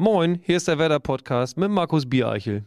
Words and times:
Moin, 0.00 0.40
hier 0.44 0.56
ist 0.56 0.66
der 0.66 0.78
Werder 0.78 0.98
Podcast 0.98 1.58
mit 1.58 1.70
Markus 1.70 2.08
Biereichel. 2.08 2.64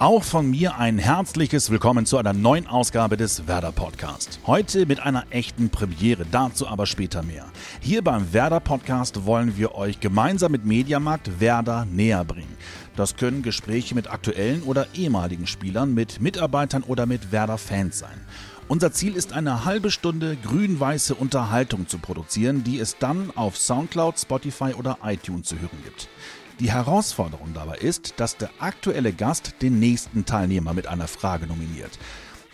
Auch 0.00 0.24
von 0.24 0.50
mir 0.50 0.76
ein 0.78 0.98
herzliches 0.98 1.70
Willkommen 1.70 2.04
zu 2.04 2.18
einer 2.18 2.32
neuen 2.32 2.66
Ausgabe 2.66 3.16
des 3.16 3.46
Werder 3.46 3.70
Podcast. 3.70 4.40
Heute 4.48 4.84
mit 4.84 4.98
einer 4.98 5.26
echten 5.30 5.70
Premiere, 5.70 6.26
dazu 6.28 6.66
aber 6.66 6.86
später 6.86 7.22
mehr. 7.22 7.44
Hier 7.80 8.02
beim 8.02 8.32
Werder 8.32 8.58
Podcast 8.58 9.24
wollen 9.24 9.56
wir 9.56 9.76
euch 9.76 10.00
gemeinsam 10.00 10.50
mit 10.50 10.64
Mediamarkt 10.64 11.38
Werder 11.38 11.84
näher 11.84 12.24
bringen. 12.24 12.56
Das 12.96 13.14
können 13.14 13.42
Gespräche 13.42 13.94
mit 13.94 14.10
aktuellen 14.10 14.64
oder 14.64 14.88
ehemaligen 14.94 15.46
Spielern, 15.46 15.94
mit 15.94 16.20
Mitarbeitern 16.20 16.82
oder 16.82 17.06
mit 17.06 17.30
Werder-Fans 17.30 18.00
sein. 18.00 18.20
Unser 18.68 18.90
Ziel 18.90 19.14
ist 19.14 19.32
eine 19.32 19.64
halbe 19.64 19.92
Stunde 19.92 20.36
grün-weiße 20.36 21.14
Unterhaltung 21.14 21.86
zu 21.86 21.98
produzieren, 21.98 22.64
die 22.64 22.80
es 22.80 22.98
dann 22.98 23.30
auf 23.36 23.56
Soundcloud, 23.56 24.18
Spotify 24.18 24.74
oder 24.76 24.98
iTunes 25.04 25.46
zu 25.46 25.60
hören 25.60 25.78
gibt. 25.84 26.08
Die 26.58 26.72
Herausforderung 26.72 27.52
dabei 27.54 27.76
ist, 27.76 28.14
dass 28.16 28.36
der 28.36 28.50
aktuelle 28.58 29.12
Gast 29.12 29.54
den 29.62 29.78
nächsten 29.78 30.24
Teilnehmer 30.24 30.74
mit 30.74 30.88
einer 30.88 31.06
Frage 31.06 31.46
nominiert. 31.46 31.96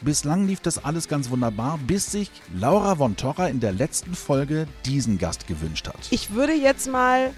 Bislang 0.03 0.47
lief 0.47 0.61
das 0.61 0.85
alles 0.85 1.09
ganz 1.09 1.31
wunderbar, 1.31 1.79
bis 1.87 2.13
sich 2.13 2.31
Laura 2.55 2.97
von 2.97 3.17
Torra 3.17 3.49
in 3.49 3.61
der 3.61 3.73
letzten 3.73 4.15
Folge 4.15 4.67
diesen 4.85 5.17
Gast 5.17 5.47
gewünscht 5.47 5.89
hat. 5.89 6.09
Ich 6.11 6.33
würde 6.35 6.53
jetzt 6.53 6.91
mal 6.91 7.31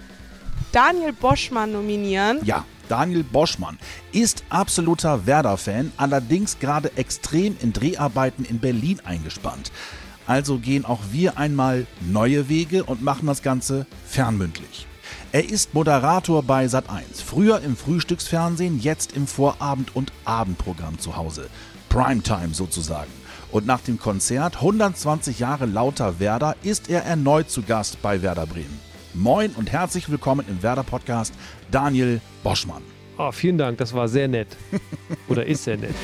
Daniel 0.72 1.12
Boschmann 1.12 1.70
nominieren. 1.70 2.40
Ja, 2.42 2.64
Daniel 2.88 3.24
Boschmann 3.24 3.78
ist 4.12 4.44
absoluter 4.48 5.26
Werder-Fan, 5.26 5.92
allerdings 5.96 6.58
gerade 6.58 6.96
extrem 6.96 7.56
in 7.60 7.72
Dreharbeiten 7.72 8.44
in 8.44 8.58
Berlin 8.58 9.00
eingespannt. 9.04 9.72
Also 10.26 10.58
gehen 10.58 10.84
auch 10.84 11.00
wir 11.12 11.38
einmal 11.38 11.86
neue 12.00 12.48
Wege 12.48 12.84
und 12.84 13.02
machen 13.02 13.26
das 13.26 13.42
Ganze 13.42 13.86
fernmündlich. 14.06 14.86
Er 15.32 15.48
ist 15.48 15.74
Moderator 15.74 16.42
bei 16.42 16.66
Sat1, 16.66 17.22
früher 17.24 17.60
im 17.60 17.76
Frühstücksfernsehen, 17.76 18.80
jetzt 18.80 19.12
im 19.12 19.26
Vorabend- 19.26 19.94
und 19.94 20.12
Abendprogramm 20.24 20.98
zu 20.98 21.16
Hause. 21.16 21.48
Primetime 21.88 22.54
sozusagen. 22.54 23.10
Und 23.50 23.66
nach 23.66 23.80
dem 23.80 23.98
Konzert 23.98 24.56
120 24.56 25.38
Jahre 25.38 25.66
lauter 25.66 26.18
Werder 26.18 26.56
ist 26.62 26.88
er 26.88 27.04
erneut 27.04 27.50
zu 27.50 27.62
Gast 27.62 28.00
bei 28.02 28.22
Werder 28.22 28.46
Bremen. 28.46 28.80
Moin 29.16 29.52
und 29.52 29.70
herzlich 29.70 30.10
willkommen 30.10 30.44
im 30.48 30.60
Werder 30.60 30.82
Podcast, 30.82 31.32
Daniel 31.70 32.20
Boschmann. 32.42 32.82
Oh, 33.16 33.30
vielen 33.30 33.56
Dank, 33.56 33.78
das 33.78 33.94
war 33.94 34.08
sehr 34.08 34.26
nett. 34.26 34.56
Oder 35.28 35.46
ist 35.46 35.62
sehr 35.62 35.76
nett. 35.76 35.94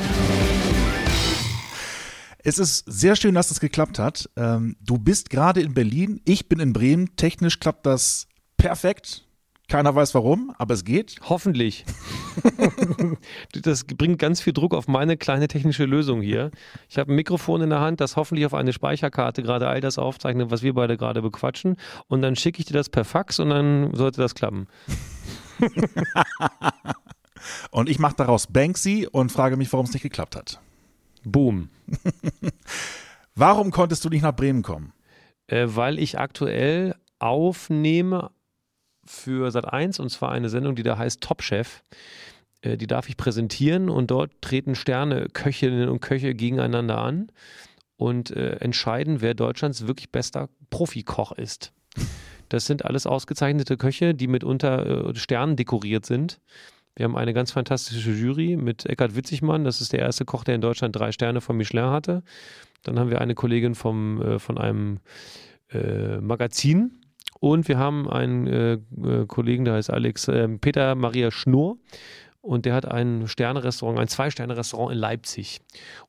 Es 2.39 2.58
ist 2.58 2.84
sehr 2.86 3.17
schön, 3.17 3.34
dass 3.34 3.50
es 3.50 3.58
geklappt 3.58 3.98
hat. 3.98 4.30
Ähm, 4.36 4.77
du 4.80 4.97
bist 4.97 5.28
gerade 5.28 5.61
in 5.61 5.75
Berlin, 5.75 6.20
ich 6.25 6.48
bin 6.48 6.61
in 6.61 6.72
Bremen. 6.72 7.17
Technisch 7.17 7.58
klappt 7.58 7.84
das 7.84 8.28
perfekt. 8.56 9.27
Keiner 9.71 9.95
weiß 9.95 10.17
warum, 10.17 10.53
aber 10.59 10.75
es 10.75 10.85
geht. 10.85 11.21
Hoffentlich. 11.29 11.85
das 13.63 13.85
bringt 13.85 14.19
ganz 14.19 14.41
viel 14.41 14.53
Druck 14.53 14.75
auf 14.75 14.89
meine 14.89 15.17
kleine 15.17 15.47
technische 15.47 15.85
Lösung 15.85 16.23
hier. 16.23 16.51
Ich 16.89 16.99
habe 16.99 17.13
ein 17.13 17.15
Mikrofon 17.15 17.63
in 17.63 17.71
der 17.71 17.79
Hand, 17.79 18.01
das 18.01 18.17
hoffentlich 18.17 18.47
auf 18.47 18.55
eine 18.55 18.73
Speicherkarte 18.73 19.45
gerade 19.45 19.69
all 19.69 19.81
das 19.81 19.97
aufzeichnet, 19.97 20.51
was 20.51 20.65
wir 20.65 20.75
beide 20.75 20.97
gerade 20.97 21.23
bequatschen. 21.23 21.77
Und 22.09 22.21
dann 22.21 22.35
schicke 22.35 22.59
ich 22.59 22.67
dir 22.67 22.73
das 22.73 22.89
per 22.89 23.05
Fax 23.05 23.39
und 23.39 23.51
dann 23.51 23.95
sollte 23.95 24.21
das 24.21 24.35
klappen. 24.35 24.67
und 27.71 27.89
ich 27.89 28.01
mache 28.01 28.17
daraus 28.17 28.48
Banksy 28.48 29.07
und 29.11 29.31
frage 29.31 29.57
mich, 29.57 29.73
warum 29.73 29.87
es 29.87 29.93
nicht 29.93 30.03
geklappt 30.03 30.35
hat. 30.35 30.61
Boom. 31.23 31.69
warum 33.37 33.71
konntest 33.71 34.05
du 34.05 34.09
nicht 34.09 34.23
nach 34.23 34.35
Bremen 34.35 34.63
kommen? 34.63 34.93
Äh, 35.47 35.69
weil 35.69 36.01
ich 36.01 36.19
aktuell 36.19 36.97
aufnehme 37.21 38.33
für 39.11 39.50
Sat 39.50 39.72
1 39.72 39.98
und 40.00 40.11
zwar 40.11 40.33
eine 40.33 40.48
Sendung, 40.48 40.75
die 40.75 40.83
da 40.83 40.97
heißt 40.97 41.20
Top 41.20 41.42
Chef. 41.42 41.83
Äh, 42.62 42.77
die 42.77 42.86
darf 42.86 43.08
ich 43.08 43.17
präsentieren 43.17 43.90
und 43.90 44.11
dort 44.11 44.30
treten 44.40 44.74
Sterne, 44.74 45.29
Köchinnen 45.33 45.89
und 45.89 46.01
Köche 46.01 46.35
gegeneinander 46.35 46.98
an 46.98 47.30
und 47.96 48.30
äh, 48.30 48.57
entscheiden, 48.57 49.20
wer 49.20 49.35
Deutschlands 49.35 49.86
wirklich 49.86 50.11
bester 50.11 50.48
Profikoch 50.70 51.33
ist. 51.33 51.73
Das 52.48 52.67
sind 52.67 52.85
alles 52.85 53.07
ausgezeichnete 53.07 53.77
Köche, 53.77 54.14
die 54.14 54.27
mitunter 54.27 55.11
äh, 55.11 55.14
Sternen 55.14 55.56
dekoriert 55.56 56.06
sind. 56.06 56.40
Wir 56.96 57.05
haben 57.05 57.17
eine 57.17 57.33
ganz 57.33 57.52
fantastische 57.52 58.11
Jury 58.11 58.56
mit 58.56 58.86
Eckhard 58.86 59.14
Witzigmann. 59.14 59.64
Das 59.64 59.80
ist 59.80 59.92
der 59.92 60.01
erste 60.01 60.24
Koch, 60.24 60.45
der 60.45 60.56
in 60.56 60.61
Deutschland 60.61 60.96
drei 60.96 61.12
Sterne 61.12 61.40
von 61.40 61.56
Michelin 61.56 61.85
hatte. 61.85 62.23
Dann 62.83 62.98
haben 62.98 63.11
wir 63.11 63.20
eine 63.20 63.35
Kollegin 63.35 63.74
vom, 63.74 64.20
äh, 64.20 64.39
von 64.39 64.58
einem 64.58 64.98
äh, 65.73 66.18
Magazin, 66.20 66.99
und 67.40 67.68
wir 67.68 67.78
haben 67.78 68.08
einen 68.08 68.46
äh, 68.46 68.73
äh, 68.74 69.27
Kollegen, 69.27 69.64
der 69.64 69.74
heißt 69.74 69.90
Alex 69.90 70.28
äh, 70.28 70.46
Peter 70.48 70.95
Maria 70.95 71.30
Schnurr. 71.30 71.77
Und 72.42 72.64
der 72.64 72.73
hat 72.73 72.86
ein 72.86 73.28
Sterne-Restaurant, 73.28 73.98
ein 73.98 74.08
Zwei-Sterne-Restaurant 74.08 74.92
in 74.92 74.98
Leipzig. 74.98 75.61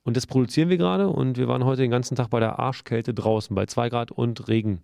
Und 0.04 0.16
das 0.16 0.28
produzieren 0.28 0.70
wir 0.70 0.78
gerade. 0.78 1.10
Und 1.10 1.38
wir 1.38 1.50
waren 1.50 1.66
heute 1.66 1.82
den 1.82 1.92
ganzen 1.92 2.16
Tag 2.16 2.30
bei 2.30 2.40
der 2.40 2.58
Arschkälte 2.58 3.14
draußen, 3.14 3.54
bei 3.54 3.66
2 3.66 3.90
Grad 3.90 4.12
und 4.12 4.48
Regen. 4.48 4.82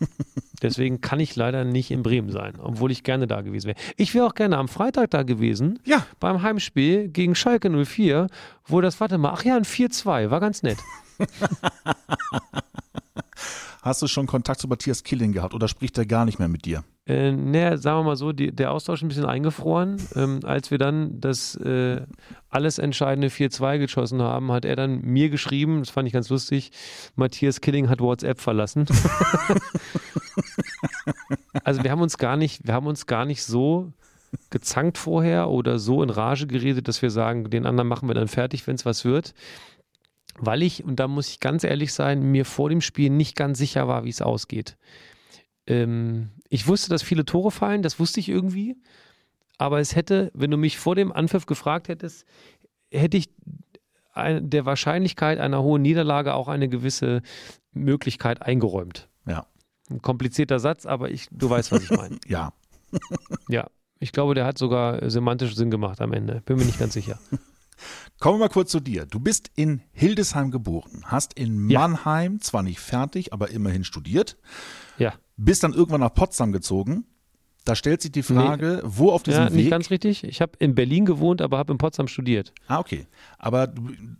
Deswegen 0.62 1.00
kann 1.00 1.20
ich 1.20 1.36
leider 1.36 1.64
nicht 1.64 1.92
in 1.92 2.02
Bremen 2.02 2.30
sein, 2.30 2.54
obwohl 2.58 2.90
ich 2.90 3.04
gerne 3.04 3.28
da 3.28 3.40
gewesen 3.40 3.68
wäre. 3.68 3.78
Ich 3.96 4.14
wäre 4.14 4.26
auch 4.26 4.34
gerne 4.34 4.58
am 4.58 4.66
Freitag 4.66 5.10
da 5.10 5.22
gewesen. 5.22 5.78
Ja. 5.84 6.04
Beim 6.18 6.42
Heimspiel 6.42 7.08
gegen 7.08 7.36
Schalke 7.36 7.70
04, 7.70 8.26
wo 8.66 8.80
das, 8.80 8.98
warte 9.00 9.16
mal, 9.16 9.30
ach 9.30 9.44
ja, 9.44 9.56
ein 9.56 9.64
4-2, 9.64 10.30
war 10.30 10.40
ganz 10.40 10.62
nett. 10.64 10.78
Hast 13.82 14.02
du 14.02 14.08
schon 14.08 14.26
Kontakt 14.26 14.60
zu 14.60 14.68
Matthias 14.68 15.04
Killing 15.04 15.32
gehabt 15.32 15.54
oder 15.54 15.66
spricht 15.66 15.96
er 15.96 16.04
gar 16.04 16.26
nicht 16.26 16.38
mehr 16.38 16.48
mit 16.48 16.66
dir? 16.66 16.84
Äh, 17.06 17.32
naja, 17.32 17.78
sagen 17.78 18.00
wir 18.00 18.04
mal 18.04 18.16
so, 18.16 18.32
die, 18.32 18.52
der 18.52 18.72
Austausch 18.72 19.02
ein 19.02 19.08
bisschen 19.08 19.24
eingefroren. 19.24 19.96
Ähm, 20.14 20.40
als 20.44 20.70
wir 20.70 20.76
dann 20.76 21.18
das 21.18 21.54
äh, 21.56 22.02
alles 22.50 22.78
entscheidende 22.78 23.28
4-2 23.28 23.78
geschossen 23.78 24.20
haben, 24.20 24.52
hat 24.52 24.66
er 24.66 24.76
dann 24.76 25.00
mir 25.00 25.30
geschrieben, 25.30 25.80
das 25.80 25.88
fand 25.88 26.06
ich 26.06 26.12
ganz 26.12 26.28
lustig, 26.28 26.72
Matthias 27.16 27.62
Killing 27.62 27.88
hat 27.88 28.00
WhatsApp 28.00 28.40
verlassen. 28.40 28.84
also 31.64 31.82
wir 31.82 31.90
haben 31.90 32.02
uns 32.02 32.18
gar 32.18 32.36
nicht, 32.36 32.66
wir 32.66 32.74
haben 32.74 32.86
uns 32.86 33.06
gar 33.06 33.24
nicht 33.24 33.42
so 33.42 33.94
gezankt 34.50 34.98
vorher 34.98 35.48
oder 35.48 35.78
so 35.78 36.02
in 36.02 36.10
Rage 36.10 36.46
geredet, 36.46 36.86
dass 36.86 37.00
wir 37.00 37.10
sagen, 37.10 37.48
den 37.48 37.64
anderen 37.64 37.88
machen 37.88 38.08
wir 38.08 38.14
dann 38.14 38.28
fertig, 38.28 38.66
wenn 38.66 38.76
es 38.76 38.84
was 38.84 39.06
wird 39.06 39.32
weil 40.40 40.62
ich, 40.62 40.84
und 40.84 40.96
da 40.96 41.06
muss 41.06 41.28
ich 41.28 41.40
ganz 41.40 41.64
ehrlich 41.64 41.92
sein, 41.92 42.22
mir 42.22 42.44
vor 42.44 42.70
dem 42.70 42.80
Spiel 42.80 43.10
nicht 43.10 43.36
ganz 43.36 43.58
sicher 43.58 43.86
war, 43.86 44.04
wie 44.04 44.08
es 44.08 44.22
ausgeht. 44.22 44.76
Ähm, 45.66 46.30
ich 46.48 46.66
wusste, 46.66 46.88
dass 46.88 47.02
viele 47.02 47.24
Tore 47.24 47.50
fallen, 47.50 47.82
das 47.82 48.00
wusste 48.00 48.20
ich 48.20 48.28
irgendwie. 48.28 48.76
Aber 49.58 49.78
es 49.80 49.94
hätte, 49.94 50.30
wenn 50.34 50.50
du 50.50 50.56
mich 50.56 50.78
vor 50.78 50.94
dem 50.94 51.12
Anpfiff 51.12 51.44
gefragt 51.44 51.88
hättest, 51.88 52.24
hätte 52.90 53.18
ich 53.18 53.28
der 54.16 54.66
Wahrscheinlichkeit 54.66 55.38
einer 55.38 55.62
hohen 55.62 55.82
Niederlage 55.82 56.34
auch 56.34 56.48
eine 56.48 56.68
gewisse 56.68 57.22
Möglichkeit 57.72 58.42
eingeräumt. 58.42 59.08
Ja. 59.26 59.46
Ein 59.90 60.02
komplizierter 60.02 60.58
Satz, 60.58 60.86
aber 60.86 61.10
ich, 61.10 61.28
du 61.30 61.50
weißt, 61.50 61.70
was 61.72 61.84
ich 61.84 61.90
meine. 61.90 62.18
ja. 62.26 62.52
ja. 63.48 63.68
Ich 63.98 64.12
glaube, 64.12 64.34
der 64.34 64.46
hat 64.46 64.56
sogar 64.56 65.08
semantischen 65.10 65.56
Sinn 65.56 65.70
gemacht 65.70 66.00
am 66.00 66.14
Ende. 66.14 66.40
Bin 66.46 66.56
mir 66.56 66.64
nicht 66.64 66.78
ganz 66.78 66.94
sicher. 66.94 67.18
Kommen 68.18 68.38
wir 68.38 68.46
mal 68.46 68.52
kurz 68.52 68.70
zu 68.70 68.80
dir. 68.80 69.06
Du 69.06 69.20
bist 69.20 69.50
in 69.54 69.82
Hildesheim 69.92 70.50
geboren, 70.50 71.02
hast 71.04 71.34
in 71.34 71.66
Mannheim 71.66 72.34
ja. 72.34 72.40
zwar 72.40 72.62
nicht 72.62 72.80
fertig, 72.80 73.32
aber 73.32 73.50
immerhin 73.50 73.84
studiert. 73.84 74.36
Ja. 74.98 75.14
Bist 75.36 75.62
dann 75.62 75.72
irgendwann 75.72 76.00
nach 76.00 76.14
Potsdam 76.14 76.52
gezogen. 76.52 77.06
Da 77.64 77.74
stellt 77.74 78.00
sich 78.00 78.12
die 78.12 78.22
Frage, 78.22 78.80
nee. 78.82 78.90
wo 78.90 79.10
auf 79.10 79.22
diesem 79.22 79.44
ja, 79.44 79.50
Weg. 79.50 79.56
Nicht 79.56 79.70
ganz 79.70 79.90
richtig. 79.90 80.24
Ich 80.24 80.40
habe 80.40 80.52
in 80.58 80.74
Berlin 80.74 81.04
gewohnt, 81.04 81.42
aber 81.42 81.58
habe 81.58 81.72
in 81.72 81.78
Potsdam 81.78 82.08
studiert. 82.08 82.54
Ah, 82.66 82.78
okay. 82.78 83.06
Aber 83.38 83.72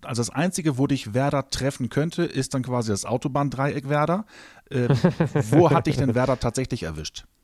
also 0.03 0.21
das 0.21 0.31
Einzige, 0.31 0.77
wo 0.77 0.87
dich 0.87 1.15
Werder 1.15 1.49
treffen 1.49 1.89
könnte, 1.89 2.23
ist 2.25 2.53
dann 2.53 2.63
quasi 2.63 2.91
das 2.91 3.07
Autobahndreieck 3.07 3.89
Werder. 3.89 4.27
Äh, 4.69 4.89
wo 5.51 5.71
hat 5.71 5.87
dich 5.87 5.97
denn 5.97 6.15
Werder 6.15 6.39
tatsächlich 6.39 6.83
erwischt? 6.85 7.25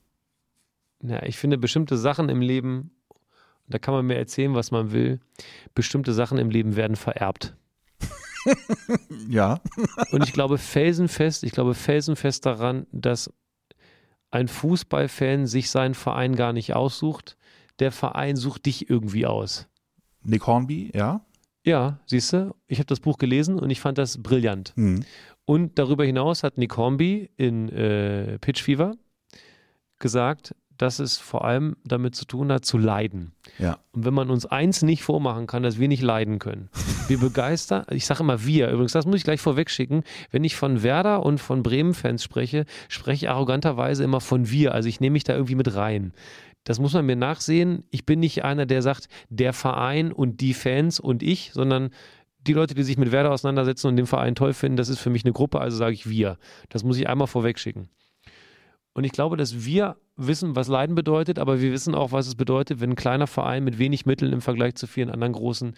Ja, 1.02 1.22
ich 1.22 1.36
finde 1.36 1.58
bestimmte 1.58 1.98
Sachen 1.98 2.30
im 2.30 2.40
Leben 2.40 2.90
da 3.68 3.78
kann 3.78 3.94
man 3.94 4.06
mir 4.06 4.16
erzählen, 4.16 4.54
was 4.54 4.70
man 4.70 4.92
will. 4.92 5.20
Bestimmte 5.74 6.12
Sachen 6.12 6.38
im 6.38 6.50
Leben 6.50 6.76
werden 6.76 6.96
vererbt. 6.96 7.54
ja. 9.28 9.60
Und 10.12 10.24
ich 10.24 10.32
glaube 10.32 10.58
felsenfest, 10.58 11.42
ich 11.44 11.52
glaube 11.52 11.74
felsenfest 11.74 12.46
daran, 12.46 12.86
dass 12.92 13.32
ein 14.30 14.48
Fußballfan 14.48 15.46
sich 15.46 15.70
seinen 15.70 15.94
Verein 15.94 16.36
gar 16.36 16.52
nicht 16.52 16.74
aussucht. 16.74 17.36
Der 17.78 17.92
Verein 17.92 18.36
sucht 18.36 18.66
dich 18.66 18.88
irgendwie 18.90 19.26
aus. 19.26 19.66
Nick 20.22 20.46
Hornby, 20.46 20.90
ja? 20.94 21.24
Ja, 21.64 21.98
siehst 22.06 22.32
du, 22.32 22.54
ich 22.68 22.78
habe 22.78 22.86
das 22.86 23.00
Buch 23.00 23.18
gelesen 23.18 23.58
und 23.58 23.70
ich 23.70 23.80
fand 23.80 23.98
das 23.98 24.22
brillant. 24.22 24.72
Mhm. 24.76 25.04
Und 25.44 25.78
darüber 25.78 26.04
hinaus 26.04 26.42
hat 26.42 26.58
Nick 26.58 26.76
Hornby 26.76 27.30
in 27.36 27.68
äh, 27.70 28.38
Pitch 28.38 28.62
Fever 28.62 28.96
gesagt, 29.98 30.54
dass 30.78 30.99
es 30.99 31.17
vor 31.17 31.44
allem 31.44 31.76
damit 31.84 32.14
zu 32.14 32.25
tun 32.25 32.52
hat, 32.52 32.64
zu 32.64 32.78
leiden. 32.78 33.32
Ja. 33.58 33.78
Und 33.93 34.05
wenn 34.05 34.14
man 34.14 34.31
uns 34.31 34.46
eins 34.46 34.82
nicht 34.82 35.02
vormachen 35.02 35.46
kann, 35.46 35.62
dass 35.62 35.78
wir 35.78 35.88
nicht 35.88 36.02
leiden 36.02 36.38
können. 36.38 36.69
Wir 37.08 37.19
begeistern, 37.19 37.84
ich 37.90 38.05
sage 38.05 38.25
immer 38.25 38.44
wir, 38.44 38.69
übrigens, 38.69 38.90
das 38.90 39.06
muss 39.06 39.14
ich 39.14 39.23
gleich 39.23 39.40
vorweg 39.40 39.70
schicken. 39.70 40.02
Wenn 40.32 40.43
ich 40.43 40.56
von 40.56 40.82
Werder 40.82 41.25
und 41.25 41.38
von 41.38 41.62
Bremen-Fans 41.62 42.20
spreche, 42.20 42.64
spreche 42.88 43.26
ich 43.26 43.31
arroganterweise 43.31 44.02
immer 44.02 44.20
von 44.20 44.50
wir. 44.50 44.75
Also 44.75 44.88
ich 44.88 44.99
nehme 44.99 45.12
mich 45.12 45.23
da 45.23 45.34
irgendwie 45.34 45.55
mit 45.55 45.76
rein. 45.76 46.12
Das 46.64 46.81
muss 46.81 46.94
man 46.94 47.06
mir 47.06 47.14
nachsehen. 47.14 47.84
Ich 47.90 48.06
bin 48.06 48.19
nicht 48.19 48.44
einer, 48.44 48.67
der 48.67 48.82
sagt, 48.82 49.06
der 49.28 49.52
Verein 49.52 50.11
und 50.11 50.40
die 50.40 50.52
Fans 50.52 50.99
und 50.99 51.23
ich, 51.23 51.52
sondern 51.52 51.90
die 52.40 52.55
Leute, 52.55 52.75
die 52.75 52.82
sich 52.82 52.99
mit 52.99 53.12
Werder 53.12 53.31
auseinandersetzen 53.31 53.87
und 53.87 53.96
den 53.96 54.06
Verein 54.06 54.34
toll 54.34 54.52
finden, 54.52 54.76
das 54.76 54.88
ist 54.88 54.99
für 54.99 55.11
mich 55.11 55.25
eine 55.25 55.32
Gruppe, 55.32 55.61
also 55.61 55.76
sage 55.76 55.94
ich 55.94 56.08
wir. 56.08 56.38
Das 56.69 56.82
muss 56.82 56.99
ich 56.99 57.08
einmal 57.08 57.28
vorweg 57.28 57.61
schicken. 57.61 57.88
Und 58.94 59.05
ich 59.05 59.12
glaube, 59.12 59.37
dass 59.37 59.64
wir 59.64 59.96
wissen, 60.16 60.56
was 60.56 60.68
Leiden 60.68 60.94
bedeutet, 60.94 61.38
aber 61.38 61.60
wir 61.60 61.72
wissen 61.72 61.94
auch, 61.94 62.12
was 62.12 62.26
es 62.26 62.34
bedeutet, 62.34 62.80
wenn 62.80 62.90
ein 62.90 62.96
kleiner 62.96 63.26
Verein 63.26 63.64
mit 63.64 63.78
wenig 63.78 64.06
Mitteln 64.06 64.32
im 64.32 64.40
Vergleich 64.40 64.74
zu 64.74 64.86
vielen 64.86 65.10
anderen 65.10 65.32
großen 65.32 65.74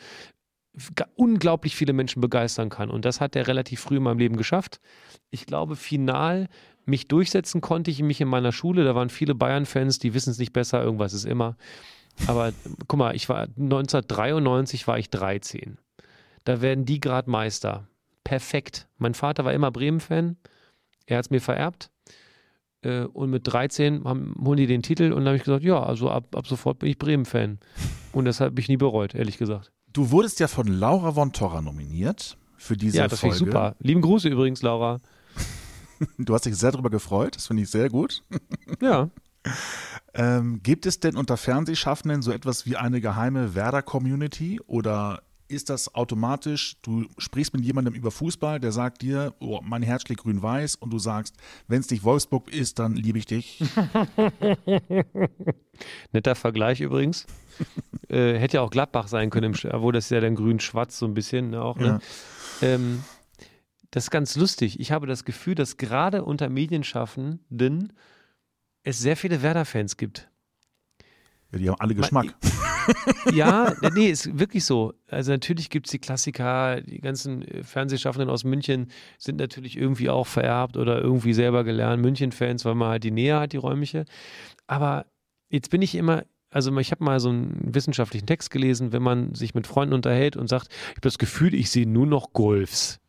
unglaublich 1.17 1.75
viele 1.75 1.93
Menschen 1.93 2.21
begeistern 2.21 2.69
kann. 2.69 2.91
Und 2.91 3.05
das 3.05 3.21
hat 3.21 3.35
er 3.35 3.49
relativ 3.49 3.81
früh 3.81 3.97
in 3.97 4.03
meinem 4.05 4.19
Leben 4.19 4.37
geschafft. 4.37 4.81
Ich 5.31 5.47
glaube, 5.47 5.77
final 5.77 6.49
mich 6.85 7.09
durchsetzen 7.09 7.61
konnte 7.61 7.91
ich 7.91 8.01
mich 8.03 8.21
in 8.21 8.29
meiner 8.29 8.53
Schule. 8.53 8.85
Da 8.85 8.95
waren 8.95 9.11
viele 9.11 9.35
Bayern-Fans, 9.35 9.99
die 9.99 10.15
wissen 10.15 10.31
es 10.31 10.39
nicht 10.39 10.53
besser, 10.53 10.83
irgendwas 10.83 11.13
ist 11.13 11.25
immer. 11.25 11.57
Aber 12.27 12.53
guck 12.87 12.99
mal, 12.99 13.15
ich 13.15 13.29
war 13.29 13.43
1993 13.43 14.87
war 14.87 14.99
ich 14.99 15.11
13. 15.11 15.79
Da 16.45 16.61
werden 16.61 16.85
die 16.85 17.01
gerade 17.01 17.31
Meister. 17.31 17.89
Perfekt. 18.25 18.89
Mein 18.97 19.15
Vater 19.15 19.45
war 19.45 19.53
immer 19.53 19.71
Bremen-Fan. 19.71 20.37
Er 21.07 21.19
hat 21.19 21.27
es 21.27 21.31
mir 21.31 21.41
vererbt. 21.41 21.91
Äh, 22.83 23.05
und 23.05 23.31
mit 23.31 23.47
13 23.47 24.05
haben, 24.05 24.35
holen 24.43 24.57
die 24.57 24.67
den 24.67 24.83
Titel 24.83 25.13
und 25.13 25.21
dann 25.21 25.29
habe 25.29 25.37
ich 25.37 25.45
gesagt, 25.45 25.65
ja, 25.65 25.83
also 25.83 26.11
ab, 26.11 26.37
ab 26.37 26.47
sofort 26.47 26.79
bin 26.79 26.91
ich 26.91 26.99
Bremen-Fan. 26.99 27.59
Und 28.13 28.25
das 28.25 28.41
habe 28.41 28.61
ich 28.61 28.69
nie 28.69 28.77
bereut, 28.77 29.15
ehrlich 29.15 29.39
gesagt. 29.39 29.73
Du 29.93 30.11
wurdest 30.11 30.39
ja 30.39 30.49
von 30.49 30.67
Laura 30.67 31.13
von 31.13 31.33
Torra 31.33 31.61
nominiert 31.61 32.37
für 32.57 32.77
diese 32.77 32.99
ja, 32.99 33.09
das 33.09 33.21
Folge. 33.21 33.35
ich 33.35 33.39
super. 33.39 33.75
Lieben 33.81 34.01
Grüße 34.01 34.29
übrigens, 34.29 34.63
Laura. 34.63 35.01
Du 36.17 36.33
hast 36.33 36.47
dich 36.47 36.55
sehr 36.55 36.71
darüber 36.71 36.91
gefreut, 36.91 37.35
das 37.35 37.49
finde 37.49 37.65
ich 37.65 37.71
sehr 37.71 37.89
gut. 37.89 38.23
Ja. 38.81 39.11
ähm, 40.15 40.61
gibt 40.63 40.85
es 40.85 41.01
denn 41.01 41.17
unter 41.17 41.37
Fernsehschaffenden 41.37 42.23
so 42.23 42.31
etwas 42.31 42.67
wie 42.67 42.77
eine 42.77 43.01
geheime 43.01 43.55
Werder-Community 43.55 44.61
oder 44.67 45.23
ist 45.49 45.71
das 45.71 45.95
automatisch, 45.95 46.77
du 46.83 47.07
sprichst 47.19 47.53
mit 47.55 47.65
jemandem 47.65 47.95
über 47.95 48.11
Fußball, 48.11 48.61
der 48.61 48.73
sagt 48.73 49.03
dir, 49.03 49.35
oh, 49.41 49.61
mein 49.63 49.83
Herz 49.83 50.03
schlägt 50.03 50.23
grün-weiß 50.23 50.77
und 50.77 50.91
du 50.91 50.99
sagst, 50.99 51.37
wenn 51.67 51.81
es 51.81 51.91
nicht 51.91 52.05
Wolfsburg 52.05 52.53
ist, 52.53 52.79
dann 52.79 52.95
liebe 52.95 53.19
ich 53.19 53.27
dich. 53.27 53.63
Netter 56.13 56.35
Vergleich 56.35 56.81
übrigens. 56.81 57.27
äh, 58.09 58.35
hätte 58.39 58.59
ja 58.59 58.63
auch 58.63 58.71
Gladbach 58.71 59.09
sein 59.09 59.31
können, 59.31 59.57
obwohl 59.71 59.93
das 59.93 60.11
ja 60.11 60.21
dann 60.21 60.35
grün-schwarz 60.35 60.99
so 60.99 61.07
ein 61.07 61.15
bisschen 61.15 61.51
ne, 61.51 61.63
auch. 61.63 61.77
Ne? 61.79 62.01
Ja. 62.61 62.69
Ähm, 62.69 63.03
das 63.91 64.05
ist 64.05 64.11
ganz 64.11 64.37
lustig. 64.37 64.81
Ich 64.81 64.93
habe 64.93 65.07
das 65.07 65.25
Gefühl, 65.25 65.55
dass 65.55 65.77
gerade 65.77 66.25
unter 66.25 66.49
Medienschaffenden 66.49 67.93
es 68.83 68.99
sehr 68.99 69.17
viele 69.17 69.43
Werder-Fans 69.43 69.97
gibt. 69.97 70.29
Ja, 71.53 71.59
die 71.59 71.69
haben 71.71 71.81
alle 71.81 71.95
Geschmack. 71.95 72.35
Ja, 73.33 73.75
nee, 73.95 74.09
ist 74.09 74.39
wirklich 74.39 74.65
so. 74.65 74.95
Also 75.09 75.33
natürlich 75.33 75.71
gibt 75.71 75.87
es 75.87 75.93
die 75.93 75.99
Klassiker, 75.99 76.81
die 76.81 77.01
ganzen 77.01 77.43
äh, 77.43 77.63
Fernsehschaffenden 77.63 78.31
aus 78.31 78.45
München 78.45 78.91
sind 79.19 79.39
natürlich 79.39 79.77
irgendwie 79.77 80.11
auch 80.11 80.27
vererbt 80.27 80.77
oder 80.77 81.01
irgendwie 81.01 81.33
selber 81.33 81.65
gelernt, 81.65 82.03
München-Fans, 82.03 82.65
weil 82.65 82.75
man 82.75 82.89
halt 82.89 83.05
die 83.05 83.11
Nähe 83.11 83.39
hat, 83.39 83.53
die 83.53 83.57
räumliche. 83.59 84.05
Aber 84.67 85.07
jetzt 85.49 85.71
bin 85.71 85.83
ich 85.83 85.95
immer, 85.95 86.25
also 86.51 86.77
ich 86.79 86.91
habe 86.91 87.05
mal 87.05 87.21
so 87.21 87.29
einen 87.31 87.75
wissenschaftlichen 87.75 88.27
Text 88.27 88.51
gelesen, 88.51 88.93
wenn 88.93 89.03
man 89.03 89.35
sich 89.35 89.55
mit 89.55 89.67
Freunden 89.67 89.95
unterhält 89.95 90.37
und 90.37 90.49
sagt, 90.49 90.69
ich 90.71 90.91
habe 90.91 91.01
das 91.03 91.19
Gefühl, 91.19 91.55
ich 91.55 91.71
sehe 91.71 91.89
nur 91.89 92.07
noch 92.07 92.33
Golfs 92.33 93.01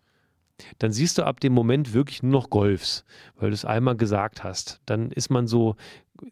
dann 0.77 0.91
siehst 0.91 1.17
du 1.17 1.23
ab 1.23 1.39
dem 1.39 1.53
Moment 1.53 1.93
wirklich 1.93 2.23
nur 2.23 2.31
noch 2.31 2.49
Golfs, 2.49 3.05
weil 3.35 3.49
du 3.49 3.53
es 3.53 3.65
einmal 3.65 3.95
gesagt 3.95 4.43
hast. 4.43 4.81
Dann 4.85 5.11
ist 5.11 5.29
man 5.29 5.47
so, 5.47 5.75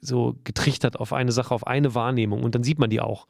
so 0.01 0.35
getrichtert 0.43 0.99
auf 0.99 1.13
eine 1.13 1.31
Sache, 1.31 1.53
auf 1.53 1.67
eine 1.67 1.95
Wahrnehmung 1.95 2.43
und 2.43 2.55
dann 2.55 2.63
sieht 2.63 2.79
man 2.79 2.89
die 2.89 3.01
auch. 3.01 3.27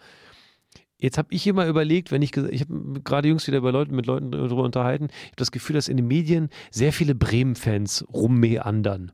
Jetzt 0.99 1.17
habe 1.19 1.27
ich 1.31 1.45
immer 1.45 1.67
überlegt, 1.67 2.11
wenn 2.11 2.23
ich, 2.23 2.35
ich 2.35 2.61
habe 2.61 3.01
gerade 3.03 3.27
jüngst 3.27 3.47
wieder 3.47 3.61
bei 3.61 3.69
Leuten, 3.69 3.95
mit 3.95 4.07
Leuten 4.07 4.31
darüber 4.31 4.63
unterhalten, 4.63 5.09
ich 5.11 5.27
habe 5.27 5.35
das 5.35 5.51
Gefühl, 5.51 5.75
dass 5.75 5.89
in 5.89 5.97
den 5.97 6.07
Medien 6.07 6.49
sehr 6.71 6.91
viele 6.91 7.13
Bremen-Fans 7.13 8.05
rummeandern. 8.11 9.11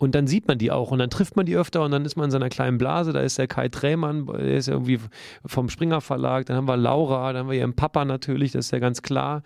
Und 0.00 0.14
dann 0.14 0.26
sieht 0.26 0.48
man 0.48 0.56
die 0.56 0.70
auch 0.70 0.92
und 0.92 0.98
dann 0.98 1.10
trifft 1.10 1.36
man 1.36 1.44
die 1.44 1.56
öfter 1.56 1.82
und 1.84 1.90
dann 1.90 2.06
ist 2.06 2.16
man 2.16 2.26
in 2.26 2.30
seiner 2.30 2.48
kleinen 2.48 2.78
Blase. 2.78 3.12
Da 3.12 3.20
ist 3.20 3.36
der 3.36 3.48
Kai 3.48 3.68
Trämann, 3.68 4.24
der 4.24 4.56
ist 4.56 4.66
irgendwie 4.66 4.98
vom 5.44 5.68
Springer 5.68 6.00
Verlag. 6.00 6.46
Dann 6.46 6.56
haben 6.56 6.68
wir 6.68 6.78
Laura, 6.78 7.34
dann 7.34 7.40
haben 7.40 7.50
wir 7.50 7.58
ihren 7.58 7.76
Papa 7.76 8.06
natürlich, 8.06 8.52
das 8.52 8.66
ist 8.66 8.70
ja 8.70 8.78
ganz 8.78 9.02
klar. 9.02 9.42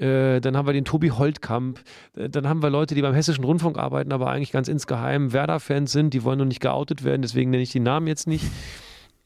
Äh, 0.00 0.40
dann 0.40 0.56
haben 0.56 0.66
wir 0.66 0.72
den 0.72 0.84
Tobi 0.84 1.10
Holtkamp. 1.10 1.80
Äh, 2.16 2.28
dann 2.28 2.48
haben 2.48 2.62
wir 2.62 2.70
Leute, 2.70 2.94
die 2.94 3.02
beim 3.02 3.14
Hessischen 3.14 3.44
Rundfunk 3.44 3.78
arbeiten, 3.78 4.12
aber 4.12 4.30
eigentlich 4.30 4.52
ganz 4.52 4.68
insgeheim 4.68 5.32
Werder-Fans 5.32 5.92
sind. 5.92 6.14
Die 6.14 6.24
wollen 6.24 6.38
noch 6.38 6.46
nicht 6.46 6.60
geoutet 6.60 7.04
werden, 7.04 7.22
deswegen 7.22 7.50
nenne 7.50 7.62
ich 7.62 7.72
die 7.72 7.80
Namen 7.80 8.06
jetzt 8.06 8.26
nicht 8.26 8.44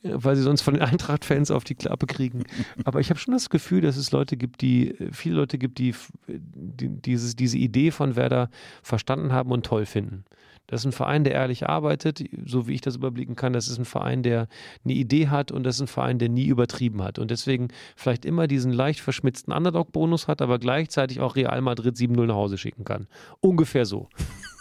weil 0.04 0.36
sie 0.36 0.42
sonst 0.42 0.62
von 0.62 0.74
den 0.74 0.82
Eintracht-Fans 0.82 1.50
auf 1.50 1.64
die 1.64 1.74
Klappe 1.74 2.06
kriegen. 2.06 2.44
Aber 2.84 3.00
ich 3.00 3.10
habe 3.10 3.18
schon 3.18 3.34
das 3.34 3.50
Gefühl, 3.50 3.80
dass 3.80 3.96
es 3.96 4.12
Leute 4.12 4.36
gibt, 4.36 4.60
die, 4.60 4.94
viele 5.12 5.36
Leute 5.36 5.58
gibt, 5.58 5.78
die, 5.78 5.94
die 6.28 6.88
dieses, 6.88 7.36
diese 7.36 7.58
Idee 7.58 7.90
von 7.90 8.14
Werder 8.14 8.50
verstanden 8.82 9.32
haben 9.32 9.50
und 9.50 9.64
toll 9.64 9.86
finden. 9.86 10.24
Das 10.66 10.80
ist 10.80 10.86
ein 10.86 10.92
Verein, 10.92 11.24
der 11.24 11.34
ehrlich 11.34 11.68
arbeitet, 11.68 12.24
so 12.46 12.66
wie 12.66 12.74
ich 12.74 12.80
das 12.80 12.96
überblicken 12.96 13.36
kann. 13.36 13.52
Das 13.52 13.68
ist 13.68 13.78
ein 13.78 13.84
Verein, 13.84 14.22
der 14.22 14.48
eine 14.84 14.94
Idee 14.94 15.28
hat 15.28 15.52
und 15.52 15.62
das 15.62 15.76
ist 15.76 15.82
ein 15.82 15.86
Verein, 15.88 16.18
der 16.18 16.30
nie 16.30 16.46
übertrieben 16.46 17.02
hat 17.02 17.18
und 17.18 17.30
deswegen 17.30 17.68
vielleicht 17.96 18.24
immer 18.24 18.46
diesen 18.46 18.72
leicht 18.72 19.00
verschmitzten 19.00 19.52
Underdog-Bonus 19.52 20.26
hat, 20.26 20.40
aber 20.40 20.58
gleichzeitig 20.58 21.20
auch 21.20 21.36
Real 21.36 21.60
Madrid 21.60 21.96
7-0 21.96 22.26
nach 22.26 22.34
Hause 22.34 22.56
schicken 22.56 22.84
kann. 22.84 23.06
Ungefähr 23.40 23.84
so. 23.84 24.08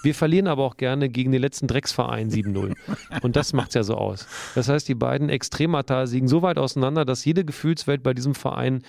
Wir 0.04 0.14
verlieren 0.14 0.48
aber 0.48 0.64
auch 0.64 0.76
gerne 0.76 1.08
gegen 1.10 1.32
den 1.32 1.42
letzten 1.42 1.68
Drecksverein 1.68 2.30
7-0. 2.30 2.76
Und 3.22 3.36
das 3.38 3.54
macht 3.54 3.70
es 3.70 3.76
ja 3.76 3.84
so 3.84 3.96
aus. 3.96 4.28
Das 4.54 4.68
heißt, 4.68 4.88
die 4.88 4.96
beiden 4.96 5.30
Extremata 5.30 6.04
liegen 6.04 6.28
so 6.28 6.42
weit 6.42 6.58
auseinander, 6.58 7.06
dass 7.06 7.24
jede 7.24 7.46
Gefühlswelt 7.46 8.04
bei 8.04 8.14
diesem 8.14 8.36
Verein 8.36 8.84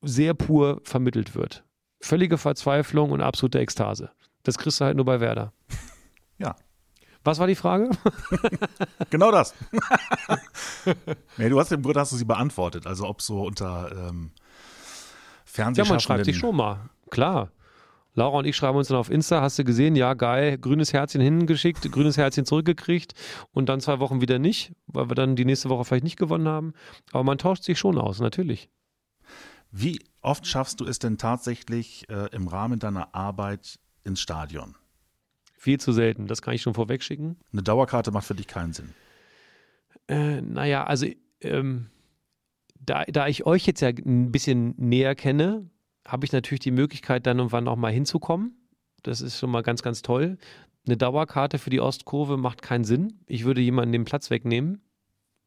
sehr 0.00 0.32
pur 0.32 0.80
vermittelt 0.84 1.34
wird. 1.34 1.62
Völlige 2.00 2.38
Verzweiflung 2.38 3.10
und 3.10 3.20
absolute 3.20 3.58
Ekstase. 3.58 4.10
Das 4.42 4.56
kriegst 4.56 4.80
du 4.80 4.86
halt 4.86 4.96
nur 4.96 5.04
bei 5.04 5.20
Werder. 5.20 5.52
Ja. 6.38 6.56
Was 7.22 7.38
war 7.38 7.46
die 7.46 7.54
Frage? 7.54 7.90
genau 9.10 9.30
das. 9.30 9.54
nee, 11.36 11.48
du 11.48 11.58
hast 11.58 11.70
im 11.72 11.82
Grunde 11.82 12.00
hast 12.00 12.12
du 12.12 12.16
sie 12.16 12.24
beantwortet. 12.24 12.86
Also 12.86 13.06
ob 13.06 13.22
so 13.22 13.42
unter 13.42 13.90
ähm, 13.92 14.32
Fernsehschaffenden... 15.44 15.84
Ja, 15.84 15.92
man 15.92 16.00
schreibt 16.00 16.24
sich 16.24 16.36
schon 16.38 16.56
mal. 16.56 16.90
Klar. 17.10 17.50
Laura 18.14 18.38
und 18.38 18.46
ich 18.46 18.56
schreiben 18.56 18.78
uns 18.78 18.88
dann 18.88 18.96
auf 18.96 19.10
Insta, 19.10 19.42
hast 19.42 19.58
du 19.58 19.64
gesehen, 19.64 19.96
ja 19.96 20.14
geil, 20.14 20.56
grünes 20.56 20.92
Herzchen 20.92 21.20
hingeschickt, 21.20 21.90
grünes 21.90 22.16
Herzchen 22.16 22.46
zurückgekriegt 22.46 23.14
und 23.50 23.68
dann 23.68 23.80
zwei 23.80 23.98
Wochen 23.98 24.20
wieder 24.20 24.38
nicht, 24.38 24.72
weil 24.86 25.10
wir 25.10 25.16
dann 25.16 25.34
die 25.34 25.44
nächste 25.44 25.68
Woche 25.68 25.84
vielleicht 25.84 26.04
nicht 26.04 26.18
gewonnen 26.18 26.46
haben. 26.46 26.74
Aber 27.10 27.24
man 27.24 27.38
tauscht 27.38 27.64
sich 27.64 27.78
schon 27.78 27.98
aus, 27.98 28.20
natürlich. 28.20 28.70
Wie 29.72 30.00
oft 30.20 30.46
schaffst 30.46 30.80
du 30.80 30.86
es 30.86 31.00
denn 31.00 31.18
tatsächlich 31.18 32.08
äh, 32.08 32.28
im 32.32 32.46
Rahmen 32.46 32.78
deiner 32.78 33.14
Arbeit 33.16 33.80
ins 34.04 34.20
Stadion? 34.20 34.76
Viel 35.58 35.80
zu 35.80 35.92
selten, 35.92 36.28
das 36.28 36.42
kann 36.42 36.54
ich 36.54 36.62
schon 36.62 36.74
vorwegschicken. 36.74 37.36
Eine 37.52 37.62
Dauerkarte 37.62 38.12
macht 38.12 38.26
für 38.26 38.36
dich 38.36 38.46
keinen 38.46 38.72
Sinn. 38.72 38.94
Äh, 40.06 40.40
naja, 40.42 40.84
also 40.84 41.06
ähm, 41.40 41.86
da, 42.78 43.04
da 43.04 43.26
ich 43.26 43.46
euch 43.46 43.66
jetzt 43.66 43.80
ja 43.80 43.88
ein 43.88 44.30
bisschen 44.30 44.74
näher 44.76 45.14
kenne, 45.14 45.70
habe 46.06 46.26
ich 46.26 46.32
natürlich 46.32 46.60
die 46.60 46.70
Möglichkeit, 46.70 47.26
dann 47.26 47.38
irgendwann 47.38 47.68
auch 47.68 47.76
mal 47.76 47.92
hinzukommen. 47.92 48.56
Das 49.02 49.20
ist 49.20 49.38
schon 49.38 49.50
mal 49.50 49.62
ganz, 49.62 49.82
ganz 49.82 50.02
toll. 50.02 50.38
Eine 50.86 50.96
Dauerkarte 50.96 51.58
für 51.58 51.70
die 51.70 51.80
Ostkurve 51.80 52.36
macht 52.36 52.62
keinen 52.62 52.84
Sinn. 52.84 53.20
Ich 53.26 53.44
würde 53.44 53.60
jemanden 53.60 53.92
den 53.92 54.04
Platz 54.04 54.30
wegnehmen, 54.30 54.82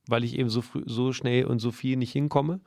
weil 0.07 0.23
ich 0.23 0.37
eben 0.37 0.49
so, 0.49 0.61
früh, 0.61 0.83
so 0.85 1.13
schnell 1.13 1.45
und 1.45 1.59
so 1.59 1.71
viel 1.71 1.97
nicht 1.97 2.11
hinkomme. 2.11 2.61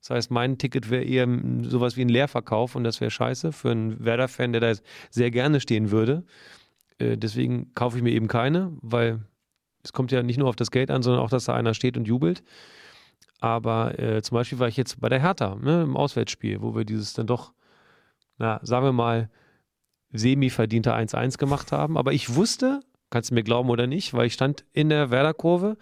Das 0.00 0.10
heißt, 0.10 0.30
mein 0.30 0.58
Ticket 0.58 0.90
wäre 0.90 1.04
eher 1.04 1.28
sowas 1.62 1.96
wie 1.96 2.02
ein 2.02 2.08
Leerverkauf 2.08 2.74
und 2.74 2.84
das 2.84 3.00
wäre 3.00 3.10
scheiße 3.10 3.52
für 3.52 3.70
einen 3.70 4.04
Werder-Fan, 4.04 4.52
der 4.52 4.60
da 4.60 4.72
sehr 5.10 5.30
gerne 5.30 5.60
stehen 5.60 5.90
würde. 5.90 6.24
Äh, 6.98 7.16
deswegen 7.16 7.72
kaufe 7.74 7.96
ich 7.96 8.02
mir 8.02 8.10
eben 8.10 8.28
keine, 8.28 8.72
weil 8.80 9.20
es 9.84 9.92
kommt 9.92 10.12
ja 10.12 10.22
nicht 10.22 10.38
nur 10.38 10.48
auf 10.48 10.56
das 10.56 10.70
Geld 10.70 10.90
an, 10.90 11.02
sondern 11.02 11.22
auch, 11.22 11.30
dass 11.30 11.44
da 11.44 11.54
einer 11.54 11.74
steht 11.74 11.96
und 11.96 12.06
jubelt. 12.06 12.42
Aber 13.42 13.98
äh, 13.98 14.22
zum 14.22 14.36
Beispiel 14.36 14.60
war 14.60 14.68
ich 14.68 14.76
jetzt 14.76 15.00
bei 15.00 15.08
der 15.08 15.20
Hertha 15.20 15.56
ne, 15.56 15.82
im 15.82 15.96
Auswärtsspiel, 15.96 16.62
wo 16.62 16.76
wir 16.76 16.84
dieses 16.84 17.12
dann 17.12 17.26
doch, 17.26 17.52
na, 18.38 18.60
sagen 18.62 18.86
wir 18.86 18.92
mal, 18.92 19.30
semi-verdiente 20.12 20.94
1-1 20.94 21.38
gemacht 21.38 21.72
haben. 21.72 21.98
Aber 21.98 22.12
ich 22.12 22.36
wusste, 22.36 22.82
kannst 23.10 23.30
du 23.30 23.34
mir 23.34 23.42
glauben 23.42 23.68
oder 23.68 23.88
nicht, 23.88 24.14
weil 24.14 24.26
ich 24.26 24.34
stand 24.34 24.64
in 24.72 24.90
der 24.90 25.10
Werder-Kurve, 25.10 25.76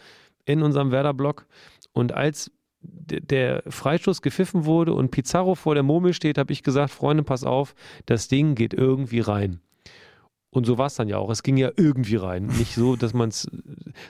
in 0.47 0.63
unserem 0.63 0.91
Werder-Block 0.91 1.47
und 1.93 2.13
als 2.13 2.51
der 2.81 3.63
Freistoß 3.69 4.23
gepfiffen 4.23 4.65
wurde 4.65 4.95
und 4.95 5.11
Pizarro 5.11 5.55
vor 5.55 5.75
der 5.75 5.85
Murmel 5.85 6.15
steht, 6.15 6.39
habe 6.39 6.55
ich 6.55 6.63
gesagt, 6.63 6.91
Freunde, 6.91 7.25
pass 7.25 7.45
auf, 7.45 7.75
das 8.07 8.29
Ding 8.29 8.55
geht 8.55 8.73
irgendwie 8.73 9.21
rein. 9.21 9.61
Und 10.51 10.67
so 10.67 10.79
war 10.79 10.87
es 10.87 10.95
dann 10.95 11.09
ja 11.09 11.19
auch. 11.19 11.31
Es 11.31 11.43
ging 11.43 11.57
ja 11.57 11.71
irgendwie 11.77 12.17
rein. 12.17 12.47
Nicht 12.47 12.75
so, 12.75 12.97
dass 12.97 13.15
man 13.15 13.29
es 13.29 13.49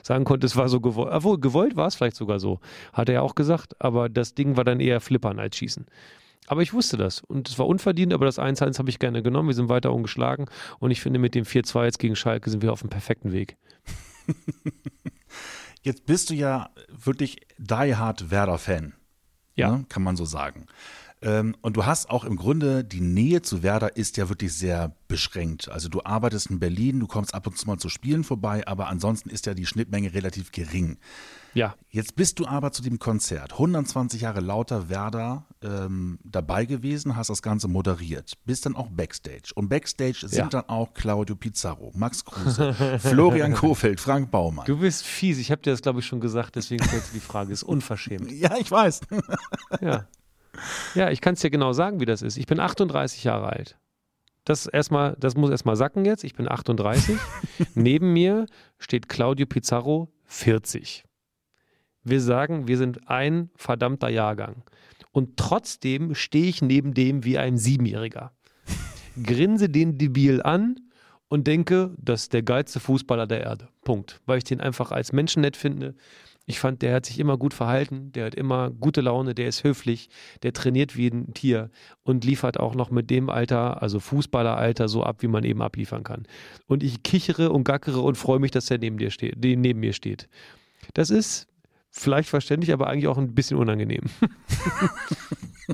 sagen 0.01 0.25
konnte, 0.25 0.47
es 0.47 0.55
war 0.55 0.69
so 0.69 0.79
gewollt. 0.79 1.11
Obwohl, 1.11 1.39
gewollt 1.39 1.75
war 1.75 1.87
es 1.87 1.95
vielleicht 1.95 2.15
sogar 2.15 2.39
so. 2.39 2.59
Hat 2.93 3.09
er 3.09 3.15
ja 3.15 3.21
auch 3.21 3.35
gesagt. 3.35 3.79
Aber 3.79 4.09
das 4.09 4.33
Ding 4.33 4.57
war 4.57 4.63
dann 4.63 4.79
eher 4.79 5.01
flippern 5.01 5.39
als 5.39 5.55
schießen. 5.57 5.85
Aber 6.47 6.63
ich 6.63 6.73
wusste 6.73 6.97
das. 6.97 7.21
Und 7.21 7.47
es 7.47 7.59
war 7.59 7.67
unverdient, 7.67 8.11
aber 8.13 8.25
das 8.25 8.39
1-1 8.39 8.79
habe 8.79 8.89
ich 8.89 8.97
gerne 8.97 9.21
genommen. 9.21 9.49
Wir 9.49 9.55
sind 9.55 9.69
weiter 9.69 9.93
ungeschlagen. 9.93 10.47
Und 10.79 10.91
ich 10.91 10.99
finde, 10.99 11.19
mit 11.19 11.35
dem 11.35 11.45
4-2 11.45 11.85
jetzt 11.85 11.99
gegen 11.99 12.15
Schalke 12.15 12.49
sind 12.49 12.63
wir 12.63 12.73
auf 12.73 12.81
dem 12.81 12.89
perfekten 12.89 13.31
Weg. 13.31 13.57
Jetzt 15.83 16.05
bist 16.05 16.29
du 16.29 16.35
ja 16.35 16.69
wirklich 16.89 17.37
die 17.57 17.95
Hard 17.95 18.29
Werder-Fan. 18.29 18.93
Ja. 19.55 19.77
Ne? 19.77 19.85
Kann 19.89 20.03
man 20.03 20.15
so 20.15 20.25
sagen. 20.25 20.67
Ähm, 21.23 21.55
und 21.61 21.77
du 21.77 21.85
hast 21.85 22.09
auch 22.09 22.23
im 22.23 22.35
Grunde, 22.35 22.83
die 22.83 23.01
Nähe 23.01 23.41
zu 23.43 23.61
Werder 23.61 23.95
ist 23.95 24.17
ja 24.17 24.27
wirklich 24.29 24.53
sehr 24.53 24.95
beschränkt. 25.07 25.69
Also 25.69 25.87
du 25.87 26.01
arbeitest 26.03 26.47
in 26.49 26.59
Berlin, 26.59 26.99
du 26.99 27.05
kommst 27.07 27.35
ab 27.35 27.45
und 27.45 27.57
zu 27.57 27.67
mal 27.67 27.77
zu 27.77 27.89
Spielen 27.89 28.23
vorbei, 28.23 28.65
aber 28.67 28.87
ansonsten 28.87 29.29
ist 29.29 29.45
ja 29.45 29.53
die 29.53 29.65
Schnittmenge 29.67 30.13
relativ 30.13 30.51
gering. 30.51 30.97
Ja. 31.53 31.75
Jetzt 31.89 32.15
bist 32.15 32.39
du 32.39 32.47
aber 32.47 32.71
zu 32.71 32.81
dem 32.81 32.97
Konzert, 32.97 33.51
120 33.53 34.21
Jahre 34.21 34.39
lauter 34.39 34.89
Werder, 34.89 35.45
ähm, 35.61 36.17
dabei 36.23 36.65
gewesen, 36.65 37.15
hast 37.17 37.29
das 37.29 37.41
Ganze 37.41 37.67
moderiert, 37.67 38.33
bist 38.45 38.65
dann 38.65 38.75
auch 38.75 38.87
Backstage. 38.89 39.51
Und 39.53 39.67
Backstage 39.69 40.21
sind 40.27 40.33
Ja. 40.37 40.47
dann 40.47 40.69
auch 40.69 40.93
Claudio 40.93 41.35
Pizarro, 41.35 41.91
Max 41.93 42.23
Kruse, 42.25 42.73
Florian 42.99 43.53
Kofeld, 43.53 43.99
Frank 43.99 44.31
Baumann. 44.31 44.65
Du 44.65 44.77
bist 44.79 45.03
fies. 45.05 45.37
Ich 45.39 45.51
habe 45.51 45.61
dir 45.61 45.71
das, 45.71 45.81
glaube 45.81 45.99
ich, 45.99 46.05
schon 46.05 46.21
gesagt. 46.21 46.55
Deswegen 46.55 46.83
stellst 46.85 47.09
du 47.09 47.13
die 47.15 47.19
Frage. 47.19 47.51
Ist 47.51 47.63
unverschämt. 47.63 48.31
ja, 48.31 48.55
ich 48.57 48.71
weiß. 48.71 49.01
Ja. 49.81 50.07
Ja, 50.95 51.09
ich 51.09 51.21
kann 51.21 51.33
es 51.33 51.41
dir 51.41 51.49
genau 51.49 51.73
sagen, 51.73 51.99
wie 51.99 52.05
das 52.05 52.21
ist. 52.21 52.37
Ich 52.37 52.45
bin 52.45 52.59
38 52.59 53.23
Jahre 53.23 53.47
alt. 53.47 53.77
Das 54.43 54.65
erstmal, 54.65 55.15
das 55.19 55.35
muss 55.35 55.51
erstmal 55.51 55.75
sacken 55.75 56.05
jetzt. 56.05 56.23
Ich 56.23 56.33
bin 56.33 56.49
38. 56.49 57.17
Neben 57.75 58.13
mir 58.13 58.47
steht 58.79 59.07
Claudio 59.07 59.45
Pizarro 59.45 60.11
40. 60.25 61.03
Wir 62.03 62.21
sagen, 62.21 62.67
wir 62.67 62.77
sind 62.77 63.07
ein 63.07 63.51
verdammter 63.55 64.09
Jahrgang. 64.09 64.63
Und 65.11 65.37
trotzdem 65.37 66.15
stehe 66.15 66.47
ich 66.47 66.61
neben 66.61 66.93
dem 66.93 67.23
wie 67.23 67.37
ein 67.37 67.57
Siebenjähriger. 67.57 68.31
Grinse 69.21 69.69
den 69.69 69.97
Debil 69.97 70.41
an 70.41 70.79
und 71.27 71.47
denke, 71.47 71.93
das 71.97 72.23
ist 72.23 72.33
der 72.33 72.43
geilste 72.43 72.79
Fußballer 72.79 73.27
der 73.27 73.41
Erde. 73.41 73.67
Punkt. 73.83 74.21
Weil 74.25 74.39
ich 74.39 74.43
den 74.45 74.61
einfach 74.61 74.91
als 74.91 75.11
Menschen 75.11 75.41
nett 75.41 75.57
finde. 75.57 75.95
Ich 76.51 76.59
fand, 76.59 76.81
der 76.81 76.95
hat 76.95 77.05
sich 77.05 77.17
immer 77.17 77.37
gut 77.37 77.53
verhalten, 77.53 78.11
der 78.11 78.25
hat 78.25 78.35
immer 78.35 78.71
gute 78.71 78.99
Laune, 78.99 79.33
der 79.33 79.47
ist 79.47 79.63
höflich, 79.63 80.09
der 80.43 80.51
trainiert 80.51 80.97
wie 80.97 81.07
ein 81.07 81.33
Tier 81.33 81.69
und 82.03 82.25
liefert 82.25 82.59
auch 82.59 82.75
noch 82.75 82.91
mit 82.91 83.09
dem 83.09 83.29
Alter, 83.29 83.81
also 83.81 84.01
Fußballeralter, 84.01 84.89
so 84.89 85.01
ab, 85.01 85.21
wie 85.21 85.29
man 85.29 85.45
eben 85.45 85.61
abliefern 85.61 86.03
kann. 86.03 86.27
Und 86.67 86.83
ich 86.83 87.03
kichere 87.03 87.53
und 87.53 87.63
gackere 87.63 88.01
und 88.01 88.17
freue 88.17 88.39
mich, 88.39 88.51
dass 88.51 88.69
er 88.69 88.79
neben 88.79 88.97
dir 88.97 89.11
steht, 89.11 89.37
neben 89.41 89.79
mir 89.79 89.93
steht. 89.93 90.27
Das 90.93 91.09
ist 91.09 91.47
vielleicht 91.89 92.27
verständlich, 92.27 92.73
aber 92.73 92.87
eigentlich 92.87 93.07
auch 93.07 93.17
ein 93.17 93.33
bisschen 93.33 93.55
unangenehm. 93.55 94.03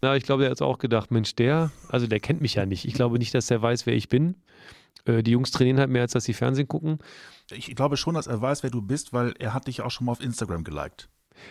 Na, 0.00 0.16
ich 0.16 0.22
glaube, 0.22 0.44
der 0.44 0.52
hat 0.52 0.62
auch 0.62 0.78
gedacht, 0.78 1.10
Mensch, 1.10 1.34
der, 1.34 1.70
also 1.90 2.06
der 2.06 2.20
kennt 2.20 2.40
mich 2.40 2.54
ja 2.54 2.64
nicht. 2.64 2.86
Ich 2.86 2.94
glaube 2.94 3.18
nicht, 3.18 3.34
dass 3.34 3.48
der 3.48 3.60
weiß, 3.60 3.84
wer 3.84 3.94
ich 3.94 4.08
bin. 4.08 4.36
Äh, 5.06 5.22
Die 5.22 5.32
Jungs 5.32 5.50
trainieren 5.50 5.78
halt 5.78 5.90
mehr, 5.90 6.02
als 6.02 6.12
dass 6.12 6.24
sie 6.24 6.34
Fernsehen 6.34 6.68
gucken. 6.68 6.98
Ich 7.50 7.74
glaube 7.74 7.96
schon, 7.96 8.14
dass 8.14 8.26
er 8.26 8.40
weiß, 8.40 8.62
wer 8.62 8.70
du 8.70 8.82
bist, 8.82 9.12
weil 9.12 9.34
er 9.38 9.54
hat 9.54 9.66
dich 9.66 9.82
auch 9.82 9.90
schon 9.90 10.06
mal 10.06 10.12
auf 10.12 10.20
Instagram 10.20 10.64
geliked. 10.64 11.08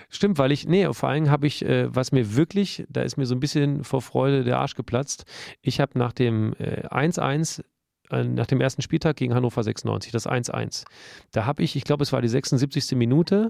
Stimmt, 0.10 0.38
weil 0.38 0.52
ich, 0.52 0.68
nee, 0.68 0.92
vor 0.94 1.10
allem 1.10 1.30
habe 1.30 1.48
ich, 1.48 1.64
äh, 1.66 1.94
was 1.94 2.12
mir 2.12 2.36
wirklich, 2.36 2.86
da 2.90 3.02
ist 3.02 3.18
mir 3.18 3.26
so 3.26 3.36
ein 3.36 3.40
bisschen 3.40 3.84
vor 3.84 4.02
Freude 4.02 4.44
der 4.44 4.60
Arsch 4.60 4.76
geplatzt. 4.76 5.26
Ich 5.62 5.80
habe 5.80 6.00
nach 6.00 6.14
dem 6.14 6.54
äh, 6.58 6.88
1-1, 6.88 7.64
äh, 8.10 8.24
nach 8.24 8.48
dem 8.48 8.62
ersten 8.62 8.82
Spieltag 8.82 9.18
gegen 9.18 9.34
Hannover 9.34 9.62
96, 9.62 10.12
das 10.12 10.28
1-1, 10.28 10.86
da 11.32 11.46
habe 11.46 11.64
ich, 11.64 11.76
ich 11.76 11.84
glaube, 11.84 12.04
es 12.04 12.14
war 12.14 12.22
die 12.22 12.30
76. 12.30 12.96
Minute, 12.98 13.50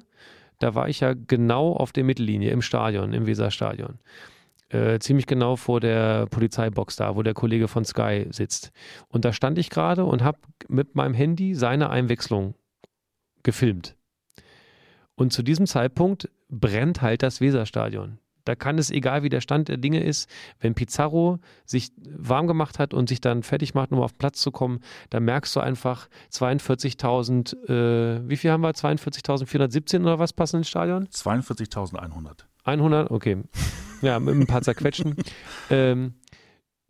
da 0.59 0.75
war 0.75 0.89
ich 0.89 1.01
ja 1.01 1.13
genau 1.13 1.73
auf 1.73 1.91
der 1.91 2.03
Mittellinie 2.03 2.51
im 2.51 2.61
Stadion, 2.61 3.13
im 3.13 3.27
Weserstadion. 3.27 3.99
Äh, 4.73 4.97
ziemlich 4.97 5.27
genau 5.27 5.55
vor 5.55 5.79
der 5.79 6.25
Polizeibox 6.25 6.95
da, 6.95 7.15
wo 7.15 7.21
der 7.21 7.35
Kollege 7.35 7.67
von 7.67 7.85
Sky 7.85 8.25
sitzt. 8.31 8.71
Und 9.07 9.23
da 9.23 9.31
stand 9.31 9.59
ich 9.59 9.69
gerade 9.69 10.03
und 10.03 10.23
habe 10.23 10.39
mit 10.67 10.95
meinem 10.95 11.13
Handy 11.13 11.53
seine 11.53 11.91
Einwechslung 11.91 12.55
gefilmt. 13.43 13.95
Und 15.13 15.31
zu 15.31 15.43
diesem 15.43 15.67
Zeitpunkt 15.67 16.27
brennt 16.49 17.03
halt 17.03 17.21
das 17.21 17.39
Weserstadion. 17.39 18.17
Da 18.45 18.55
kann 18.55 18.77
es, 18.77 18.91
egal 18.91 19.23
wie 19.23 19.29
der 19.29 19.41
Stand 19.41 19.69
der 19.69 19.77
Dinge 19.77 20.03
ist, 20.03 20.29
wenn 20.59 20.75
Pizarro 20.75 21.39
sich 21.65 21.91
warm 21.97 22.47
gemacht 22.47 22.79
hat 22.79 22.93
und 22.93 23.09
sich 23.09 23.21
dann 23.21 23.43
fertig 23.43 23.73
macht, 23.73 23.91
um 23.91 23.99
auf 23.99 24.13
den 24.13 24.17
Platz 24.17 24.39
zu 24.41 24.51
kommen, 24.51 24.79
dann 25.09 25.23
merkst 25.23 25.55
du 25.55 25.59
einfach 25.59 26.09
42.000, 26.31 27.69
äh, 27.69 28.27
wie 28.27 28.37
viel 28.37 28.51
haben 28.51 28.61
wir? 28.61 28.71
42.417 28.71 30.01
oder 30.01 30.19
was 30.19 30.33
passen 30.33 30.57
ins 30.57 30.69
Stadion? 30.69 31.07
42.100. 31.07 32.45
100, 32.65 33.11
okay. 33.11 33.43
Ja, 34.01 34.19
mit 34.19 34.35
ein 34.35 34.47
paar 34.47 34.61
zerquetschen. 34.61 35.15
ähm, 35.69 36.15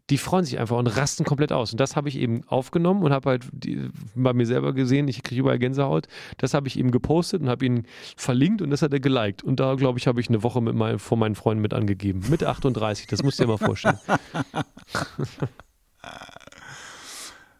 die 0.09 0.17
freuen 0.17 0.43
sich 0.43 0.59
einfach 0.59 0.77
und 0.77 0.87
rasten 0.87 1.23
komplett 1.23 1.53
aus. 1.53 1.71
Und 1.71 1.79
das 1.79 1.95
habe 1.95 2.09
ich 2.09 2.17
eben 2.17 2.43
aufgenommen 2.47 3.03
und 3.03 3.13
habe 3.13 3.29
halt 3.29 3.47
die, 3.51 3.89
bei 4.15 4.33
mir 4.33 4.45
selber 4.45 4.73
gesehen, 4.73 5.07
ich 5.07 5.23
kriege 5.23 5.41
überall 5.41 5.59
Gänsehaut. 5.59 6.07
Das 6.37 6.53
habe 6.53 6.67
ich 6.67 6.77
ihm 6.77 6.91
gepostet 6.91 7.41
und 7.41 7.49
habe 7.49 7.65
ihn 7.65 7.87
verlinkt 8.17 8.61
und 8.61 8.69
das 8.69 8.81
hat 8.81 8.91
er 8.91 8.99
geliked. 8.99 9.43
Und 9.43 9.59
da, 9.59 9.75
glaube 9.75 9.99
ich, 9.99 10.07
habe 10.07 10.19
ich 10.19 10.27
eine 10.27 10.43
Woche 10.43 10.61
mit 10.61 10.75
mein, 10.75 10.99
vor 10.99 11.17
meinen 11.17 11.35
Freunden 11.35 11.61
mit 11.61 11.73
angegeben. 11.73 12.23
Mit 12.29 12.43
38, 12.43 13.07
das 13.07 13.23
musst 13.23 13.39
du 13.39 13.43
dir 13.43 13.49
mal 13.49 13.57
vorstellen. 13.57 13.99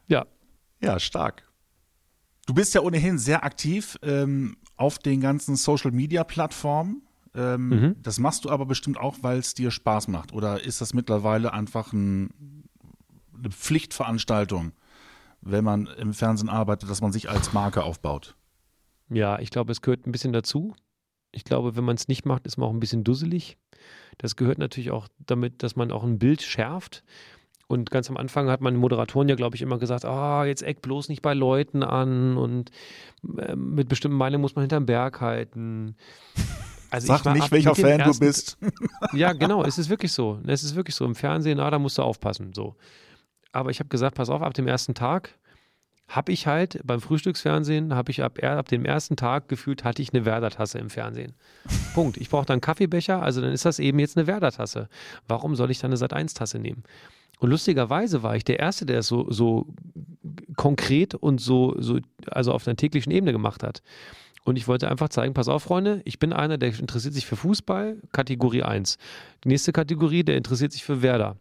ja, 0.08 0.26
Ja, 0.82 1.00
stark. 1.00 1.44
Du 2.46 2.54
bist 2.54 2.74
ja 2.74 2.82
ohnehin 2.82 3.18
sehr 3.18 3.46
aktiv 3.46 3.98
ähm, 4.04 4.58
auf 4.76 5.00
den 5.00 5.22
ganzen 5.22 5.56
Social-Media-Plattformen. 5.56 7.08
Ähm, 7.36 7.70
Mhm. 7.70 7.96
Das 8.02 8.20
machst 8.20 8.46
du 8.46 8.50
aber 8.50 8.66
bestimmt 8.66 8.98
auch, 9.00 9.18
weil 9.22 9.40
es 9.40 9.54
dir 9.54 9.72
Spaß 9.72 10.08
macht. 10.08 10.34
Oder 10.34 10.64
ist 10.64 10.82
das 10.82 10.94
mittlerweile 10.94 11.54
einfach 11.54 11.94
ein, 11.94 12.64
eine 13.38 13.50
Pflichtveranstaltung, 13.50 14.72
wenn 15.42 15.64
man 15.64 15.88
im 15.88 16.14
Fernsehen 16.14 16.50
arbeitet, 16.50 16.90
dass 16.90 17.02
man 17.02 17.12
sich 17.12 17.30
als 17.30 17.54
Marke 17.54 17.84
aufbaut? 17.84 18.36
Ja, 19.10 19.40
ich 19.40 19.50
glaube, 19.50 19.72
es 19.72 19.82
gehört 19.82 20.08
ein 20.08 20.12
bisschen 20.12 20.34
dazu. 20.34 20.76
Ich 21.32 21.44
glaube, 21.44 21.76
wenn 21.76 21.84
man 21.84 21.96
es 21.96 22.08
nicht 22.08 22.26
macht, 22.26 22.46
ist 22.46 22.58
man 22.58 22.70
auch 22.70 22.74
ein 22.74 22.80
bisschen 22.80 23.04
dusselig. 23.04 23.58
Das 24.20 24.36
gehört 24.36 24.60
natürlich 24.60 24.92
auch 24.92 25.08
damit, 25.26 25.64
dass 25.64 25.76
man 25.76 25.92
auch 25.92 26.04
ein 26.04 26.20
Bild 26.20 26.42
schärft. 26.44 27.04
Und 27.68 27.90
ganz 27.90 28.10
am 28.10 28.18
Anfang 28.18 28.50
hat 28.50 28.62
man 28.62 28.76
Moderatoren 28.76 29.28
ja, 29.30 29.36
glaube 29.36 29.56
ich, 29.56 29.64
immer 29.64 29.80
gesagt, 29.80 30.06
ah, 30.06 30.46
jetzt 30.46 30.62
eck 30.62 30.82
bloß 30.84 31.10
nicht 31.10 31.24
bei 31.24 31.34
Leuten 31.34 31.82
an 31.82 32.38
und 32.38 32.70
äh, 33.38 33.56
mit 33.56 33.90
bestimmten 33.90 34.18
Meinungen 34.18 34.42
muss 34.42 34.56
man 34.56 34.64
hinterm 34.64 34.86
Berg 34.86 35.22
halten. 35.22 35.96
Also 36.94 37.08
Sag 37.08 37.34
nicht, 37.34 37.52
welcher 37.52 37.74
Fan 37.74 37.98
du 37.98 38.06
ersten- 38.06 38.20
bist. 38.26 38.58
Ja, 39.14 39.34
genau, 39.34 39.64
es 39.64 39.80
ist 39.80 39.90
wirklich 39.90 40.12
so. 40.12 40.40
Es 40.46 40.64
ist 40.64 40.76
wirklich 40.76 40.94
so. 40.96 41.06
Im 41.06 41.16
Fernsehen, 41.16 41.60
ah, 41.60 41.72
da 41.72 41.80
musst 41.80 41.98
du 41.98 42.04
aufpassen. 42.04 42.54
So. 42.54 42.76
Aber 43.52 43.72
ich 43.72 43.80
habe 43.80 43.90
gesagt, 43.90 44.16
pass 44.16 44.30
auf, 44.30 44.44
ab 44.44 44.54
dem 44.54 44.68
ersten 44.68 44.94
Tag 44.94 45.32
habe 46.08 46.32
ich 46.32 46.46
halt 46.46 46.80
beim 46.84 47.02
Frühstücksfernsehen, 47.02 47.96
habe 47.96 48.12
ich 48.12 48.22
ab, 48.22 48.38
ab 48.44 48.68
dem 48.68 48.86
ersten 48.86 49.16
Tag 49.16 49.48
gefühlt, 49.48 49.84
hatte 49.84 50.04
ich 50.04 50.14
eine 50.14 50.26
Werder-Tasse 50.26 50.78
im 50.78 50.92
Fernsehen. 50.92 51.34
Punkt. 51.96 52.18
Ich 52.18 52.30
brauche 52.30 52.46
dann 52.46 52.56
einen 52.56 52.62
Kaffeebecher, 52.62 53.24
also 53.24 53.42
dann 53.42 53.52
ist 53.54 53.66
das 53.66 53.80
eben 53.80 53.98
jetzt 53.98 54.16
eine 54.16 54.28
Werder-Tasse. 54.28 54.88
Warum 55.28 55.56
soll 55.56 55.72
ich 55.72 55.80
dann 55.80 55.90
eine 55.92 56.00
Sat1-Tasse 56.00 56.60
nehmen? 56.60 56.84
Und 57.40 57.50
lustigerweise 57.50 58.22
war 58.22 58.36
ich 58.36 58.44
der 58.44 58.60
Erste, 58.60 58.86
der 58.86 59.00
es 59.00 59.08
so, 59.08 59.32
so 59.32 59.66
konkret 60.56 61.16
und 61.16 61.42
so, 61.42 61.74
so, 61.80 62.00
also 62.30 62.52
auf 62.54 62.68
einer 62.68 62.76
täglichen 62.76 63.12
Ebene 63.12 63.32
gemacht 63.32 63.64
hat. 63.64 63.82
Und 64.44 64.58
ich 64.58 64.68
wollte 64.68 64.90
einfach 64.90 65.10
zeigen, 65.10 65.34
pass 65.34 65.48
auf, 65.48 65.64
Freunde, 65.64 66.02
ich 66.06 66.20
bin 66.20 66.34
einer, 66.34 66.58
der 66.58 66.78
interessiert 66.78 67.14
sich 67.14 67.26
für 67.26 67.38
Fußball, 67.38 68.02
Kategorie 68.12 68.64
1. 68.64 68.98
Die 69.44 69.48
nächste 69.48 69.72
Kategorie, 69.72 70.24
der 70.24 70.38
interessiert 70.38 70.74
sich 70.74 70.84
für 70.84 71.02
Werder. 71.02 71.38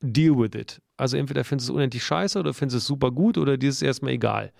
Deal 0.00 0.38
with 0.38 0.58
it. 0.58 0.80
Also 0.96 1.16
entweder 1.16 1.44
findest 1.44 1.68
du 1.68 1.72
es 1.72 1.76
unendlich 1.76 2.04
scheiße 2.04 2.38
oder 2.38 2.54
findest 2.54 2.78
es 2.78 2.86
super 2.86 3.10
gut 3.10 3.36
oder 3.36 3.56
dir 3.56 3.68
ist 3.68 3.76
es 3.76 3.82
erstmal 3.82 4.12
egal. 4.12 4.52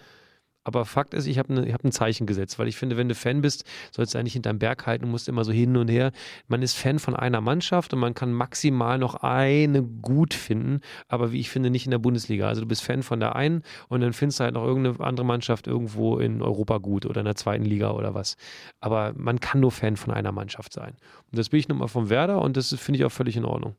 Aber 0.68 0.84
Fakt 0.84 1.14
ist, 1.14 1.26
ich 1.26 1.38
habe 1.38 1.50
ne, 1.54 1.72
hab 1.72 1.82
ein 1.82 1.92
Zeichen 1.92 2.26
gesetzt, 2.26 2.58
weil 2.58 2.68
ich 2.68 2.76
finde, 2.76 2.98
wenn 2.98 3.08
du 3.08 3.14
Fan 3.14 3.40
bist, 3.40 3.64
sollst 3.90 4.12
du 4.12 4.18
eigentlich 4.18 4.34
hinterm 4.34 4.58
Berg 4.58 4.86
halten 4.86 5.06
und 5.06 5.10
musst 5.10 5.26
immer 5.26 5.42
so 5.42 5.50
hin 5.50 5.78
und 5.78 5.88
her. 5.88 6.12
Man 6.46 6.60
ist 6.60 6.74
Fan 6.74 6.98
von 6.98 7.16
einer 7.16 7.40
Mannschaft 7.40 7.94
und 7.94 8.00
man 8.00 8.12
kann 8.12 8.34
maximal 8.34 8.98
noch 8.98 9.14
eine 9.14 9.82
gut 9.82 10.34
finden, 10.34 10.82
aber 11.08 11.32
wie 11.32 11.40
ich 11.40 11.48
finde, 11.48 11.70
nicht 11.70 11.86
in 11.86 11.90
der 11.90 11.98
Bundesliga. 11.98 12.48
Also 12.48 12.60
du 12.60 12.68
bist 12.68 12.82
Fan 12.82 13.02
von 13.02 13.18
der 13.18 13.34
einen 13.34 13.62
und 13.88 14.02
dann 14.02 14.12
findest 14.12 14.40
du 14.40 14.44
halt 14.44 14.52
noch 14.52 14.64
irgendeine 14.66 15.00
andere 15.00 15.24
Mannschaft 15.24 15.66
irgendwo 15.66 16.18
in 16.18 16.42
Europa 16.42 16.76
gut 16.76 17.06
oder 17.06 17.22
in 17.22 17.24
der 17.24 17.36
zweiten 17.36 17.64
Liga 17.64 17.92
oder 17.92 18.12
was. 18.12 18.36
Aber 18.80 19.14
man 19.16 19.40
kann 19.40 19.60
nur 19.60 19.72
Fan 19.72 19.96
von 19.96 20.12
einer 20.12 20.32
Mannschaft 20.32 20.74
sein. 20.74 20.96
Und 21.30 21.38
das 21.38 21.48
bin 21.48 21.60
ich 21.60 21.68
nun 21.68 21.78
mal 21.78 21.88
vom 21.88 22.10
Werder 22.10 22.42
und 22.42 22.58
das 22.58 22.74
finde 22.74 22.98
ich 22.98 23.06
auch 23.06 23.12
völlig 23.12 23.38
in 23.38 23.46
Ordnung. 23.46 23.74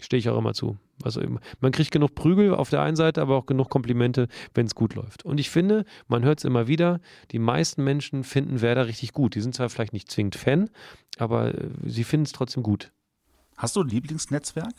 Stehe 0.00 0.18
ich 0.18 0.28
auch 0.28 0.38
immer 0.38 0.54
zu. 0.54 0.78
Also 1.02 1.22
man 1.60 1.72
kriegt 1.72 1.90
genug 1.90 2.14
Prügel 2.14 2.54
auf 2.54 2.70
der 2.70 2.82
einen 2.82 2.96
Seite, 2.96 3.22
aber 3.22 3.36
auch 3.36 3.46
genug 3.46 3.70
Komplimente, 3.70 4.28
wenn 4.54 4.66
es 4.66 4.74
gut 4.74 4.94
läuft. 4.94 5.24
Und 5.24 5.38
ich 5.40 5.50
finde, 5.50 5.84
man 6.08 6.24
hört 6.24 6.38
es 6.38 6.44
immer 6.44 6.66
wieder, 6.66 7.00
die 7.30 7.38
meisten 7.38 7.84
Menschen 7.84 8.24
finden 8.24 8.60
Werder 8.60 8.86
richtig 8.86 9.12
gut. 9.12 9.34
Die 9.34 9.40
sind 9.40 9.54
zwar 9.54 9.68
vielleicht 9.68 9.92
nicht 9.92 10.10
zwingend 10.10 10.36
Fan, 10.36 10.70
aber 11.18 11.54
äh, 11.54 11.68
sie 11.84 12.04
finden 12.04 12.26
es 12.26 12.32
trotzdem 12.32 12.62
gut. 12.62 12.92
Hast 13.56 13.76
du 13.76 13.82
ein 13.82 13.88
Lieblingsnetzwerk? 13.88 14.74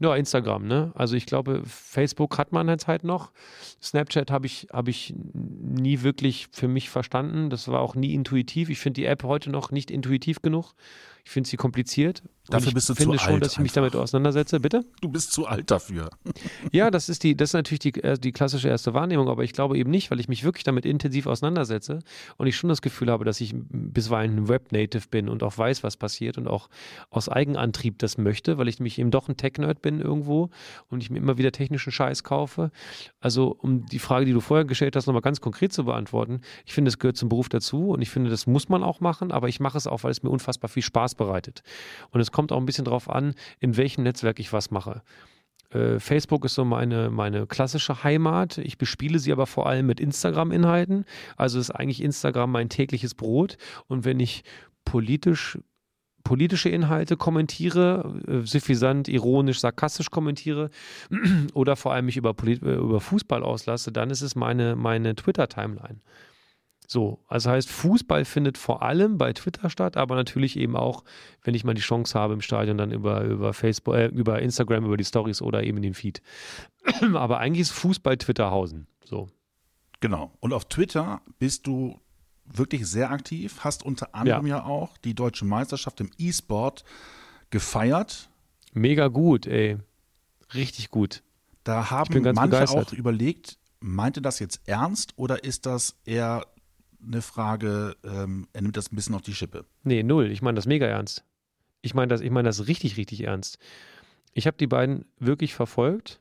Ja, 0.00 0.14
Instagram, 0.14 0.66
ne? 0.66 0.92
Also 0.94 1.14
ich 1.16 1.26
glaube, 1.26 1.62
Facebook 1.64 2.38
hat 2.38 2.52
man 2.52 2.68
jetzt 2.68 2.86
halt 2.86 3.04
noch. 3.04 3.32
Snapchat 3.82 4.30
habe 4.30 4.46
ich, 4.46 4.68
hab 4.72 4.88
ich 4.88 5.14
nie 5.34 6.02
wirklich 6.02 6.48
für 6.52 6.68
mich 6.68 6.90
verstanden. 6.90 7.50
Das 7.50 7.68
war 7.68 7.80
auch 7.80 7.94
nie 7.94 8.14
intuitiv. 8.14 8.70
Ich 8.70 8.78
finde 8.78 9.00
die 9.00 9.06
App 9.06 9.22
heute 9.22 9.50
noch 9.50 9.70
nicht 9.70 9.90
intuitiv 9.90 10.42
genug. 10.42 10.72
Ich 11.24 11.30
finde 11.30 11.48
sie 11.48 11.56
kompliziert. 11.56 12.22
Dafür 12.48 12.68
ich 12.68 12.74
bist 12.74 12.90
du 12.90 12.94
finde 12.94 13.16
zu 13.16 13.24
schon, 13.24 13.34
alt 13.34 13.44
dass 13.44 13.52
ich 13.52 13.58
mich 13.58 13.70
einfach. 13.70 13.90
damit 13.90 13.96
auseinandersetze. 13.96 14.60
Bitte? 14.60 14.84
Du 15.00 15.08
bist 15.08 15.32
zu 15.32 15.46
alt 15.46 15.70
dafür. 15.70 16.10
Ja, 16.72 16.90
das 16.90 17.08
ist 17.08 17.22
die, 17.22 17.36
das 17.36 17.50
ist 17.50 17.54
natürlich 17.54 17.78
die, 17.78 18.02
äh, 18.02 18.18
die 18.18 18.32
klassische 18.32 18.68
erste 18.68 18.94
Wahrnehmung, 18.94 19.28
aber 19.28 19.44
ich 19.44 19.52
glaube 19.52 19.78
eben 19.78 19.90
nicht, 19.90 20.10
weil 20.10 20.18
ich 20.18 20.28
mich 20.28 20.42
wirklich 20.42 20.64
damit 20.64 20.84
intensiv 20.84 21.26
auseinandersetze 21.26 22.00
und 22.36 22.46
ich 22.46 22.56
schon 22.56 22.68
das 22.68 22.82
Gefühl 22.82 23.10
habe, 23.10 23.24
dass 23.24 23.40
ich 23.40 23.54
bisweilen 23.54 24.36
ein 24.36 24.48
Web-Native 24.48 25.08
bin 25.08 25.28
und 25.28 25.42
auch 25.42 25.56
weiß, 25.56 25.84
was 25.84 25.96
passiert 25.96 26.36
und 26.36 26.48
auch 26.48 26.68
aus 27.10 27.28
Eigenantrieb 27.28 27.98
das 27.98 28.18
möchte, 28.18 28.58
weil 28.58 28.66
ich 28.66 28.80
nämlich 28.80 28.98
eben 28.98 29.10
doch 29.12 29.28
ein 29.28 29.36
Tech-Nerd 29.36 29.82
bin 29.82 30.00
irgendwo 30.00 30.50
und 30.88 31.02
ich 31.02 31.10
mir 31.10 31.18
immer 31.18 31.38
wieder 31.38 31.52
technischen 31.52 31.92
Scheiß 31.92 32.24
kaufe. 32.24 32.72
Also, 33.20 33.56
um 33.60 33.86
die 33.86 34.00
Frage, 34.00 34.26
die 34.26 34.32
du 34.32 34.40
vorher 34.40 34.64
gestellt 34.64 34.96
hast, 34.96 35.06
nochmal 35.06 35.22
ganz 35.22 35.40
konkret 35.40 35.72
zu 35.72 35.84
beantworten, 35.84 36.40
ich 36.66 36.74
finde, 36.74 36.88
es 36.88 36.98
gehört 36.98 37.16
zum 37.16 37.28
Beruf 37.28 37.48
dazu 37.48 37.90
und 37.90 38.02
ich 38.02 38.10
finde, 38.10 38.30
das 38.30 38.46
muss 38.46 38.68
man 38.68 38.82
auch 38.82 39.00
machen, 39.00 39.30
aber 39.30 39.48
ich 39.48 39.60
mache 39.60 39.78
es 39.78 39.86
auch, 39.86 40.02
weil 40.02 40.10
es 40.10 40.22
mir 40.22 40.30
unfassbar 40.30 40.68
viel 40.68 40.82
Spaß 40.82 41.13
bereitet. 41.14 41.62
Und 42.10 42.20
es 42.20 42.32
kommt 42.32 42.52
auch 42.52 42.58
ein 42.58 42.66
bisschen 42.66 42.84
drauf 42.84 43.10
an, 43.10 43.34
in 43.60 43.76
welchem 43.76 44.04
Netzwerk 44.04 44.38
ich 44.38 44.52
was 44.52 44.70
mache. 44.70 45.02
Äh, 45.70 45.98
Facebook 45.98 46.44
ist 46.44 46.54
so 46.54 46.64
meine, 46.64 47.10
meine 47.10 47.46
klassische 47.46 48.04
Heimat. 48.04 48.58
Ich 48.58 48.78
bespiele 48.78 49.18
sie 49.18 49.32
aber 49.32 49.46
vor 49.46 49.66
allem 49.66 49.86
mit 49.86 50.00
Instagram-Inhalten. 50.00 51.04
Also 51.36 51.58
ist 51.58 51.70
eigentlich 51.70 52.02
Instagram 52.02 52.52
mein 52.52 52.68
tägliches 52.68 53.14
Brot. 53.14 53.56
Und 53.86 54.04
wenn 54.04 54.20
ich 54.20 54.44
politisch 54.84 55.58
politische 56.24 56.70
Inhalte 56.70 57.18
kommentiere, 57.18 58.14
äh, 58.26 58.46
suffisant, 58.46 59.08
ironisch, 59.08 59.60
sarkastisch 59.60 60.10
kommentiere 60.10 60.70
oder 61.52 61.76
vor 61.76 61.92
allem 61.92 62.06
mich 62.06 62.16
über, 62.16 62.34
äh, 62.44 62.52
über 62.54 63.00
Fußball 63.00 63.42
auslasse, 63.42 63.92
dann 63.92 64.08
ist 64.08 64.22
es 64.22 64.34
meine, 64.34 64.74
meine 64.74 65.14
Twitter-Timeline. 65.14 66.00
So, 66.86 67.24
also 67.28 67.50
heißt, 67.50 67.70
Fußball 67.70 68.24
findet 68.24 68.58
vor 68.58 68.82
allem 68.82 69.16
bei 69.16 69.32
Twitter 69.32 69.70
statt, 69.70 69.96
aber 69.96 70.16
natürlich 70.16 70.58
eben 70.58 70.76
auch, 70.76 71.02
wenn 71.42 71.54
ich 71.54 71.64
mal 71.64 71.74
die 71.74 71.80
Chance 71.80 72.18
habe 72.18 72.34
im 72.34 72.42
Stadion, 72.42 72.76
dann 72.76 72.92
über, 72.92 73.22
über 73.22 73.54
Facebook, 73.54 73.94
äh, 73.94 74.06
über 74.06 74.42
Instagram, 74.42 74.84
über 74.84 74.96
die 74.96 75.04
Stories 75.04 75.40
oder 75.40 75.62
eben 75.62 75.78
in 75.78 75.82
den 75.82 75.94
Feed. 75.94 76.20
aber 77.14 77.38
eigentlich 77.38 77.62
ist 77.62 77.70
Fußball 77.72 78.18
Twitterhausen. 78.18 78.86
So. 79.04 79.28
Genau. 80.00 80.32
Und 80.40 80.52
auf 80.52 80.66
Twitter 80.66 81.22
bist 81.38 81.66
du 81.66 81.98
wirklich 82.44 82.86
sehr 82.86 83.10
aktiv, 83.10 83.60
hast 83.60 83.82
unter 83.82 84.14
anderem 84.14 84.46
ja, 84.46 84.64
auch 84.64 84.98
die 84.98 85.14
deutsche 85.14 85.46
Meisterschaft 85.46 86.00
im 86.00 86.10
E-Sport 86.18 86.84
gefeiert. 87.48 88.28
Mega 88.74 89.08
gut, 89.08 89.46
ey. 89.46 89.78
Richtig 90.52 90.90
gut. 90.90 91.22
Da 91.62 91.90
haben 91.90 92.22
manche 92.22 92.42
begeistert. 92.42 92.88
auch 92.88 92.92
überlegt, 92.92 93.58
meinte 93.80 94.20
das 94.20 94.38
jetzt 94.38 94.60
ernst 94.66 95.14
oder 95.16 95.44
ist 95.44 95.64
das 95.64 95.96
eher 96.04 96.46
eine 97.06 97.22
Frage, 97.22 97.96
ähm, 98.04 98.46
er 98.52 98.62
nimmt 98.62 98.76
das 98.76 98.92
ein 98.92 98.96
bisschen 98.96 99.14
auf 99.14 99.22
die 99.22 99.34
Schippe? 99.34 99.64
Nee, 99.82 100.02
null. 100.02 100.30
Ich 100.30 100.42
meine 100.42 100.56
das 100.56 100.66
mega 100.66 100.86
ernst. 100.86 101.24
Ich 101.82 101.94
meine 101.94 102.08
das, 102.08 102.20
ich 102.20 102.30
meine 102.30 102.48
das 102.48 102.66
richtig, 102.66 102.96
richtig 102.96 103.22
ernst. 103.22 103.58
Ich 104.32 104.46
habe 104.46 104.56
die 104.56 104.66
beiden 104.66 105.04
wirklich 105.18 105.54
verfolgt. 105.54 106.20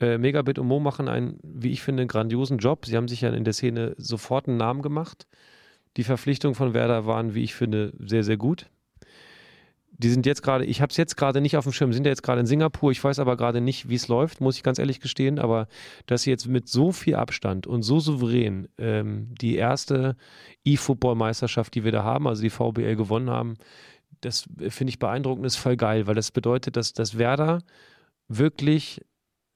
Äh, 0.00 0.18
Megabit 0.18 0.58
und 0.58 0.66
Mo 0.66 0.80
machen 0.80 1.08
einen, 1.08 1.38
wie 1.42 1.70
ich 1.70 1.82
finde, 1.82 2.06
grandiosen 2.06 2.58
Job. 2.58 2.86
Sie 2.86 2.96
haben 2.96 3.08
sich 3.08 3.20
ja 3.20 3.30
in 3.30 3.44
der 3.44 3.52
Szene 3.52 3.94
sofort 3.96 4.48
einen 4.48 4.56
Namen 4.56 4.82
gemacht. 4.82 5.26
Die 5.96 6.04
Verpflichtungen 6.04 6.54
von 6.54 6.74
Werder 6.74 7.06
waren, 7.06 7.34
wie 7.34 7.44
ich 7.44 7.54
finde, 7.54 7.92
sehr, 7.98 8.24
sehr 8.24 8.36
gut. 8.36 8.66
Die 9.96 10.10
sind 10.10 10.26
jetzt 10.26 10.42
gerade, 10.42 10.64
ich 10.64 10.80
habe 10.80 10.90
es 10.90 10.96
jetzt 10.96 11.16
gerade 11.16 11.40
nicht 11.40 11.56
auf 11.56 11.64
dem 11.64 11.72
Schirm, 11.72 11.92
sind 11.92 12.04
ja 12.04 12.10
jetzt 12.10 12.22
gerade 12.22 12.40
in 12.40 12.46
Singapur. 12.46 12.90
Ich 12.90 13.02
weiß 13.02 13.20
aber 13.20 13.36
gerade 13.36 13.60
nicht, 13.60 13.88
wie 13.88 13.94
es 13.94 14.08
läuft, 14.08 14.40
muss 14.40 14.56
ich 14.56 14.62
ganz 14.62 14.78
ehrlich 14.78 15.00
gestehen. 15.00 15.38
Aber 15.38 15.68
dass 16.06 16.22
sie 16.22 16.30
jetzt 16.30 16.48
mit 16.48 16.68
so 16.68 16.90
viel 16.90 17.14
Abstand 17.14 17.66
und 17.66 17.82
so 17.82 18.00
souverän 18.00 18.68
ähm, 18.78 19.34
die 19.40 19.54
erste 19.56 20.16
E-Football-Meisterschaft, 20.64 21.74
die 21.74 21.84
wir 21.84 21.92
da 21.92 22.02
haben, 22.02 22.26
also 22.26 22.42
die 22.42 22.50
VBL 22.50 22.96
gewonnen 22.96 23.30
haben, 23.30 23.54
das 24.20 24.48
finde 24.68 24.90
ich 24.90 24.98
beeindruckend, 24.98 25.46
ist 25.46 25.56
voll 25.56 25.76
geil, 25.76 26.06
weil 26.06 26.14
das 26.14 26.30
bedeutet, 26.30 26.76
dass, 26.76 26.92
dass 26.92 27.18
Werder 27.18 27.62
wirklich 28.28 29.00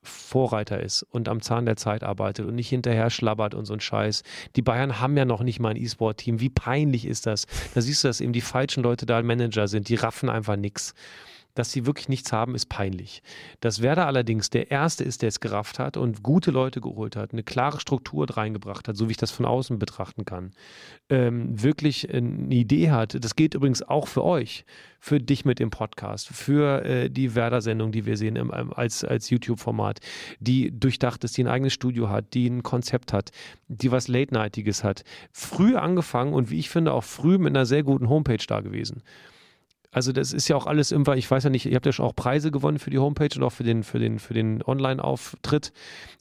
Vorreiter 0.03 0.81
ist 0.81 1.03
und 1.03 1.29
am 1.29 1.41
Zahn 1.43 1.67
der 1.67 1.77
Zeit 1.77 2.05
arbeitet 2.05 2.47
und 2.47 2.55
nicht 2.55 2.69
hinterher 2.69 3.11
schlabbert 3.11 3.55
und 3.55 3.65
so 3.65 3.75
ein 3.75 3.81
Scheiß. 3.81 4.23
Die 4.57 4.63
Bayern 4.63 5.01
haben 5.01 5.17
ja 5.17 5.25
noch 5.25 5.43
nicht 5.43 5.61
mal 5.61 5.71
ein 5.71 5.77
E-Sport-Team. 5.77 6.41
Wie 6.41 6.51
peinlich 6.51 7.07
ist 7.07 7.27
das? 7.27 7.47
Da 7.75 7.81
siehst 7.81 8.05
du, 8.05 8.09
dass 8.09 8.21
eben 8.21 8.33
die 8.33 8.41
falschen 8.41 8.83
Leute 8.83 9.07
da 9.07 9.23
Manager 9.23 9.69
sind. 9.69 9.89
Die 9.89 9.97
raffen 9.97 10.29
einfach 10.29 10.57
nichts. 10.57 10.95
Dass 11.59 11.73
sie 11.73 11.87
wirklich 11.87 12.09
nichts 12.09 12.33
haben, 12.33 12.55
ist 12.55 12.69
peinlich. 12.69 13.21
Dass 13.59 13.83
Werder 13.83 14.07
allerdings 14.07 14.49
der 14.49 14.71
Erste 14.71 15.03
ist, 15.03 15.23
der 15.23 15.29
es 15.31 15.41
gerafft 15.41 15.81
hat 15.81 15.97
und 15.97 16.23
gute 16.23 16.53
Leute 16.53 16.81
geholt 16.81 17.17
hat, 17.17 17.33
eine 17.33 17.43
klare 17.43 17.81
Struktur 17.81 18.31
reingebracht 18.31 18.87
hat, 18.87 18.97
so 18.97 19.09
wie 19.09 19.11
ich 19.11 19.17
das 19.17 19.33
von 19.33 19.45
außen 19.45 19.77
betrachten 19.77 20.25
kann, 20.25 20.53
ähm, 21.09 21.61
wirklich 21.61 22.15
eine 22.15 22.55
Idee 22.55 22.93
hat. 22.93 23.25
Das 23.25 23.35
gilt 23.35 23.55
übrigens 23.55 23.83
auch 23.83 24.07
für 24.07 24.23
euch, 24.23 24.65
für 25.01 25.19
dich 25.19 25.45
mit 25.45 25.59
dem 25.59 25.71
Podcast, 25.71 26.29
für 26.29 26.85
äh, 26.85 27.11
die 27.11 27.35
Werder-Sendung, 27.35 27.91
die 27.91 28.07
wir 28.07 28.17
sehen 28.17 28.37
im, 28.37 28.53
als, 28.53 29.03
als 29.03 29.29
YouTube-Format, 29.29 29.99
die 30.39 30.71
durchdacht 30.71 31.25
ist, 31.25 31.37
die 31.37 31.43
ein 31.43 31.49
eigenes 31.49 31.73
Studio 31.73 32.09
hat, 32.09 32.35
die 32.35 32.47
ein 32.47 32.63
Konzept 32.63 33.13
hat, 33.13 33.33
die 33.67 33.91
was 33.91 34.07
Late-Nightiges 34.07 34.85
hat. 34.85 35.03
Früh 35.33 35.75
angefangen 35.75 36.35
und 36.35 36.51
wie 36.51 36.61
ich 36.61 36.71
finde 36.71 36.93
auch 36.93 37.03
früh 37.03 37.37
mit 37.37 37.57
einer 37.57 37.67
sehr 37.67 37.83
guten 37.83 38.09
Homepage 38.09 38.45
da 38.47 38.61
gewesen. 38.61 39.03
Also 39.99 40.13
das 40.13 40.33
ist 40.33 40.47
ja 40.47 40.55
auch 40.55 40.69
alles 40.69 40.93
immer, 40.93 41.17
ich 41.17 41.29
weiß 41.29 41.43
ja 41.43 41.51
nicht, 41.51 41.67
ihr 41.67 41.75
habt 41.75 41.85
ja 41.85 41.91
schon 41.91 42.07
auch 42.07 42.15
Preise 42.15 42.53
gewonnen 42.53 42.79
für 42.79 42.91
die 42.91 43.01
Homepage 43.01 43.31
und 43.35 43.43
auch 43.43 43.51
für 43.51 43.65
den, 43.65 43.83
für 43.83 43.99
den, 43.99 44.21
für 44.21 44.33
den 44.33 44.63
Online-Auftritt. 44.63 45.73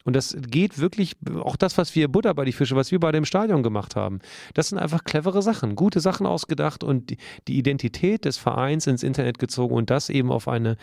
Und 0.04 0.16
das 0.16 0.36
geht 0.50 0.80
wirklich, 0.80 1.16
auch 1.44 1.56
das, 1.56 1.78
was 1.78 1.94
wir 1.94 2.08
Buddha 2.08 2.34
bei 2.34 2.44
die 2.44 2.54
Fische, 2.54 2.76
was 2.76 2.92
wir 2.92 3.00
bei 3.00 3.12
dem 3.12 3.24
Stadion 3.24 3.62
gemacht 3.62 3.96
haben, 3.96 4.18
das 4.56 4.70
sind 4.70 4.80
einfach 4.80 5.04
clevere 5.04 5.44
Sachen, 5.44 5.76
gute 5.76 6.00
Sachen 6.00 6.26
ausgedacht 6.26 6.84
und 6.84 7.12
die, 7.12 7.18
die 7.48 7.60
Identität 7.60 8.26
des 8.26 8.40
Vereins 8.40 8.88
ins 8.88 9.04
Internet 9.04 9.38
gezogen 9.38 9.76
und 9.76 9.92
das 9.92 10.10
eben 10.10 10.32
auf 10.32 10.48
eine 10.48 10.76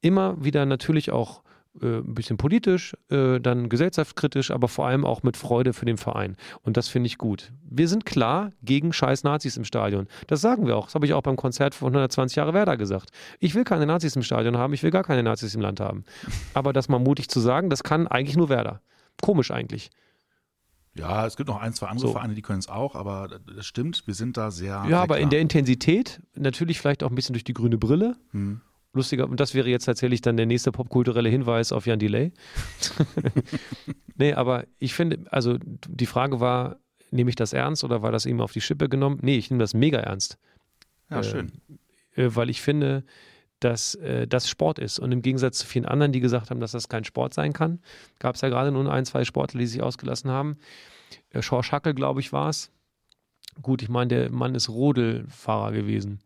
immer 0.00 0.42
wieder 0.44 0.66
natürlich 0.66 1.12
auch 1.12 1.44
äh, 1.80 1.98
ein 1.98 2.14
bisschen 2.14 2.36
politisch, 2.36 2.94
äh, 3.10 3.40
dann 3.40 3.68
gesellschaftskritisch, 3.68 4.50
aber 4.50 4.68
vor 4.68 4.86
allem 4.86 5.04
auch 5.04 5.22
mit 5.22 5.36
Freude 5.36 5.72
für 5.72 5.86
den 5.86 5.96
Verein. 5.96 6.36
Und 6.62 6.76
das 6.76 6.88
finde 6.88 7.06
ich 7.06 7.18
gut. 7.18 7.52
Wir 7.62 7.88
sind 7.88 8.04
klar 8.04 8.52
gegen 8.62 8.92
scheiß 8.92 9.24
Nazis 9.24 9.56
im 9.56 9.64
Stadion. 9.64 10.06
Das 10.26 10.40
sagen 10.40 10.66
wir 10.66 10.76
auch. 10.76 10.86
Das 10.86 10.94
habe 10.94 11.06
ich 11.06 11.14
auch 11.14 11.22
beim 11.22 11.36
Konzert 11.36 11.74
von 11.74 11.88
120 11.88 12.36
Jahre 12.36 12.52
Werder 12.54 12.76
gesagt. 12.76 13.10
Ich 13.38 13.54
will 13.54 13.64
keine 13.64 13.86
Nazis 13.86 14.16
im 14.16 14.22
Stadion 14.22 14.58
haben, 14.58 14.72
ich 14.74 14.82
will 14.82 14.90
gar 14.90 15.04
keine 15.04 15.22
Nazis 15.22 15.54
im 15.54 15.60
Land 15.60 15.80
haben. 15.80 16.04
Aber 16.54 16.72
das 16.72 16.88
mal 16.88 16.98
mutig 16.98 17.28
zu 17.28 17.40
sagen, 17.40 17.70
das 17.70 17.82
kann 17.82 18.06
eigentlich 18.06 18.36
nur 18.36 18.48
Werder. 18.48 18.80
Komisch 19.20 19.50
eigentlich. 19.50 19.90
Ja, 20.94 21.26
es 21.26 21.36
gibt 21.36 21.48
noch 21.48 21.60
ein, 21.60 21.72
zwei 21.72 21.86
andere 21.86 22.08
So. 22.08 22.12
Vereine, 22.12 22.34
die 22.34 22.42
können 22.42 22.58
es 22.58 22.68
auch, 22.68 22.94
aber 22.94 23.40
das 23.56 23.64
stimmt, 23.64 24.06
wir 24.06 24.14
sind 24.14 24.36
da 24.36 24.50
sehr. 24.50 24.84
Ja, 24.88 25.02
aber 25.02 25.16
in 25.16 25.22
klar. 25.22 25.30
der 25.30 25.40
Intensität, 25.40 26.20
natürlich 26.34 26.80
vielleicht 26.80 27.02
auch 27.02 27.08
ein 27.08 27.14
bisschen 27.14 27.32
durch 27.32 27.44
die 27.44 27.54
grüne 27.54 27.78
Brille. 27.78 28.16
Hm. 28.32 28.60
Lustiger, 28.94 29.28
und 29.28 29.40
das 29.40 29.54
wäre 29.54 29.68
jetzt 29.70 29.86
tatsächlich 29.86 30.20
dann 30.20 30.36
der 30.36 30.46
nächste 30.46 30.70
popkulturelle 30.70 31.28
Hinweis 31.28 31.72
auf 31.72 31.86
Jan 31.86 31.98
Delay. 31.98 32.32
nee, 34.16 34.34
aber 34.34 34.66
ich 34.78 34.92
finde, 34.92 35.20
also 35.30 35.58
die 35.62 36.06
Frage 36.06 36.40
war, 36.40 36.76
nehme 37.10 37.30
ich 37.30 37.36
das 37.36 37.52
ernst 37.52 37.84
oder 37.84 38.02
war 38.02 38.12
das 38.12 38.26
ihm 38.26 38.40
auf 38.40 38.52
die 38.52 38.60
Schippe 38.60 38.88
genommen? 38.88 39.18
Nee, 39.22 39.38
ich 39.38 39.50
nehme 39.50 39.62
das 39.62 39.72
mega 39.72 39.98
ernst. 39.98 40.38
Ja, 41.10 41.20
äh, 41.20 41.24
schön. 41.24 41.52
äh, 42.16 42.28
weil 42.34 42.50
ich 42.50 42.60
finde, 42.60 43.04
dass 43.60 43.94
äh, 43.94 44.26
das 44.26 44.48
Sport 44.48 44.78
ist. 44.78 44.98
Und 44.98 45.12
im 45.12 45.22
Gegensatz 45.22 45.58
zu 45.58 45.66
vielen 45.66 45.86
anderen, 45.86 46.12
die 46.12 46.20
gesagt 46.20 46.50
haben, 46.50 46.60
dass 46.60 46.72
das 46.72 46.88
kein 46.88 47.04
Sport 47.04 47.32
sein 47.32 47.52
kann, 47.52 47.80
gab 48.18 48.34
es 48.34 48.40
ja 48.40 48.48
gerade 48.48 48.72
nur 48.72 48.90
ein, 48.92 49.04
zwei 49.04 49.24
Sportler, 49.24 49.60
die 49.60 49.66
sich 49.66 49.82
ausgelassen 49.82 50.30
haben. 50.30 50.58
Äh, 51.30 51.42
Schorsch 51.42 51.72
Hackel, 51.72 51.94
glaube 51.94 52.20
ich, 52.20 52.32
war 52.32 52.48
es. 52.48 52.70
Gut, 53.60 53.82
ich 53.82 53.88
meine, 53.88 54.08
der 54.08 54.30
Mann 54.30 54.54
ist 54.54 54.68
Rodelfahrer 54.68 55.72
gewesen. 55.72 56.20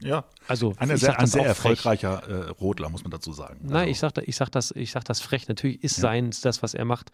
Ja, 0.00 0.24
Also 0.46 0.74
ich 0.80 1.00
sehr, 1.00 1.18
ein 1.18 1.26
sehr 1.26 1.44
erfolgreicher 1.44 2.22
äh, 2.28 2.50
Rodler, 2.50 2.88
muss 2.88 3.02
man 3.02 3.10
dazu 3.10 3.32
sagen. 3.32 3.60
Nein, 3.62 3.74
Also, 3.76 3.90
ich 3.90 3.98
sag, 3.98 4.14
da- 4.14 4.22
ich, 4.24 4.36
sag 4.36 4.50
das, 4.50 4.70
ich 4.70 4.92
sag 4.92 5.04
das 5.04 5.20
frech. 5.20 5.48
Natürlich 5.48 5.82
ist 5.82 5.96
Ja. 5.96 6.02
sein, 6.02 6.30
das, 6.42 6.62
was 6.62 6.74
er 6.74 6.84
macht, 6.84 7.10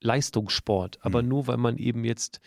Leistungssport. 0.00 0.98
Aber 1.02 1.22
Mhm. 1.22 1.28
nur 1.28 1.46
weil 1.46 1.56
man 1.56 1.76
eben 1.76 2.04
jetzt 2.04 2.40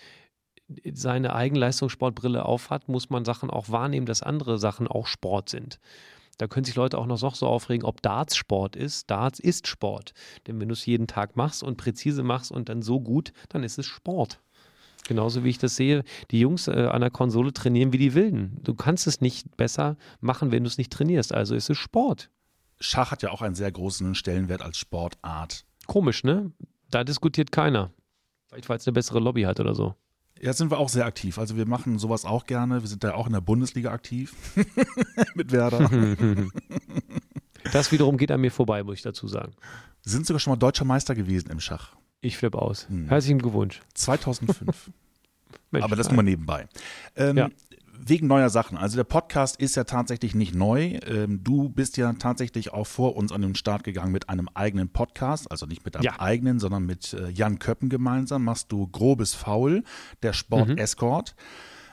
seine 0.93 1.33
Eigenleistungssportbrille 1.35 2.45
aufhat, 2.45 2.87
muss 2.87 3.09
man 3.09 3.25
Sachen 3.25 3.49
auch 3.49 3.69
wahrnehmen, 3.69 4.05
dass 4.05 4.23
andere 4.23 4.57
Sachen 4.57 4.87
auch 4.87 5.07
Sport 5.07 5.49
sind. 5.49 5.79
Da 6.39 6.47
können 6.47 6.63
sich 6.63 6.75
Leute 6.75 6.97
auch 6.97 7.05
noch 7.05 7.17
so 7.17 7.45
aufregen, 7.47 7.85
ob 7.85 8.01
Darts 8.01 8.35
Sport 8.35 8.75
ist. 8.75 9.09
Darts 9.11 9.39
ist 9.39 9.67
Sport. 9.67 10.13
Denn 10.47 10.59
wenn 10.59 10.67
du 10.69 10.73
es 10.73 10.85
jeden 10.85 11.05
Tag 11.05 11.35
machst 11.35 11.61
und 11.61 11.77
präzise 11.77 12.23
machst 12.23 12.51
und 12.51 12.69
dann 12.69 12.81
so 12.81 12.99
gut, 12.99 13.33
dann 13.49 13.63
ist 13.63 13.77
es 13.77 13.85
Sport. 13.85 14.39
Genauso 15.05 15.43
wie 15.43 15.49
ich 15.49 15.57
das 15.57 15.75
sehe, 15.75 16.03
die 16.31 16.39
Jungs 16.39 16.67
äh, 16.67 16.87
an 16.91 17.01
der 17.01 17.09
Konsole 17.09 17.51
trainieren 17.53 17.91
wie 17.91 17.97
die 17.97 18.13
Wilden. 18.13 18.59
Du 18.63 18.73
kannst 18.73 19.05
es 19.07 19.21
nicht 19.21 19.57
besser 19.57 19.97
machen, 20.21 20.51
wenn 20.51 20.63
du 20.63 20.67
es 20.67 20.77
nicht 20.77 20.91
trainierst. 20.91 21.33
Also 21.33 21.55
ist 21.55 21.69
es 21.69 21.77
Sport. 21.77 22.29
Schach 22.79 23.11
hat 23.11 23.21
ja 23.21 23.31
auch 23.31 23.41
einen 23.41 23.55
sehr 23.55 23.71
großen 23.71 24.15
Stellenwert 24.15 24.61
als 24.61 24.77
Sportart. 24.77 25.65
Komisch, 25.87 26.23
ne? 26.23 26.51
Da 26.89 27.03
diskutiert 27.03 27.51
keiner. 27.51 27.91
Vielleicht, 28.47 28.69
weil 28.69 28.77
es 28.77 28.87
eine 28.87 28.93
bessere 28.93 29.19
Lobby 29.19 29.43
hat 29.43 29.59
oder 29.59 29.75
so. 29.75 29.95
Ja, 30.41 30.53
sind 30.53 30.71
wir 30.71 30.77
auch 30.77 30.89
sehr 30.89 31.05
aktiv. 31.05 31.37
Also 31.37 31.55
wir 31.55 31.65
machen 31.65 31.99
sowas 31.99 32.25
auch 32.25 32.45
gerne. 32.45 32.81
Wir 32.81 32.87
sind 32.87 33.03
da 33.03 33.13
auch 33.13 33.27
in 33.27 33.33
der 33.33 33.41
Bundesliga 33.41 33.91
aktiv 33.91 34.35
mit 35.35 35.51
Werder. 35.51 35.89
Das 37.71 37.91
wiederum 37.91 38.17
geht 38.17 38.29
an 38.29 38.41
mir 38.41 38.51
vorbei, 38.51 38.83
muss 38.83 38.97
ich 38.97 39.01
dazu 39.01 39.27
sagen. 39.27 39.53
Sind 40.01 40.25
sogar 40.27 40.39
schon 40.39 40.51
mal 40.51 40.57
deutscher 40.57 40.85
Meister 40.85 41.15
gewesen 41.15 41.49
im 41.49 41.59
Schach. 41.59 41.95
Ich 42.23 42.37
flippe 42.37 42.61
aus. 42.61 42.87
Hm. 42.87 43.09
Herzlichen 43.09 43.39
Glückwunsch. 43.39 43.81
2005. 43.95 44.91
Mensch, 45.71 45.83
Aber 45.83 45.95
das 45.95 46.07
nur 46.07 46.15
mal 46.17 46.23
nebenbei. 46.23 46.67
Ähm, 47.15 47.37
Ja. 47.37 47.49
Wegen 48.05 48.27
neuer 48.27 48.49
Sachen. 48.49 48.77
Also 48.77 48.97
der 48.97 49.03
Podcast 49.05 49.55
ist 49.57 49.75
ja 49.75 49.83
tatsächlich 49.85 50.33
nicht 50.35 50.53
neu. 50.55 50.99
Ähm, 51.05 51.41
du 51.43 51.69
bist 51.69 51.95
ja 51.95 52.11
tatsächlich 52.13 52.73
auch 52.73 52.87
vor 52.87 53.15
uns 53.15 53.31
an 53.31 53.41
den 53.41 53.55
Start 53.55 53.83
gegangen 53.83 54.11
mit 54.11 54.27
einem 54.29 54.49
eigenen 54.55 54.89
Podcast. 54.89 55.49
Also 55.51 55.65
nicht 55.67 55.85
mit 55.85 55.95
einem 55.95 56.03
Ja. 56.05 56.19
eigenen, 56.19 56.59
sondern 56.59 56.85
mit 56.85 57.13
äh, 57.13 57.29
Jan 57.29 57.59
Köppen 57.59 57.89
gemeinsam. 57.89 58.43
Machst 58.43 58.71
du 58.71 58.87
Grobes 58.87 59.33
Faul, 59.33 59.83
der 60.21 60.33
Sport 60.33 60.69
Mhm. 60.69 60.77
Escort. 60.79 61.35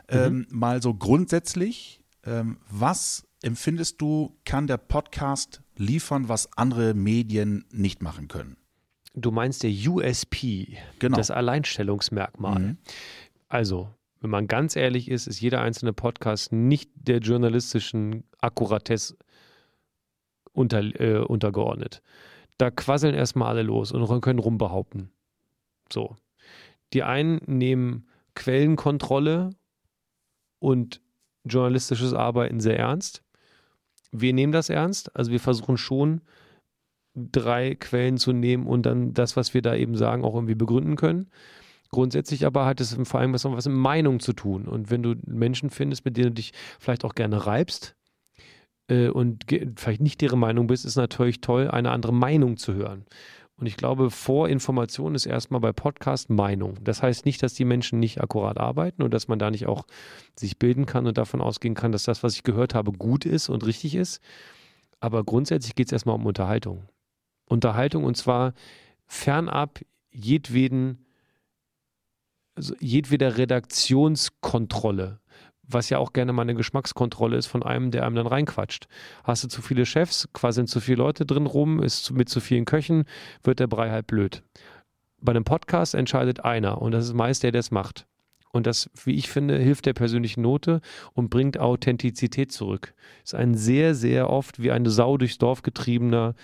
Ähm, 0.08 0.46
Mal 0.50 0.80
so 0.82 0.94
grundsätzlich, 0.94 2.00
ähm, 2.24 2.58
was 2.68 3.24
empfindest 3.42 4.00
du, 4.00 4.36
kann 4.44 4.66
der 4.66 4.78
Podcast 4.78 5.60
liefern, 5.76 6.28
was 6.28 6.56
andere 6.56 6.94
Medien 6.94 7.64
nicht 7.72 8.02
machen 8.02 8.26
können? 8.28 8.56
Du 9.14 9.30
meinst 9.30 9.62
der 9.62 9.70
USP, 9.70 10.78
Genau. 10.98 11.16
das 11.16 11.30
Alleinstellungsmerkmal. 11.30 12.58
Mhm. 12.60 12.76
Also, 13.48 13.88
wenn 14.20 14.30
man 14.30 14.46
ganz 14.46 14.76
ehrlich 14.76 15.10
ist, 15.10 15.26
ist 15.26 15.40
jeder 15.40 15.62
einzelne 15.62 15.92
Podcast 15.92 16.52
nicht 16.52 16.90
der 16.94 17.18
journalistischen 17.18 18.24
Akkuratesse 18.40 19.16
unter, 20.52 20.80
äh, 21.00 21.18
untergeordnet. 21.18 22.02
Da 22.58 22.70
quasseln 22.70 23.14
erstmal 23.14 23.48
alle 23.48 23.62
los 23.62 23.92
und 23.92 24.20
können 24.20 24.38
rumbehaupten. 24.38 25.10
So. 25.92 26.16
Die 26.92 27.02
einen 27.02 27.40
nehmen 27.46 28.06
Quellenkontrolle 28.34 29.50
und 30.58 31.00
journalistisches 31.44 32.12
Arbeiten 32.12 32.60
sehr 32.60 32.78
ernst. 32.78 33.22
Wir 34.12 34.32
nehmen 34.32 34.52
das 34.52 34.68
ernst. 34.68 35.14
Also 35.16 35.32
wir 35.32 35.40
versuchen 35.40 35.78
schon, 35.78 36.20
drei 37.30 37.74
Quellen 37.74 38.18
zu 38.18 38.32
nehmen 38.32 38.66
und 38.66 38.86
dann 38.86 39.14
das, 39.14 39.36
was 39.36 39.54
wir 39.54 39.62
da 39.62 39.74
eben 39.74 39.96
sagen, 39.96 40.24
auch 40.24 40.34
irgendwie 40.34 40.54
begründen 40.54 40.96
können. 40.96 41.30
Grundsätzlich 41.90 42.46
aber 42.46 42.66
hat 42.66 42.80
es 42.80 42.96
vor 43.04 43.20
allem 43.20 43.32
was, 43.32 43.44
was 43.44 43.66
mit 43.66 43.76
Meinung 43.76 44.20
zu 44.20 44.32
tun. 44.32 44.68
Und 44.68 44.90
wenn 44.90 45.02
du 45.02 45.16
Menschen 45.26 45.70
findest, 45.70 46.04
mit 46.04 46.16
denen 46.16 46.28
du 46.28 46.34
dich 46.34 46.52
vielleicht 46.78 47.04
auch 47.04 47.14
gerne 47.14 47.46
reibst 47.46 47.96
äh, 48.88 49.08
und 49.08 49.46
vielleicht 49.76 50.00
nicht 50.00 50.20
deren 50.20 50.38
Meinung 50.38 50.68
bist, 50.68 50.84
ist 50.84 50.96
natürlich 50.96 51.40
toll, 51.40 51.68
eine 51.68 51.90
andere 51.90 52.12
Meinung 52.12 52.56
zu 52.56 52.74
hören. 52.74 53.06
Und 53.60 53.66
ich 53.66 53.76
glaube, 53.76 54.10
Vorinformation 54.10 55.14
ist 55.14 55.26
erstmal 55.26 55.60
bei 55.60 55.72
Podcast 55.72 56.30
Meinung. 56.30 56.78
Das 56.82 57.02
heißt 57.02 57.26
nicht, 57.26 57.42
dass 57.42 57.52
die 57.52 57.66
Menschen 57.66 57.98
nicht 57.98 58.20
akkurat 58.20 58.56
arbeiten 58.56 59.02
und 59.02 59.12
dass 59.12 59.28
man 59.28 59.38
da 59.38 59.50
nicht 59.50 59.66
auch 59.66 59.84
sich 60.34 60.58
bilden 60.58 60.86
kann 60.86 61.06
und 61.06 61.18
davon 61.18 61.42
ausgehen 61.42 61.74
kann, 61.74 61.92
dass 61.92 62.04
das, 62.04 62.22
was 62.22 62.36
ich 62.36 62.42
gehört 62.42 62.74
habe, 62.74 62.92
gut 62.92 63.26
ist 63.26 63.50
und 63.50 63.66
richtig 63.66 63.96
ist. 63.96 64.22
Aber 64.98 65.24
grundsätzlich 65.24 65.74
geht 65.74 65.88
es 65.88 65.92
erstmal 65.92 66.14
um 66.14 66.24
Unterhaltung. 66.24 66.88
Unterhaltung 67.50 68.04
und 68.04 68.16
zwar 68.16 68.54
fernab 69.06 69.80
jedweden, 70.12 71.04
also 72.54 72.74
jedweder 72.78 73.36
Redaktionskontrolle, 73.38 75.20
was 75.62 75.90
ja 75.90 75.98
auch 75.98 76.12
gerne 76.12 76.32
mal 76.32 76.42
eine 76.42 76.54
Geschmackskontrolle 76.54 77.36
ist 77.36 77.46
von 77.46 77.62
einem, 77.62 77.90
der 77.90 78.06
einem 78.06 78.16
dann 78.16 78.26
reinquatscht. 78.26 78.86
Hast 79.24 79.44
du 79.44 79.48
zu 79.48 79.62
viele 79.62 79.84
Chefs, 79.84 80.28
quasi 80.32 80.56
sind 80.56 80.68
zu 80.68 80.80
viele 80.80 80.98
Leute 80.98 81.26
drin 81.26 81.46
rum, 81.46 81.82
ist 81.82 82.12
mit 82.12 82.28
zu 82.28 82.40
vielen 82.40 82.64
Köchen, 82.64 83.04
wird 83.42 83.58
der 83.58 83.66
Brei 83.66 83.90
halt 83.90 84.06
blöd. 84.06 84.42
Bei 85.20 85.30
einem 85.30 85.44
Podcast 85.44 85.94
entscheidet 85.94 86.44
einer 86.44 86.80
und 86.80 86.92
das 86.92 87.06
ist 87.06 87.14
meist 87.14 87.42
der, 87.42 87.52
der 87.52 87.60
es 87.60 87.70
macht. 87.70 88.06
Und 88.52 88.66
das, 88.66 88.90
wie 89.04 89.14
ich 89.14 89.28
finde, 89.28 89.58
hilft 89.58 89.86
der 89.86 89.92
persönlichen 89.92 90.42
Note 90.42 90.80
und 91.12 91.30
bringt 91.30 91.58
Authentizität 91.58 92.50
zurück. 92.50 92.94
Ist 93.24 93.34
ein 93.34 93.54
sehr, 93.54 93.94
sehr 93.94 94.28
oft 94.28 94.60
wie 94.60 94.72
eine 94.72 94.90
Sau 94.90 95.18
durchs 95.18 95.38
Dorf 95.38 95.62
getriebener, 95.62 96.34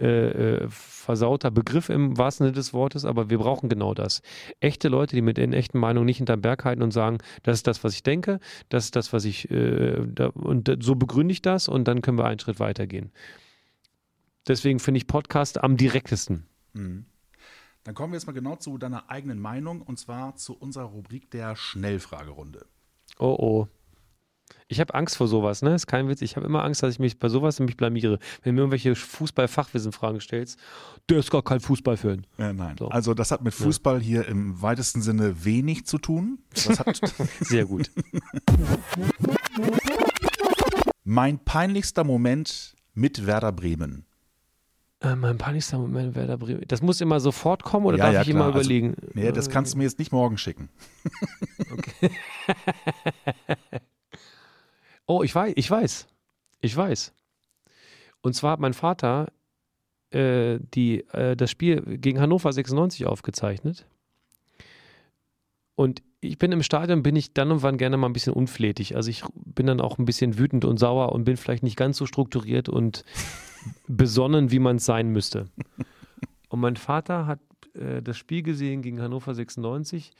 äh, 0.00 0.62
äh, 0.62 0.68
versauter 0.68 1.50
Begriff 1.50 1.88
im 1.88 2.16
wahrsten 2.16 2.46
Sinne 2.46 2.54
des 2.54 2.72
Wortes, 2.72 3.04
aber 3.04 3.30
wir 3.30 3.38
brauchen 3.38 3.68
genau 3.68 3.94
das. 3.94 4.22
Echte 4.60 4.88
Leute, 4.88 5.14
die 5.14 5.22
mit 5.22 5.38
ihren 5.38 5.52
echten 5.52 5.78
Meinungen 5.78 6.06
nicht 6.06 6.18
hinterm 6.18 6.40
Berg 6.40 6.64
halten 6.64 6.82
und 6.82 6.90
sagen, 6.92 7.18
das 7.42 7.58
ist 7.58 7.66
das, 7.66 7.84
was 7.84 7.94
ich 7.94 8.02
denke, 8.02 8.40
das 8.68 8.84
ist 8.84 8.96
das, 8.96 9.12
was 9.12 9.24
ich, 9.24 9.50
äh, 9.50 10.06
da, 10.06 10.28
und 10.28 10.74
so 10.80 10.94
begründe 10.94 11.32
ich 11.32 11.42
das 11.42 11.68
und 11.68 11.86
dann 11.86 12.00
können 12.02 12.18
wir 12.18 12.24
einen 12.24 12.38
Schritt 12.38 12.60
weitergehen. 12.60 13.12
Deswegen 14.48 14.78
finde 14.78 14.98
ich 14.98 15.06
Podcast 15.06 15.62
am 15.62 15.76
direktesten. 15.76 16.46
Mhm. 16.72 17.04
Dann 17.84 17.94
kommen 17.94 18.12
wir 18.12 18.16
jetzt 18.16 18.26
mal 18.26 18.32
genau 18.32 18.56
zu 18.56 18.78
deiner 18.78 19.10
eigenen 19.10 19.38
Meinung 19.38 19.82
und 19.82 19.98
zwar 19.98 20.36
zu 20.36 20.56
unserer 20.56 20.84
Rubrik 20.84 21.30
der 21.30 21.56
Schnellfragerunde. 21.56 22.66
Oh 23.18 23.36
oh. 23.38 23.68
Ich 24.68 24.78
habe 24.80 24.94
Angst 24.94 25.16
vor 25.16 25.26
sowas, 25.26 25.62
ne? 25.62 25.74
Ist 25.74 25.86
kein 25.86 26.08
Witz. 26.08 26.22
Ich 26.22 26.36
habe 26.36 26.46
immer 26.46 26.62
Angst, 26.64 26.82
dass 26.82 26.92
ich 26.94 26.98
mich 27.00 27.18
bei 27.18 27.28
sowas 27.28 27.58
nämlich 27.58 27.76
blamiere. 27.76 28.18
Wenn 28.42 28.52
du 28.52 28.54
mir 28.54 28.60
irgendwelche 28.62 28.94
Fußball-Fachwissen-Fragen 28.94 30.20
stellst, 30.20 30.58
der 31.08 31.18
ist 31.18 31.30
gar 31.30 31.42
kein 31.42 31.58
Fußballfan. 31.60 32.26
Äh, 32.38 32.52
nein, 32.52 32.76
So. 32.78 32.88
also 32.88 33.14
das 33.14 33.30
hat 33.32 33.42
mit 33.42 33.52
Fußball 33.54 34.00
hier 34.00 34.26
im 34.28 34.62
weitesten 34.62 35.02
Sinne 35.02 35.44
wenig 35.44 35.86
zu 35.86 35.98
tun. 35.98 36.38
Das 36.54 36.78
hat 36.78 37.00
Sehr 37.40 37.64
gut. 37.66 37.90
mein 41.04 41.38
peinlichster 41.44 42.04
Moment 42.04 42.74
mit 42.94 43.26
Werder 43.26 43.50
Bremen. 43.52 44.04
äh, 45.00 45.16
mein 45.16 45.36
peinlichster 45.38 45.78
Moment 45.78 46.14
Werder 46.14 46.36
Bremen. 46.38 46.62
Das 46.68 46.80
muss 46.82 47.00
immer 47.00 47.18
sofort 47.18 47.64
kommen 47.64 47.86
oder 47.86 47.96
Ja, 47.98 48.04
darf 48.04 48.14
ja, 48.14 48.22
ich 48.22 48.28
immer 48.28 48.40
klar. 48.40 48.54
Also, 48.54 48.60
überlegen? 48.60 48.94
Nee, 49.14 49.32
das 49.32 49.48
kannst 49.50 49.74
du 49.74 49.78
mir 49.78 49.84
jetzt 49.84 49.98
nicht 49.98 50.12
morgen 50.12 50.38
schicken. 50.38 50.68
Oh, 55.10 55.24
ich 55.24 55.34
weiß, 55.34 55.54
ich 55.56 55.68
weiß. 55.68 56.06
Ich 56.60 56.76
weiß. 56.76 57.12
Und 58.20 58.34
zwar 58.36 58.52
hat 58.52 58.60
mein 58.60 58.74
Vater 58.74 59.32
äh, 60.10 60.60
die, 60.72 61.00
äh, 61.08 61.34
das 61.34 61.50
Spiel 61.50 61.98
gegen 61.98 62.20
Hannover 62.20 62.52
96 62.52 63.06
aufgezeichnet. 63.06 63.86
Und 65.74 66.00
ich 66.20 66.38
bin 66.38 66.52
im 66.52 66.62
Stadion, 66.62 67.02
bin 67.02 67.16
ich 67.16 67.34
dann 67.34 67.50
und 67.50 67.64
wann 67.64 67.76
gerne 67.76 67.96
mal 67.96 68.06
ein 68.06 68.12
bisschen 68.12 68.34
unflätig. 68.34 68.94
Also 68.94 69.10
ich 69.10 69.24
bin 69.34 69.66
dann 69.66 69.80
auch 69.80 69.98
ein 69.98 70.04
bisschen 70.04 70.38
wütend 70.38 70.64
und 70.64 70.78
sauer 70.78 71.10
und 71.10 71.24
bin 71.24 71.36
vielleicht 71.36 71.64
nicht 71.64 71.76
ganz 71.76 71.96
so 71.96 72.06
strukturiert 72.06 72.68
und 72.68 73.04
besonnen, 73.88 74.52
wie 74.52 74.60
man 74.60 74.76
es 74.76 74.84
sein 74.84 75.08
müsste. 75.08 75.48
Und 76.50 76.60
mein 76.60 76.76
Vater 76.76 77.26
hat 77.26 77.40
äh, 77.74 78.00
das 78.00 78.16
Spiel 78.16 78.44
gesehen 78.44 78.80
gegen 78.80 79.02
Hannover 79.02 79.34
96 79.34 80.12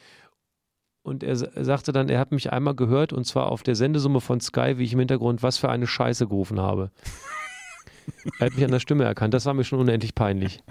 und 1.02 1.22
er, 1.22 1.36
sa- 1.36 1.50
sagte 1.64 1.92
dann, 1.92 2.08
er 2.08 2.18
hat 2.18 2.32
mich 2.32 2.52
einmal 2.52 2.74
gehört 2.74 3.12
und 3.12 3.24
zwar 3.24 3.46
auf 3.46 3.62
der 3.62 3.74
Sendesumme 3.74 4.20
von 4.20 4.40
Sky, 4.40 4.74
wie 4.78 4.84
ich 4.84 4.92
im 4.92 4.98
Hintergrund 4.98 5.42
was 5.42 5.58
für 5.58 5.68
eine 5.70 5.86
Scheiße 5.86 6.26
gerufen 6.26 6.60
habe. 6.60 6.90
er 8.38 8.46
hat 8.46 8.54
mich 8.54 8.64
an 8.64 8.70
der 8.70 8.80
Stimme 8.80 9.04
erkannt. 9.04 9.34
Das 9.34 9.46
war 9.46 9.54
mir 9.54 9.64
schon 9.64 9.80
unendlich 9.80 10.14
peinlich. 10.14 10.62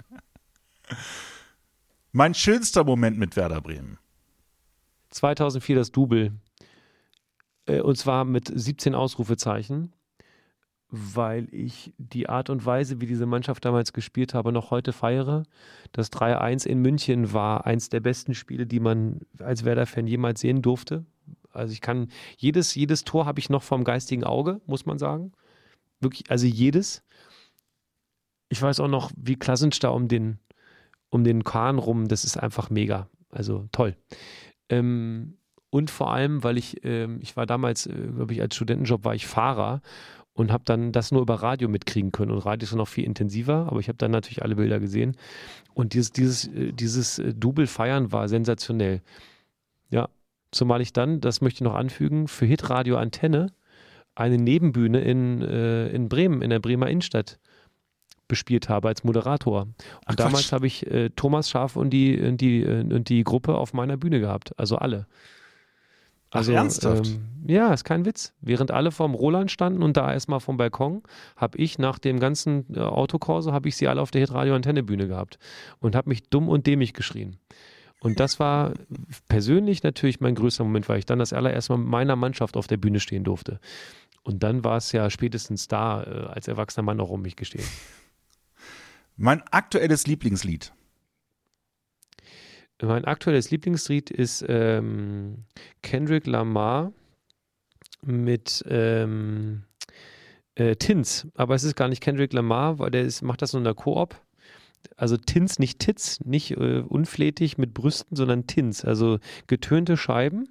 Mein 2.12 2.34
schönster 2.34 2.84
Moment 2.84 3.18
mit 3.18 3.36
Werder 3.36 3.60
Bremen. 3.60 3.98
2004 5.10 5.76
das 5.76 5.92
Double. 5.92 6.32
Äh, 7.66 7.80
und 7.80 7.96
zwar 7.96 8.24
mit 8.24 8.50
17 8.52 8.94
Ausrufezeichen, 8.94 9.92
weil 10.90 11.46
ich 11.52 11.92
die 11.98 12.28
Art 12.28 12.50
und 12.50 12.66
Weise, 12.66 13.00
wie 13.00 13.06
diese 13.06 13.26
Mannschaft 13.26 13.64
damals 13.64 13.92
gespielt 13.92 14.34
habe, 14.34 14.52
noch 14.52 14.70
heute 14.70 14.92
feiere. 14.92 15.44
Das 15.92 16.10
3-1 16.12 16.66
in 16.66 16.80
München 16.80 17.32
war 17.32 17.66
eins 17.66 17.88
der 17.90 18.00
besten 18.00 18.34
Spiele, 18.34 18.66
die 18.66 18.80
man 18.80 19.20
als 19.38 19.64
Werder-Fan 19.64 20.06
jemals 20.06 20.40
sehen 20.40 20.62
durfte. 20.62 21.04
Also 21.52 21.72
ich 21.72 21.80
kann, 21.80 22.08
jedes, 22.36 22.74
jedes 22.74 23.04
Tor 23.04 23.26
habe 23.26 23.38
ich 23.38 23.50
noch 23.50 23.62
vom 23.62 23.84
geistigen 23.84 24.24
Auge, 24.24 24.60
muss 24.66 24.86
man 24.86 24.98
sagen. 24.98 25.32
Wirklich, 26.00 26.30
also 26.30 26.46
jedes. 26.46 27.04
Ich 28.48 28.60
weiß 28.60 28.80
auch 28.80 28.88
noch, 28.88 29.12
wie 29.16 29.36
Klasensch 29.36 29.78
da 29.78 29.90
um 29.90 30.08
den, 30.08 30.38
um 31.08 31.22
den 31.22 31.44
Kahn 31.44 31.78
rum, 31.78 32.08
das 32.08 32.24
ist 32.24 32.36
einfach 32.36 32.70
mega. 32.70 33.08
Also 33.30 33.68
toll. 33.70 33.96
Ähm, 34.68 35.36
und 35.70 35.90
vor 35.90 36.12
allem, 36.12 36.42
weil 36.42 36.58
ich, 36.58 36.84
ähm, 36.84 37.20
ich 37.22 37.36
war 37.36 37.46
damals, 37.46 37.86
äh, 37.86 37.92
glaube 37.92 38.32
ich, 38.32 38.40
als 38.40 38.56
Studentenjob 38.56 39.04
war 39.04 39.14
ich 39.14 39.26
Fahrer 39.26 39.82
und 40.40 40.50
habe 40.50 40.64
dann 40.64 40.90
das 40.90 41.12
nur 41.12 41.20
über 41.20 41.34
Radio 41.34 41.68
mitkriegen 41.68 42.12
können. 42.12 42.30
Und 42.30 42.38
Radio 42.38 42.64
ist 42.64 42.74
noch 42.74 42.88
viel 42.88 43.04
intensiver, 43.04 43.66
aber 43.70 43.78
ich 43.78 43.88
habe 43.88 43.98
dann 43.98 44.10
natürlich 44.10 44.42
alle 44.42 44.56
Bilder 44.56 44.80
gesehen. 44.80 45.14
Und 45.74 45.92
dieses, 45.92 46.12
dieses, 46.12 46.48
äh, 46.48 46.72
dieses 46.72 47.18
äh, 47.18 47.34
Double 47.34 47.66
feiern 47.66 48.10
war 48.10 48.26
sensationell. 48.26 49.02
Ja, 49.90 50.08
zumal 50.50 50.80
ich 50.80 50.94
dann, 50.94 51.20
das 51.20 51.42
möchte 51.42 51.58
ich 51.58 51.64
noch 51.68 51.74
anfügen, 51.74 52.26
für 52.26 52.46
Hitradio 52.46 52.96
Antenne 52.96 53.52
eine 54.14 54.38
Nebenbühne 54.38 55.02
in, 55.02 55.42
äh, 55.42 55.88
in 55.88 56.08
Bremen, 56.08 56.40
in 56.40 56.48
der 56.48 56.58
Bremer 56.58 56.88
Innenstadt 56.88 57.38
bespielt 58.26 58.70
habe 58.70 58.88
als 58.88 59.04
Moderator. 59.04 59.62
Und 59.62 59.76
Ach, 60.06 60.14
damals 60.14 60.52
habe 60.52 60.66
ich 60.66 60.86
äh, 60.86 61.10
Thomas 61.10 61.50
Schaf 61.50 61.76
und 61.76 61.90
die, 61.90 62.18
und, 62.18 62.40
die, 62.40 62.64
und 62.64 63.10
die 63.10 63.24
Gruppe 63.24 63.56
auf 63.56 63.74
meiner 63.74 63.98
Bühne 63.98 64.20
gehabt. 64.20 64.58
Also 64.58 64.76
alle. 64.76 65.06
Ach, 66.30 66.38
Also, 66.38 66.52
ernsthaft? 66.52 67.06
Ähm, 67.06 67.30
ja, 67.46 67.72
ist 67.72 67.84
kein 67.84 68.04
Witz. 68.04 68.32
Während 68.40 68.70
alle 68.70 68.92
vorm 68.92 69.14
Roland 69.14 69.50
standen 69.50 69.82
und 69.82 69.96
da 69.96 70.12
erstmal 70.12 70.40
vom 70.40 70.56
Balkon, 70.56 71.02
habe 71.36 71.58
ich 71.58 71.78
nach 71.78 71.98
dem 71.98 72.20
ganzen 72.20 72.66
äh, 72.74 72.80
Autokorso, 72.80 73.52
habe 73.52 73.68
ich 73.68 73.76
sie 73.76 73.88
alle 73.88 74.00
auf 74.00 74.10
der 74.10 74.20
Hitradio 74.20 74.54
Antenne 74.54 74.82
Bühne 74.82 75.08
gehabt 75.08 75.38
und 75.80 75.96
habe 75.96 76.08
mich 76.08 76.22
dumm 76.28 76.48
und 76.48 76.66
dämlich 76.66 76.94
geschrien. 76.94 77.36
Und 78.00 78.18
das 78.18 78.40
war 78.40 78.72
persönlich 79.28 79.82
natürlich 79.82 80.20
mein 80.20 80.34
größter 80.34 80.64
Moment, 80.64 80.88
weil 80.88 80.98
ich 80.98 81.06
dann 81.06 81.18
das 81.18 81.32
allererste 81.32 81.72
Mal 81.72 81.78
mit 81.78 81.88
meiner 81.88 82.16
Mannschaft 82.16 82.56
auf 82.56 82.66
der 82.66 82.78
Bühne 82.78 83.00
stehen 83.00 83.24
durfte. 83.24 83.60
Und 84.22 84.42
dann 84.42 84.64
war 84.64 84.76
es 84.76 84.92
ja 84.92 85.10
spätestens 85.10 85.68
da, 85.68 86.02
äh, 86.02 86.26
als 86.28 86.48
erwachsener 86.48 86.84
Mann 86.84 87.00
auch 87.00 87.10
um 87.10 87.22
mich 87.22 87.36
gestehen. 87.36 87.64
Mein 89.16 89.42
aktuelles 89.50 90.06
Lieblingslied. 90.06 90.72
Mein 92.82 93.04
aktuelles 93.04 93.50
Lieblingslied 93.50 94.10
ist 94.10 94.44
ähm, 94.48 95.44
Kendrick 95.82 96.26
Lamar 96.26 96.92
mit 98.02 98.64
ähm, 98.68 99.64
äh, 100.54 100.76
Tins. 100.76 101.26
Aber 101.34 101.54
es 101.54 101.64
ist 101.64 101.76
gar 101.76 101.88
nicht 101.88 102.02
Kendrick 102.02 102.32
Lamar, 102.32 102.78
weil 102.78 102.90
der 102.90 103.02
ist, 103.02 103.22
macht 103.22 103.42
das 103.42 103.52
nur 103.52 103.60
in 103.60 103.64
der 103.64 103.74
Koop. 103.74 104.16
Also 104.96 105.16
Tins, 105.16 105.58
nicht 105.58 105.78
Tits, 105.78 106.20
nicht 106.24 106.52
äh, 106.52 106.80
unflätig 106.80 107.58
mit 107.58 107.74
Brüsten, 107.74 108.16
sondern 108.16 108.46
Tins. 108.46 108.84
Also 108.84 109.18
getönte 109.46 109.96
Scheiben. 109.96 110.48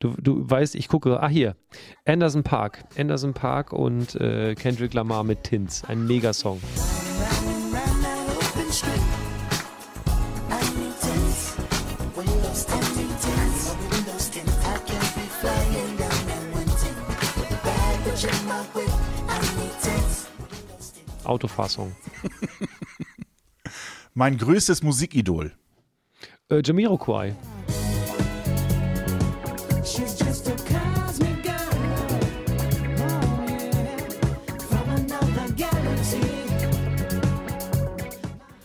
Du, 0.00 0.14
du 0.18 0.48
weißt, 0.48 0.74
ich 0.74 0.88
gucke, 0.88 1.22
ah 1.22 1.28
hier, 1.28 1.56
Anderson 2.04 2.42
Park. 2.42 2.84
Anderson 2.96 3.34
Park 3.34 3.72
und 3.72 4.14
äh, 4.16 4.54
Kendrick 4.54 4.94
Lamar 4.94 5.24
mit 5.24 5.44
Tins. 5.44 5.84
Ein 5.84 6.06
Megasong. 6.06 6.60
Autofassung. 21.30 21.94
mein 24.14 24.36
größtes 24.36 24.82
Musikidol. 24.82 25.52
Äh, 26.50 26.60
Jamiroquai. 26.64 27.36
Das 29.78 29.98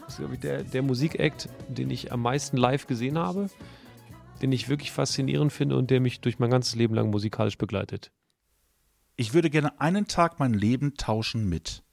ist, 0.10 0.17
glaube 0.17 0.34
ich, 0.34 0.39
der, 0.39 0.63
der 0.63 0.82
Musikakt, 0.82 1.49
den 1.67 1.91
ich 1.91 2.12
am 2.12 2.23
meisten 2.23 2.58
live 2.58 2.88
gesehen 2.88 3.19
habe, 3.19 3.49
den 4.41 4.51
ich 4.51 4.69
wirklich 4.69 4.91
faszinierend 4.91 5.54
finde 5.54 5.78
und 5.78 5.91
der 5.91 5.99
mich 5.99 6.19
durch 6.19 6.39
mein 6.39 6.49
ganzes 6.49 6.73
Leben 6.73 6.95
lang 6.95 7.12
musikalisch 7.12 7.60
begleitet. 7.60 8.12
Ich 9.17 9.36
würde 9.36 9.51
gerne 9.51 9.80
einen 9.80 10.08
Tag 10.08 10.39
mein 10.39 10.54
Leben 10.54 10.95
tauschen 10.95 11.47
mit. 11.47 11.84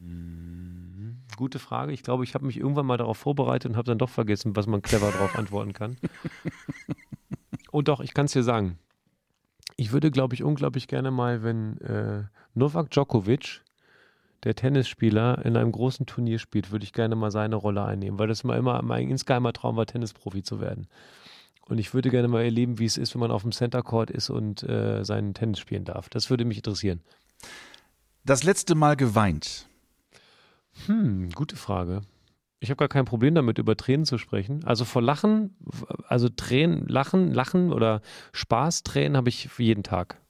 Mhm. 0.00 1.18
Gute 1.36 1.58
Frage. 1.58 1.92
Ich 1.92 2.02
glaube, 2.02 2.24
ich 2.24 2.34
habe 2.34 2.46
mich 2.46 2.58
irgendwann 2.58 2.86
mal 2.86 2.96
darauf 2.96 3.18
vorbereitet 3.18 3.70
und 3.70 3.76
habe 3.76 3.86
dann 3.86 3.98
doch 3.98 4.10
vergessen, 4.10 4.56
was 4.56 4.66
man 4.66 4.82
clever 4.82 5.10
darauf 5.10 5.36
antworten 5.36 5.72
kann. 5.72 5.96
Und 7.70 7.88
doch, 7.88 8.00
ich 8.00 8.14
kann 8.14 8.26
es 8.26 8.32
dir 8.32 8.42
sagen. 8.42 8.78
Ich 9.76 9.92
würde, 9.92 10.10
glaube 10.10 10.34
ich, 10.34 10.42
unglaublich 10.42 10.88
gerne 10.88 11.10
mal, 11.10 11.42
wenn 11.42 11.78
äh, 11.78 12.24
Novak 12.54 12.90
Djokovic, 12.90 13.62
der 14.42 14.54
Tennisspieler, 14.54 15.44
in 15.44 15.56
einem 15.56 15.72
großen 15.72 16.06
Turnier 16.06 16.38
spielt, 16.38 16.72
würde 16.72 16.84
ich 16.84 16.92
gerne 16.92 17.14
mal 17.14 17.30
seine 17.30 17.56
Rolle 17.56 17.84
einnehmen, 17.84 18.18
weil 18.18 18.28
das 18.28 18.44
mal 18.44 18.58
immer 18.58 18.82
mein 18.82 19.08
insgeheimer 19.08 19.52
Traum 19.52 19.76
war, 19.76 19.86
Tennisprofi 19.86 20.42
zu 20.42 20.60
werden. 20.60 20.88
Und 21.68 21.78
ich 21.78 21.94
würde 21.94 22.10
gerne 22.10 22.26
mal 22.26 22.42
erleben, 22.42 22.78
wie 22.78 22.84
es 22.84 22.96
ist, 22.96 23.14
wenn 23.14 23.20
man 23.20 23.30
auf 23.30 23.42
dem 23.42 23.52
Center 23.52 23.82
Court 23.82 24.10
ist 24.10 24.28
und 24.28 24.62
äh, 24.64 25.04
seinen 25.04 25.34
Tennis 25.34 25.60
spielen 25.60 25.84
darf. 25.84 26.08
Das 26.08 26.28
würde 26.28 26.44
mich 26.44 26.56
interessieren. 26.56 27.00
Das 28.24 28.42
letzte 28.42 28.74
Mal 28.74 28.96
geweint. 28.96 29.69
Hm, 30.86 31.30
gute 31.30 31.56
Frage. 31.56 32.02
Ich 32.60 32.70
habe 32.70 32.76
gar 32.76 32.88
kein 32.88 33.06
Problem 33.06 33.34
damit, 33.34 33.58
über 33.58 33.76
Tränen 33.76 34.04
zu 34.04 34.18
sprechen. 34.18 34.64
Also 34.64 34.84
vor 34.84 35.00
Lachen, 35.00 35.56
also 36.06 36.28
Tränen, 36.28 36.86
Lachen, 36.88 37.32
Lachen 37.32 37.72
oder 37.72 38.02
Spaßtränen 38.32 39.16
habe 39.16 39.30
ich 39.30 39.48
jeden 39.58 39.82
Tag. 39.82 40.20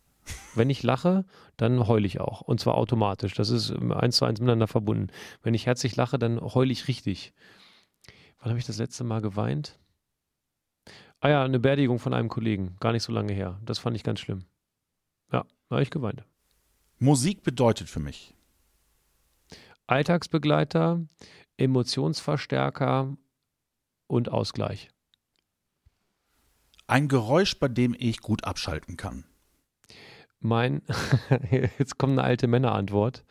Wenn 0.54 0.70
ich 0.70 0.84
lache, 0.84 1.24
dann 1.56 1.88
heule 1.88 2.06
ich 2.06 2.20
auch. 2.20 2.40
Und 2.42 2.60
zwar 2.60 2.76
automatisch. 2.76 3.34
Das 3.34 3.50
ist 3.50 3.72
eins 3.72 4.16
zu 4.16 4.24
eins 4.24 4.38
miteinander 4.38 4.68
verbunden. 4.68 5.08
Wenn 5.42 5.54
ich 5.54 5.66
herzlich 5.66 5.96
lache, 5.96 6.18
dann 6.18 6.40
heule 6.40 6.70
ich 6.72 6.86
richtig. 6.86 7.32
Wann 8.40 8.50
habe 8.50 8.58
ich 8.58 8.66
das 8.66 8.78
letzte 8.78 9.02
Mal 9.02 9.20
geweint? 9.20 9.78
Ah 11.20 11.28
ja, 11.28 11.44
eine 11.44 11.58
Beerdigung 11.58 11.98
von 11.98 12.14
einem 12.14 12.28
Kollegen. 12.28 12.76
Gar 12.80 12.92
nicht 12.92 13.02
so 13.02 13.12
lange 13.12 13.32
her. 13.32 13.60
Das 13.64 13.78
fand 13.78 13.96
ich 13.96 14.04
ganz 14.04 14.20
schlimm. 14.20 14.44
Ja, 15.32 15.44
da 15.68 15.76
habe 15.76 15.82
ich 15.82 15.90
geweint. 15.90 16.24
Musik 16.98 17.42
bedeutet 17.42 17.88
für 17.88 18.00
mich. 18.00 18.34
Alltagsbegleiter, 19.90 21.04
Emotionsverstärker 21.56 23.16
und 24.06 24.30
Ausgleich. 24.30 24.88
Ein 26.86 27.08
Geräusch, 27.08 27.58
bei 27.58 27.66
dem 27.66 27.96
ich 27.98 28.20
gut 28.20 28.44
abschalten 28.44 28.96
kann. 28.96 29.24
Mein, 30.38 30.82
jetzt 31.78 31.98
kommt 31.98 32.12
eine 32.12 32.22
alte 32.22 32.46
Männerantwort. 32.46 33.24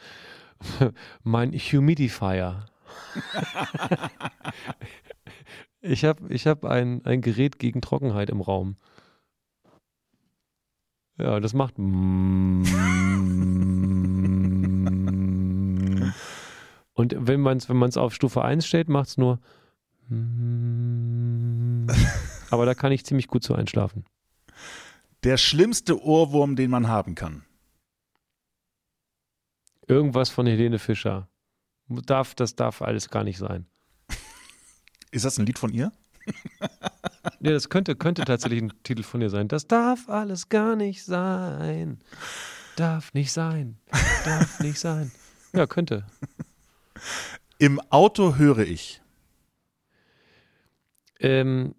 Mein 1.23 1.53
Humidifier. 1.53 2.65
ich 5.81 6.03
habe 6.03 6.33
ich 6.33 6.45
hab 6.45 6.65
ein, 6.65 7.05
ein 7.05 7.21
Gerät 7.21 7.57
gegen 7.57 7.81
Trockenheit 7.81 8.29
im 8.29 8.41
Raum. 8.41 8.75
Ja, 11.17 11.39
das 11.39 11.53
macht. 11.53 11.75
Und 16.99 17.15
wenn 17.17 17.39
man 17.39 17.55
es 17.55 17.69
wenn 17.69 17.81
auf 17.81 18.13
Stufe 18.13 18.43
1 18.43 18.67
stellt, 18.67 18.89
macht 18.89 19.07
es 19.07 19.17
nur. 19.17 19.39
Aber 22.51 22.65
da 22.65 22.73
kann 22.73 22.91
ich 22.91 23.05
ziemlich 23.05 23.27
gut 23.27 23.41
so 23.41 23.53
einschlafen. 23.53 24.03
Der 25.23 25.37
schlimmste 25.37 26.03
Ohrwurm, 26.03 26.57
den 26.57 26.69
man 26.69 26.89
haben 26.89 27.15
kann. 27.15 27.45
Irgendwas 29.87 30.29
von 30.29 30.45
Helene 30.45 30.77
Fischer. 30.77 31.29
Darf, 31.87 32.35
das 32.35 32.57
darf 32.57 32.81
alles 32.81 33.09
gar 33.09 33.23
nicht 33.23 33.37
sein. 33.37 33.65
Ist 35.11 35.23
das 35.23 35.39
ein 35.39 35.45
Lied 35.45 35.57
von 35.57 35.71
ihr? 35.71 35.93
ja, 36.59 37.51
das 37.51 37.69
könnte, 37.69 37.95
könnte 37.95 38.25
tatsächlich 38.25 38.61
ein 38.61 38.73
Titel 38.83 39.03
von 39.03 39.21
ihr 39.21 39.29
sein. 39.29 39.47
Das 39.47 39.67
darf 39.67 40.09
alles 40.09 40.49
gar 40.49 40.75
nicht 40.75 41.05
sein. 41.05 42.01
Darf 42.75 43.13
nicht 43.13 43.31
sein. 43.31 43.77
Darf 44.25 44.59
nicht 44.59 44.79
sein. 44.79 45.13
Ja, 45.53 45.65
könnte. 45.65 46.03
Im 47.57 47.79
Auto 47.89 48.35
höre 48.35 48.59
ich. 48.59 49.01
Ähm, 51.19 51.75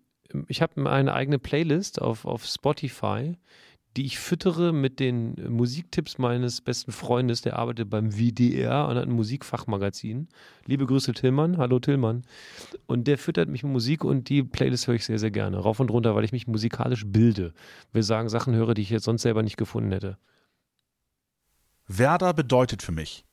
ich 0.48 0.62
habe 0.62 0.90
eine 0.90 1.14
eigene 1.14 1.38
Playlist 1.38 2.00
auf, 2.00 2.24
auf 2.24 2.44
Spotify, 2.44 3.36
die 3.96 4.06
ich 4.06 4.20
füttere 4.20 4.72
mit 4.72 5.00
den 5.00 5.34
Musiktipps 5.48 6.18
meines 6.18 6.60
besten 6.60 6.92
Freundes, 6.92 7.42
der 7.42 7.58
arbeitet 7.58 7.90
beim 7.90 8.12
WDR 8.12 8.86
und 8.86 8.96
hat 8.96 9.08
ein 9.08 9.12
Musikfachmagazin. 9.12 10.28
Liebe 10.64 10.86
Grüße 10.86 11.12
Tillmann, 11.12 11.58
hallo 11.58 11.80
Tillmann. 11.80 12.22
Und 12.86 13.08
der 13.08 13.18
füttert 13.18 13.48
mich 13.48 13.64
mit 13.64 13.72
Musik 13.72 14.04
und 14.04 14.28
die 14.28 14.44
Playlist 14.44 14.86
höre 14.86 14.94
ich 14.94 15.04
sehr, 15.04 15.18
sehr 15.18 15.32
gerne. 15.32 15.58
Rauf 15.58 15.80
und 15.80 15.90
runter, 15.90 16.14
weil 16.14 16.24
ich 16.24 16.32
mich 16.32 16.46
musikalisch 16.46 17.04
bilde. 17.06 17.52
Wir 17.92 18.04
sagen 18.04 18.28
Sachen 18.28 18.54
höre, 18.54 18.74
die 18.74 18.82
ich 18.82 18.90
jetzt 18.90 19.04
sonst 19.04 19.22
selber 19.22 19.42
nicht 19.42 19.56
gefunden 19.56 19.90
hätte. 19.90 20.18
Werder 21.88 22.32
bedeutet 22.32 22.82
für 22.82 22.92
mich. 22.92 23.24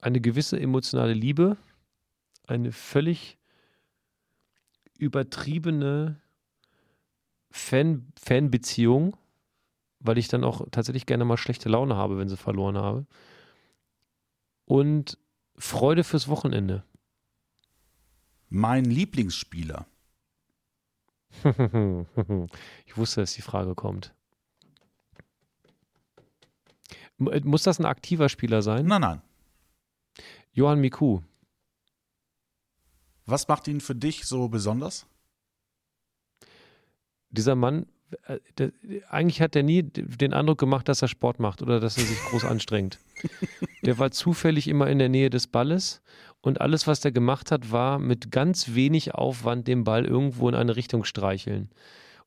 Eine 0.00 0.20
gewisse 0.20 0.58
emotionale 0.58 1.12
Liebe, 1.12 1.56
eine 2.46 2.72
völlig 2.72 3.38
übertriebene 4.98 6.20
Fan, 7.50 8.12
Fanbeziehung, 8.20 9.16
weil 9.98 10.18
ich 10.18 10.28
dann 10.28 10.44
auch 10.44 10.66
tatsächlich 10.70 11.06
gerne 11.06 11.24
mal 11.24 11.36
schlechte 11.36 11.68
Laune 11.68 11.96
habe, 11.96 12.18
wenn 12.18 12.28
sie 12.28 12.36
verloren 12.36 12.76
habe. 12.76 13.06
Und 14.64 15.18
Freude 15.56 16.04
fürs 16.04 16.28
Wochenende. 16.28 16.84
Mein 18.48 18.84
Lieblingsspieler. 18.84 19.86
ich 22.86 22.96
wusste, 22.96 23.20
dass 23.20 23.34
die 23.34 23.42
Frage 23.42 23.74
kommt. 23.74 24.14
Muss 27.18 27.62
das 27.62 27.78
ein 27.78 27.84
aktiver 27.84 28.28
Spieler 28.28 28.62
sein? 28.62 28.86
Nein, 28.86 29.02
nein. 29.02 29.22
Johann 30.52 30.80
Miku. 30.80 31.20
Was 33.26 33.46
macht 33.46 33.68
ihn 33.68 33.80
für 33.80 33.94
dich 33.94 34.24
so 34.24 34.48
besonders? 34.48 35.06
Dieser 37.30 37.54
Mann, 37.54 37.86
äh, 38.26 38.70
eigentlich 39.08 39.40
hat 39.40 39.54
er 39.54 39.62
nie 39.62 39.84
den 39.84 40.32
Eindruck 40.32 40.58
gemacht, 40.58 40.88
dass 40.88 41.02
er 41.02 41.08
Sport 41.08 41.38
macht 41.38 41.62
oder 41.62 41.78
dass 41.78 41.96
er 41.96 42.04
sich 42.04 42.18
groß 42.18 42.44
anstrengt. 42.44 42.98
Der 43.82 43.98
war 43.98 44.10
zufällig 44.10 44.66
immer 44.66 44.88
in 44.88 44.98
der 44.98 45.08
Nähe 45.08 45.30
des 45.30 45.46
Balles 45.46 46.02
und 46.42 46.60
alles, 46.60 46.86
was 46.86 47.00
der 47.00 47.12
gemacht 47.12 47.50
hat, 47.50 47.70
war 47.70 47.98
mit 47.98 48.30
ganz 48.30 48.74
wenig 48.74 49.14
Aufwand 49.14 49.68
den 49.68 49.84
Ball 49.84 50.04
irgendwo 50.04 50.48
in 50.48 50.54
eine 50.54 50.76
Richtung 50.76 51.04
streicheln. 51.04 51.70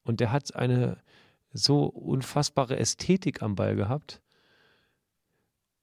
Und 0.04 0.20
der 0.20 0.32
hat 0.32 0.56
eine 0.56 0.98
so 1.52 1.86
unfassbare 1.86 2.78
Ästhetik 2.78 3.44
am 3.44 3.56
Ball 3.56 3.76
gehabt 3.76 4.23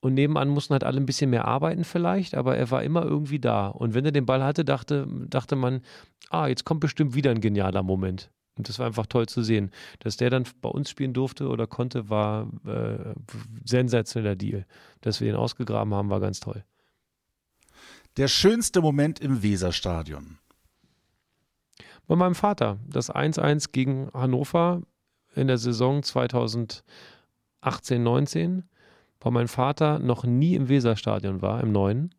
Und 0.01 0.15
nebenan 0.15 0.49
mussten 0.49 0.73
halt 0.73 0.83
alle 0.83 0.99
ein 0.99 1.05
bisschen 1.05 1.29
mehr 1.29 1.45
arbeiten 1.45 1.83
vielleicht, 1.83 2.33
aber 2.35 2.57
er 2.57 2.71
war 2.71 2.83
immer 2.83 3.03
irgendwie 3.03 3.39
da. 3.39 3.67
Und 3.67 3.93
wenn 3.93 4.03
er 4.03 4.11
den 4.11 4.25
Ball 4.25 4.43
hatte, 4.43 4.65
dachte, 4.65 5.07
dachte 5.27 5.55
man, 5.55 5.81
ah, 6.29 6.47
jetzt 6.47 6.65
kommt 6.65 6.79
bestimmt 6.79 7.13
wieder 7.13 7.29
ein 7.29 7.39
genialer 7.39 7.83
Moment. 7.83 8.31
Und 8.57 8.67
das 8.67 8.79
war 8.79 8.87
einfach 8.87 9.05
toll 9.05 9.27
zu 9.27 9.43
sehen. 9.43 9.69
Dass 9.99 10.17
der 10.17 10.31
dann 10.31 10.45
bei 10.59 10.69
uns 10.69 10.89
spielen 10.89 11.13
durfte 11.13 11.47
oder 11.47 11.67
konnte, 11.67 12.09
war 12.09 12.49
äh, 12.65 13.13
sensationeller 13.63 14.35
Deal. 14.35 14.65
Dass 15.01 15.21
wir 15.21 15.29
ihn 15.29 15.35
ausgegraben 15.35 15.93
haben, 15.93 16.09
war 16.09 16.19
ganz 16.19 16.39
toll. 16.39 16.65
Der 18.17 18.27
schönste 18.27 18.81
Moment 18.81 19.19
im 19.19 19.43
Weserstadion. 19.43 20.39
Bei 22.07 22.15
meinem 22.15 22.35
Vater. 22.35 22.79
Das 22.87 23.13
1-1 23.13 23.71
gegen 23.71 24.09
Hannover 24.13 24.81
in 25.35 25.47
der 25.47 25.59
Saison 25.59 26.03
2018, 26.03 26.83
19 28.03 28.63
weil 29.21 29.31
mein 29.31 29.47
Vater 29.47 29.99
noch 29.99 30.23
nie 30.23 30.55
im 30.55 30.67
Weserstadion 30.67 31.41
war, 31.41 31.61
im 31.61 31.71
neuen. 31.71 32.13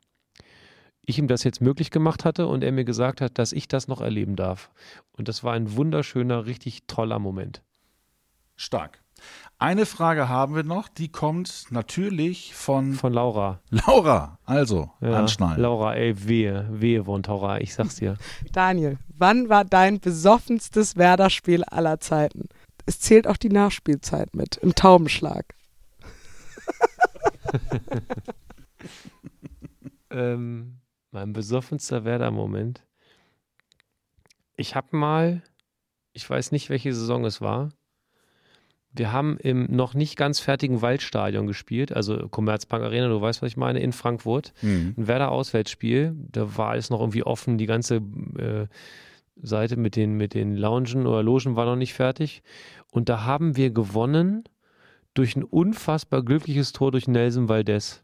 Ich 1.05 1.19
ihm 1.19 1.27
das 1.27 1.43
jetzt 1.43 1.61
möglich 1.61 1.91
gemacht 1.91 2.25
hatte 2.25 2.47
und 2.47 2.63
er 2.63 2.73
mir 2.73 2.85
gesagt 2.85 3.21
hat, 3.21 3.39
dass 3.39 3.53
ich 3.53 3.67
das 3.67 3.89
noch 3.89 4.01
erleben 4.01 4.37
darf. 4.37 4.71
Und 5.13 5.29
das 5.29 5.43
war 5.43 5.53
ein 5.53 5.77
wunderschöner, 5.77 6.47
richtig 6.47 6.87
toller 6.87 7.19
Moment. 7.19 7.63
Stark. 8.55 9.03
Eine 9.59 9.87
Frage 9.87 10.29
haben 10.29 10.55
wir 10.57 10.65
noch, 10.65 10.89
die 10.89 11.09
kommt 11.09 11.67
natürlich 11.71 12.55
von. 12.55 12.95
Von 12.95 13.13
Laura. 13.13 13.61
Laura, 13.71 14.39
also 14.45 14.91
Ja, 15.01 15.13
anschnallen. 15.21 15.61
Laura, 15.61 15.95
ey, 15.95 16.27
wehe, 16.27 16.67
wehe, 16.71 17.05
von 17.05 17.23
Taura, 17.23 17.61
ich 17.61 17.75
sag's 17.75 17.97
dir. 17.97 18.17
Daniel, 18.53 18.99
wann 19.17 19.49
war 19.49 19.65
dein 19.65 20.01
besoffenstes 20.01 20.97
Werder-Spiel 20.97 21.63
aller 21.65 22.01
Zeiten? 22.01 22.49
Es 22.87 22.99
zählt 22.99 23.29
auch 23.29 23.37
die 23.37 23.51
Nachspielzeit 23.51 24.35
mit, 24.35 24.57
im 24.57 24.75
Taubenschlag. 24.75 25.55
ähm, 30.11 30.79
mein 31.11 31.33
besoffenster 31.33 32.05
Werder-Moment. 32.05 32.85
Ich 34.57 34.75
habe 34.75 34.97
mal, 34.97 35.43
ich 36.13 36.29
weiß 36.29 36.53
nicht, 36.53 36.71
welche 36.71 36.95
Saison 36.95 37.25
es 37.25 37.41
war. 37.41 37.71
Wir 38.95 39.11
haben 39.11 39.39
im 39.39 39.75
noch 39.75 39.95
nicht 39.95 40.17
ganz 40.17 40.39
fertigen 40.39 40.83
Waldstadion 40.83 41.47
gespielt, 41.47 41.93
also 41.93 42.29
Commerzbank 42.29 42.85
Arena, 42.85 43.09
du 43.09 43.21
weißt, 43.21 43.41
was 43.41 43.53
ich 43.53 43.57
meine, 43.57 43.81
in 43.81 43.93
Frankfurt. 43.93 44.53
Mhm. 44.61 44.95
Ein 44.99 45.07
Werder-Auswärtsspiel. 45.07 46.15
Da 46.31 46.59
war 46.59 46.71
alles 46.71 46.91
noch 46.91 47.01
irgendwie 47.01 47.23
offen, 47.23 47.57
die 47.57 47.67
ganze 47.67 48.03
äh, 48.37 48.67
Seite 49.37 49.77
mit 49.77 49.97
den, 49.97 50.19
mit 50.19 50.35
den 50.35 50.57
Loungen 50.57 51.07
oder 51.07 51.23
Logen 51.23 51.57
war 51.57 51.65
noch 51.65 51.77
nicht 51.77 51.95
fertig. 51.95 52.43
Und 52.91 53.09
da 53.09 53.25
haben 53.25 53.57
wir 53.57 53.71
gewonnen 53.71 54.45
durch 55.15 55.37
ein 55.37 55.45
unfassbar 55.45 56.23
glückliches 56.23 56.73
Tor 56.73 56.91
durch 56.91 57.09
Nelson 57.09 57.49
Valdez. 57.49 58.03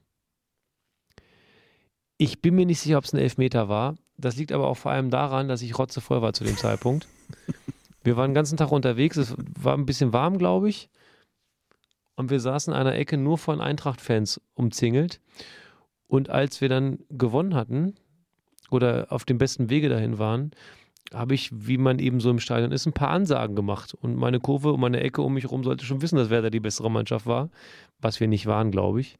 Ich 2.16 2.42
bin 2.42 2.54
mir 2.54 2.66
nicht 2.66 2.80
sicher, 2.80 2.98
ob 2.98 3.04
es 3.04 3.12
ein 3.12 3.20
Elfmeter 3.20 3.68
war. 3.68 3.96
Das 4.16 4.36
liegt 4.36 4.52
aber 4.52 4.66
auch 4.66 4.76
vor 4.76 4.90
allem 4.90 5.10
daran, 5.10 5.48
dass 5.48 5.62
ich 5.62 5.78
rotzevoll 5.78 6.20
war 6.20 6.32
zu 6.32 6.44
dem 6.44 6.56
Zeitpunkt. 6.56 7.06
Wir 8.02 8.16
waren 8.16 8.30
den 8.30 8.34
ganzen 8.34 8.56
Tag 8.56 8.72
unterwegs, 8.72 9.16
es 9.16 9.34
war 9.58 9.74
ein 9.74 9.84
bisschen 9.84 10.12
warm, 10.12 10.38
glaube 10.38 10.68
ich. 10.68 10.88
Und 12.14 12.30
wir 12.30 12.40
saßen 12.40 12.72
in 12.72 12.78
einer 12.78 12.94
Ecke 12.94 13.16
nur 13.16 13.38
von 13.38 13.60
Eintracht-Fans 13.60 14.40
umzingelt. 14.54 15.20
Und 16.06 16.30
als 16.30 16.60
wir 16.60 16.68
dann 16.68 17.00
gewonnen 17.10 17.54
hatten 17.54 17.96
oder 18.70 19.08
auf 19.10 19.24
dem 19.24 19.36
besten 19.36 19.68
Wege 19.68 19.88
dahin 19.88 20.18
waren, 20.18 20.52
habe 21.14 21.34
ich, 21.34 21.50
wie 21.52 21.78
man 21.78 21.98
eben 21.98 22.20
so 22.20 22.30
im 22.30 22.38
Stadion 22.38 22.72
ist, 22.72 22.86
ein 22.86 22.92
paar 22.92 23.10
Ansagen 23.10 23.56
gemacht. 23.56 23.94
Und 23.94 24.16
meine 24.16 24.40
Kurve 24.40 24.72
und 24.72 24.80
meine 24.80 25.00
Ecke 25.00 25.22
um 25.22 25.34
mich 25.34 25.44
herum 25.44 25.64
sollte 25.64 25.84
schon 25.84 26.02
wissen, 26.02 26.16
dass 26.16 26.30
Werder 26.30 26.50
die 26.50 26.60
bessere 26.60 26.90
Mannschaft 26.90 27.26
war, 27.26 27.50
was 28.00 28.20
wir 28.20 28.28
nicht 28.28 28.46
waren, 28.46 28.70
glaube 28.70 29.00
ich. 29.00 29.16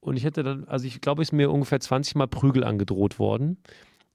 Und 0.00 0.16
ich 0.16 0.24
hätte 0.24 0.42
dann, 0.42 0.64
also 0.64 0.86
ich 0.86 1.00
glaube, 1.00 1.22
es 1.22 1.28
ist 1.28 1.32
mir 1.32 1.50
ungefähr 1.50 1.80
20 1.80 2.16
Mal 2.16 2.26
Prügel 2.26 2.64
angedroht 2.64 3.18
worden. 3.18 3.58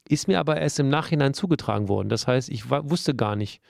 Ist 0.09 0.27
mir 0.27 0.39
aber 0.39 0.57
erst 0.57 0.79
im 0.79 0.89
Nachhinein 0.89 1.33
zugetragen 1.33 1.87
worden. 1.87 2.09
Das 2.09 2.27
heißt, 2.27 2.49
ich 2.49 2.69
war, 2.69 2.89
wusste 2.89 3.15
gar 3.15 3.35
nicht, 3.35 3.61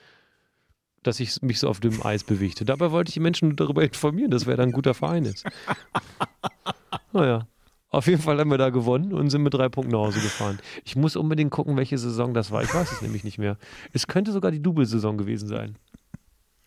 dass 1.04 1.20
ich 1.20 1.42
mich 1.42 1.60
so 1.60 1.70
auf 1.70 1.80
dem 1.80 2.06
Eis 2.06 2.24
bewegte. 2.24 2.66
Dabei 2.66 2.92
wollte 2.92 3.10
ich 3.10 3.14
die 3.14 3.20
Menschen 3.20 3.50
nur 3.50 3.56
darüber 3.56 3.84
informieren, 3.84 4.32
dass 4.32 4.46
Werder 4.46 4.64
ein 4.64 4.72
guter 4.72 4.94
Verein 4.94 5.26
ist. 5.26 5.46
Naja. 7.14 7.48
Auf 7.90 8.08
jeden 8.08 8.22
Fall 8.22 8.38
haben 8.40 8.52
wir 8.52 8.58
da 8.58 8.70
gewonnen 8.70 9.14
und 9.14 9.30
sind 9.30 9.44
mit 9.44 9.54
drei 9.54 9.70
Punkten 9.70 9.94
nach 9.94 10.00
Hause 10.00 10.20
gefahren. 10.20 10.60
Ich 10.84 10.96
muss 10.96 11.16
unbedingt 11.16 11.52
gucken, 11.52 11.78
welche 11.78 11.98
Saison 11.98 12.34
das 12.34 12.52
war. 12.52 12.62
Ich 12.64 12.74
weiß 12.74 12.92
es 12.92 13.02
nämlich 13.02 13.24
nicht 13.24 13.38
mehr. 13.38 13.58
Es 13.94 14.08
könnte 14.08 14.34
sogar 14.34 14.52
die 14.52 14.62
Double-Saison 14.62 15.18
gewesen 15.18 15.48
sein. 15.48 15.78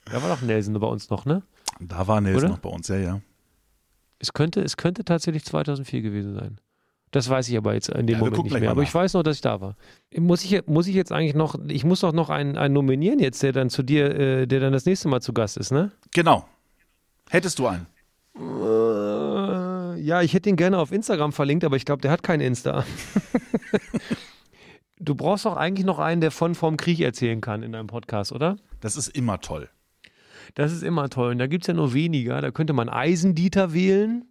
Da 0.06 0.22
war 0.22 0.30
doch 0.30 0.40
Nelson 0.40 0.78
bei 0.80 0.86
uns 0.86 1.10
noch, 1.10 1.26
ne? 1.26 1.42
Da 1.78 2.06
war 2.06 2.20
Nelson 2.20 2.44
Oder? 2.44 2.48
noch 2.50 2.58
bei 2.58 2.70
uns, 2.70 2.88
ja, 2.88 2.96
ja. 2.96 3.20
Es 4.18 4.32
könnte, 4.32 4.62
es 4.62 4.76
könnte 4.76 5.04
tatsächlich 5.04 5.44
2004 5.44 6.02
gewesen 6.02 6.34
sein. 6.34 6.58
Das 7.10 7.28
weiß 7.28 7.48
ich 7.48 7.56
aber 7.56 7.74
jetzt 7.74 7.88
in 7.88 8.06
dem 8.06 8.14
Ja, 8.14 8.24
Moment 8.24 8.44
nicht 8.44 8.60
mehr. 8.60 8.70
Aber 8.70 8.82
ich 8.82 8.94
weiß 8.94 9.14
noch, 9.14 9.22
dass 9.22 9.36
ich 9.36 9.42
da 9.42 9.60
war. 9.60 9.76
Muss 10.16 10.44
ich, 10.44 10.66
muss 10.66 10.86
ich 10.86 10.94
jetzt 10.94 11.10
eigentlich 11.10 11.34
noch, 11.34 11.56
ich 11.66 11.84
muss 11.84 12.00
doch 12.00 12.12
noch 12.12 12.30
einen, 12.30 12.56
einen 12.56 12.74
nominieren 12.74 13.18
jetzt, 13.18 13.42
der 13.42 13.52
dann 13.52 13.68
zu 13.68 13.82
dir, 13.82 14.14
äh, 14.14 14.46
der 14.46 14.60
dann 14.60 14.72
das 14.72 14.84
nächste 14.86 15.08
Mal 15.08 15.20
zu 15.20 15.32
Gast 15.32 15.56
ist, 15.56 15.72
ne? 15.72 15.90
Genau. 16.14 16.46
Hättest 17.28 17.58
du 17.58 17.66
einen? 17.66 17.86
Äh, 18.36 18.40
ja, 20.00 20.22
ich 20.22 20.34
hätte 20.34 20.48
ihn 20.48 20.56
gerne 20.56 20.78
auf 20.78 20.92
Instagram 20.92 21.32
verlinkt, 21.32 21.64
aber 21.64 21.76
ich 21.76 21.84
glaube, 21.84 22.02
der 22.02 22.10
hat 22.10 22.22
kein 22.22 22.40
Insta. 22.40 22.84
du 24.98 25.14
brauchst 25.14 25.44
doch 25.44 25.56
eigentlich 25.56 25.86
noch 25.86 25.98
einen, 25.98 26.20
der 26.20 26.30
von 26.30 26.54
vom 26.54 26.76
Krieg 26.76 27.00
erzählen 27.00 27.40
kann 27.40 27.62
in 27.62 27.72
deinem 27.72 27.86
Podcast, 27.86 28.32
oder? 28.32 28.56
Das 28.80 28.96
ist 28.96 29.08
immer 29.08 29.40
toll. 29.40 29.68
Das 30.54 30.72
ist 30.72 30.82
immer 30.82 31.08
toll. 31.08 31.32
Und 31.32 31.38
da 31.38 31.46
gibt 31.46 31.64
es 31.64 31.68
ja 31.68 31.74
nur 31.74 31.94
weniger. 31.94 32.40
Da 32.40 32.50
könnte 32.50 32.72
man 32.72 32.88
Eisendieter 32.88 33.72
wählen. 33.72 34.24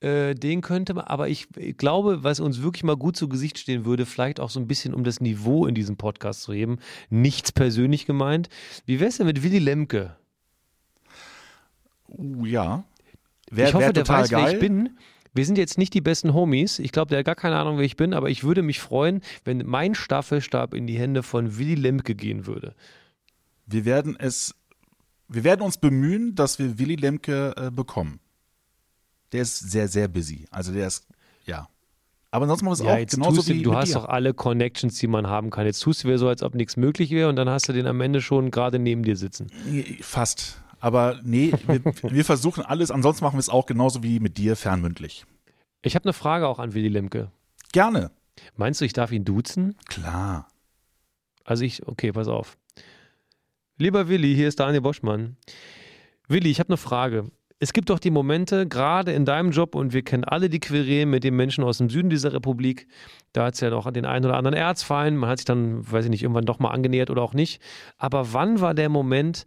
Äh, 0.00 0.34
den 0.34 0.60
könnte 0.60 0.92
man, 0.94 1.04
aber 1.04 1.28
ich 1.28 1.48
glaube, 1.78 2.24
was 2.24 2.40
uns 2.40 2.62
wirklich 2.62 2.84
mal 2.84 2.96
gut 2.96 3.16
zu 3.16 3.28
Gesicht 3.28 3.58
stehen 3.58 3.84
würde, 3.84 4.04
vielleicht 4.04 4.40
auch 4.40 4.50
so 4.50 4.60
ein 4.60 4.66
bisschen, 4.66 4.92
um 4.92 5.04
das 5.04 5.20
Niveau 5.20 5.66
in 5.66 5.74
diesem 5.74 5.96
Podcast 5.96 6.42
zu 6.42 6.52
heben, 6.52 6.78
nichts 7.08 7.52
persönlich 7.52 8.04
gemeint. 8.04 8.48
Wie 8.84 9.00
wär's 9.00 9.16
denn 9.16 9.26
mit 9.26 9.42
Willy 9.42 9.60
Lemke? 9.60 10.16
Uh, 12.08 12.44
ja. 12.44 12.84
Wär, 13.56 13.68
ich 13.68 13.74
hoffe, 13.74 13.92
der 13.92 14.06
weiß, 14.06 14.30
geil. 14.30 14.44
wer 14.44 14.52
ich 14.52 14.58
bin. 14.58 14.90
Wir 15.36 15.44
sind 15.44 15.58
jetzt 15.58 15.78
nicht 15.78 15.92
die 15.94 16.00
besten 16.00 16.32
Homies. 16.32 16.78
Ich 16.78 16.92
glaube, 16.92 17.08
der 17.10 17.18
hat 17.18 17.26
gar 17.26 17.34
keine 17.34 17.56
Ahnung, 17.56 17.78
wer 17.78 17.84
ich 17.84 17.96
bin, 17.96 18.14
aber 18.14 18.30
ich 18.30 18.44
würde 18.44 18.62
mich 18.62 18.78
freuen, 18.80 19.20
wenn 19.44 19.64
mein 19.66 19.94
Staffelstab 19.96 20.74
in 20.74 20.86
die 20.86 20.96
Hände 20.98 21.22
von 21.24 21.58
Willy 21.58 21.74
Lemke 21.74 22.14
gehen 22.14 22.46
würde. 22.46 22.74
Wir 23.66 23.84
werden 23.84 24.16
es, 24.18 24.54
wir 25.28 25.42
werden 25.42 25.62
uns 25.62 25.76
bemühen, 25.78 26.34
dass 26.36 26.58
wir 26.60 26.78
Willy 26.78 26.94
Lemke 26.96 27.52
äh, 27.56 27.70
bekommen. 27.72 28.20
Der 29.32 29.42
ist 29.42 29.58
sehr, 29.58 29.88
sehr 29.88 30.06
busy. 30.06 30.46
Also 30.52 30.72
der 30.72 30.86
ist, 30.86 31.08
ja. 31.46 31.68
Aber 32.30 32.44
ansonsten 32.44 32.66
machen 32.66 32.78
wir 32.78 32.84
es 32.84 32.96
Ja, 32.98 33.02
auch 33.04 33.06
genauso 33.26 33.42
du, 33.42 33.48
wie 33.58 33.62
du 33.62 33.74
hast 33.74 33.88
dir. 33.88 33.94
doch 33.94 34.04
alle 34.08 34.34
Connections, 34.34 34.98
die 34.98 35.06
man 35.08 35.26
haben 35.26 35.50
kann. 35.50 35.66
Jetzt 35.66 35.80
tust 35.80 36.04
du 36.04 36.08
wieder 36.08 36.18
so, 36.18 36.28
als 36.28 36.42
ob 36.44 36.54
nichts 36.54 36.76
möglich 36.76 37.10
wäre 37.10 37.28
und 37.28 37.34
dann 37.36 37.48
hast 37.48 37.68
du 37.68 37.72
den 37.72 37.86
am 37.86 38.00
Ende 38.00 38.20
schon 38.20 38.50
gerade 38.52 38.78
neben 38.78 39.02
dir 39.02 39.16
sitzen. 39.16 39.50
Fast. 40.00 40.60
Aber 40.84 41.18
nee, 41.22 41.50
wir, 41.66 41.82
wir 42.12 42.24
versuchen 42.26 42.62
alles. 42.62 42.90
Ansonsten 42.90 43.24
machen 43.24 43.36
wir 43.36 43.40
es 43.40 43.48
auch 43.48 43.64
genauso 43.64 44.02
wie 44.02 44.20
mit 44.20 44.36
dir, 44.36 44.54
fernmündlich. 44.54 45.24
Ich 45.80 45.94
habe 45.94 46.04
eine 46.04 46.12
Frage 46.12 46.46
auch 46.46 46.58
an 46.58 46.74
Willy 46.74 46.88
Lemke. 46.88 47.30
Gerne. 47.72 48.10
Meinst 48.56 48.82
du, 48.82 48.84
ich 48.84 48.92
darf 48.92 49.10
ihn 49.10 49.24
duzen? 49.24 49.76
Klar. 49.86 50.46
Also 51.42 51.64
ich, 51.64 51.88
okay, 51.88 52.12
pass 52.12 52.28
auf. 52.28 52.58
Lieber 53.78 54.08
Willi, 54.08 54.34
hier 54.34 54.46
ist 54.46 54.60
Daniel 54.60 54.82
Boschmann. 54.82 55.38
Willi, 56.28 56.50
ich 56.50 56.60
habe 56.60 56.68
eine 56.68 56.76
Frage. 56.76 57.30
Es 57.60 57.72
gibt 57.72 57.88
doch 57.88 57.98
die 57.98 58.10
Momente, 58.10 58.68
gerade 58.68 59.12
in 59.12 59.24
deinem 59.24 59.52
Job, 59.52 59.74
und 59.74 59.94
wir 59.94 60.02
kennen 60.02 60.24
alle 60.24 60.50
die 60.50 60.60
Querelen 60.60 61.08
mit 61.08 61.24
den 61.24 61.34
Menschen 61.34 61.64
aus 61.64 61.78
dem 61.78 61.88
Süden 61.88 62.10
dieser 62.10 62.34
Republik. 62.34 62.88
Da 63.32 63.46
hat 63.46 63.54
es 63.54 63.60
ja 63.60 63.70
noch 63.70 63.90
den 63.90 64.04
einen 64.04 64.26
oder 64.26 64.36
anderen 64.36 64.54
Erzfeind. 64.54 65.16
Man 65.16 65.30
hat 65.30 65.38
sich 65.38 65.46
dann, 65.46 65.90
weiß 65.90 66.04
ich 66.04 66.10
nicht, 66.10 66.22
irgendwann 66.22 66.44
doch 66.44 66.58
mal 66.58 66.72
angenähert 66.72 67.08
oder 67.08 67.22
auch 67.22 67.32
nicht. 67.32 67.62
Aber 67.96 68.34
wann 68.34 68.60
war 68.60 68.74
der 68.74 68.90
Moment, 68.90 69.46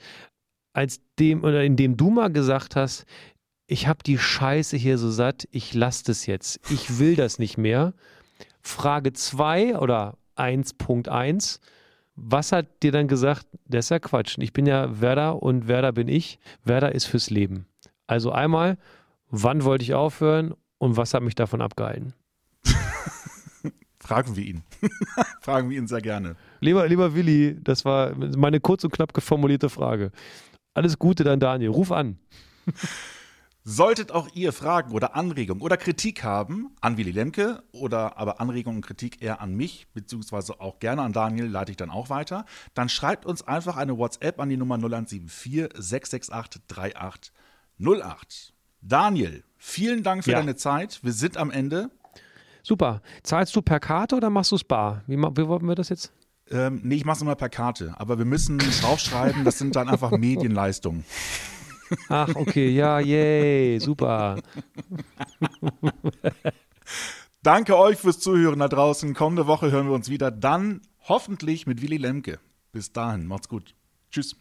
als 0.78 1.02
dem 1.18 1.44
oder 1.44 1.64
in 1.64 1.76
dem 1.76 1.98
du 1.98 2.12
mal 2.12 2.32
gesagt 2.32 2.76
hast, 2.76 3.08
ich 3.66 3.88
habe 3.88 4.04
die 4.04 4.20
Scheiße 4.20 4.78
hier 4.78 5.00
so 5.00 5.10
satt, 5.10 5.48
ich 5.50 5.74
lasse 5.74 6.04
das 6.06 6.28
jetzt. 6.28 6.60
Ich 6.70 7.00
will 7.00 7.16
das 7.16 7.40
nicht 7.40 7.58
mehr. 7.58 7.96
Frage 8.62 9.12
2 9.12 9.80
oder 9.80 10.20
1.1. 10.36 11.60
Was 12.16 12.52
hat 12.52 12.84
dir 12.84 12.92
dann 12.92 13.08
gesagt, 13.08 13.48
das 13.66 13.86
ist 13.86 13.90
ja 13.90 13.98
Quatsch. 13.98 14.38
Ich 14.38 14.54
bin 14.54 14.68
ja 14.68 15.02
Werder 15.02 15.42
und 15.42 15.68
Werder 15.68 15.94
bin 15.94 16.08
ich. 16.08 16.38
Werder 16.64 16.94
ist 16.94 17.06
fürs 17.06 17.32
Leben. 17.32 17.66
Also 18.06 18.32
einmal, 18.32 18.78
wann 19.32 19.64
wollte 19.64 19.84
ich 19.84 19.96
aufhören 19.96 20.54
und 20.78 20.96
was 20.96 21.16
hat 21.16 21.24
mich 21.24 21.34
davon 21.34 21.60
abgehalten? 21.60 22.14
Fragen 24.00 24.36
wir 24.36 24.46
ihn. 24.46 24.62
Fragen 25.42 25.72
wir 25.72 25.78
ihn 25.80 25.88
sehr 25.88 26.02
gerne. 26.02 26.36
Lieber, 26.60 26.88
lieber 26.88 27.16
Willi, 27.16 27.58
das 27.64 27.84
war 27.84 28.14
meine 28.16 28.60
kurz 28.60 28.84
und 28.84 28.92
knapp 28.92 29.12
geformulierte 29.16 29.70
Frage. 29.70 30.12
Alles 30.78 31.00
Gute 31.00 31.24
dann, 31.24 31.40
Daniel. 31.40 31.72
Ruf 31.72 31.92
an. 31.92 32.20
Solltet 33.64 34.12
auch 34.12 34.30
ihr 34.36 34.54
Fragen 34.54 34.92
oder 34.92 35.16
Anregungen 35.16 35.64
oder 35.64 35.76
Kritik 35.76 36.24
haben 36.24 36.70
an 36.82 36.98
Willy 36.98 37.10
Lemke 37.10 37.64
oder 37.72 38.18
aber 38.20 38.40
Anregungen 38.40 38.78
und 38.78 38.86
Kritik 38.86 39.20
eher 39.24 39.42
an 39.42 39.56
mich, 39.56 39.88
beziehungsweise 39.96 40.62
auch 40.62 40.78
gerne 40.78 41.02
an 41.02 41.14
Daniel, 41.14 41.48
leite 41.48 41.72
ich 41.72 41.78
dann 41.78 41.90
auch 41.90 42.12
weiter, 42.12 42.46
dann 42.76 42.90
schreibt 42.90 43.26
uns 43.26 43.42
einfach 43.42 43.76
eine 43.76 43.98
WhatsApp 43.98 44.40
an 44.40 44.50
die 44.50 44.58
Nummer 44.58 44.76
0174 44.76 45.70
668 45.76 46.62
3808. 46.68 48.54
Daniel, 48.82 49.44
vielen 49.58 50.04
Dank 50.04 50.26
für 50.26 50.32
Ja. 50.32 50.38
deine 50.38 50.56
Zeit. 50.58 51.00
Wir 51.02 51.12
sind 51.12 51.38
am 51.38 51.50
Ende. 51.50 51.90
Super. 52.62 53.02
Zahlst 53.24 53.56
du 53.56 53.64
per 53.64 53.80
Karte 53.80 54.16
oder 54.16 54.30
machst 54.30 54.52
du 54.52 54.56
es 54.58 54.64
bar? 54.64 55.02
Wie, 55.08 55.18
wie 55.18 55.48
wollten 55.48 55.68
wir 55.68 55.74
das 55.74 55.90
jetzt? 55.90 56.14
Ähm, 56.52 56.82
nee, 56.84 56.96
ich 56.96 57.06
mach's 57.06 57.22
immer 57.22 57.36
per 57.36 57.50
Karte, 57.50 57.94
aber 57.98 58.18
wir 58.18 58.26
müssen 58.26 58.58
draufschreiben, 58.58 59.44
das 59.44 59.58
sind 59.58 59.76
dann 59.76 59.90
einfach 59.90 60.12
Medienleistungen. 60.12 61.04
Ach, 62.10 62.34
okay, 62.36 62.70
ja, 62.70 63.00
yay, 63.00 63.80
super. 63.80 64.38
Danke 67.44 67.78
euch 67.78 67.98
fürs 67.98 68.20
Zuhören 68.20 68.60
da 68.60 68.68
draußen. 68.68 69.14
Kommende 69.14 69.48
Woche 69.48 69.72
hören 69.72 69.88
wir 69.88 69.94
uns 69.94 70.10
wieder. 70.10 70.32
Dann 70.32 70.82
hoffentlich 71.08 71.66
mit 71.66 71.82
Willy 71.82 71.98
Lemke. 71.98 72.40
Bis 72.72 72.92
dahin, 72.92 73.26
macht's 73.26 73.48
gut. 73.48 73.74
Tschüss. 74.12 74.36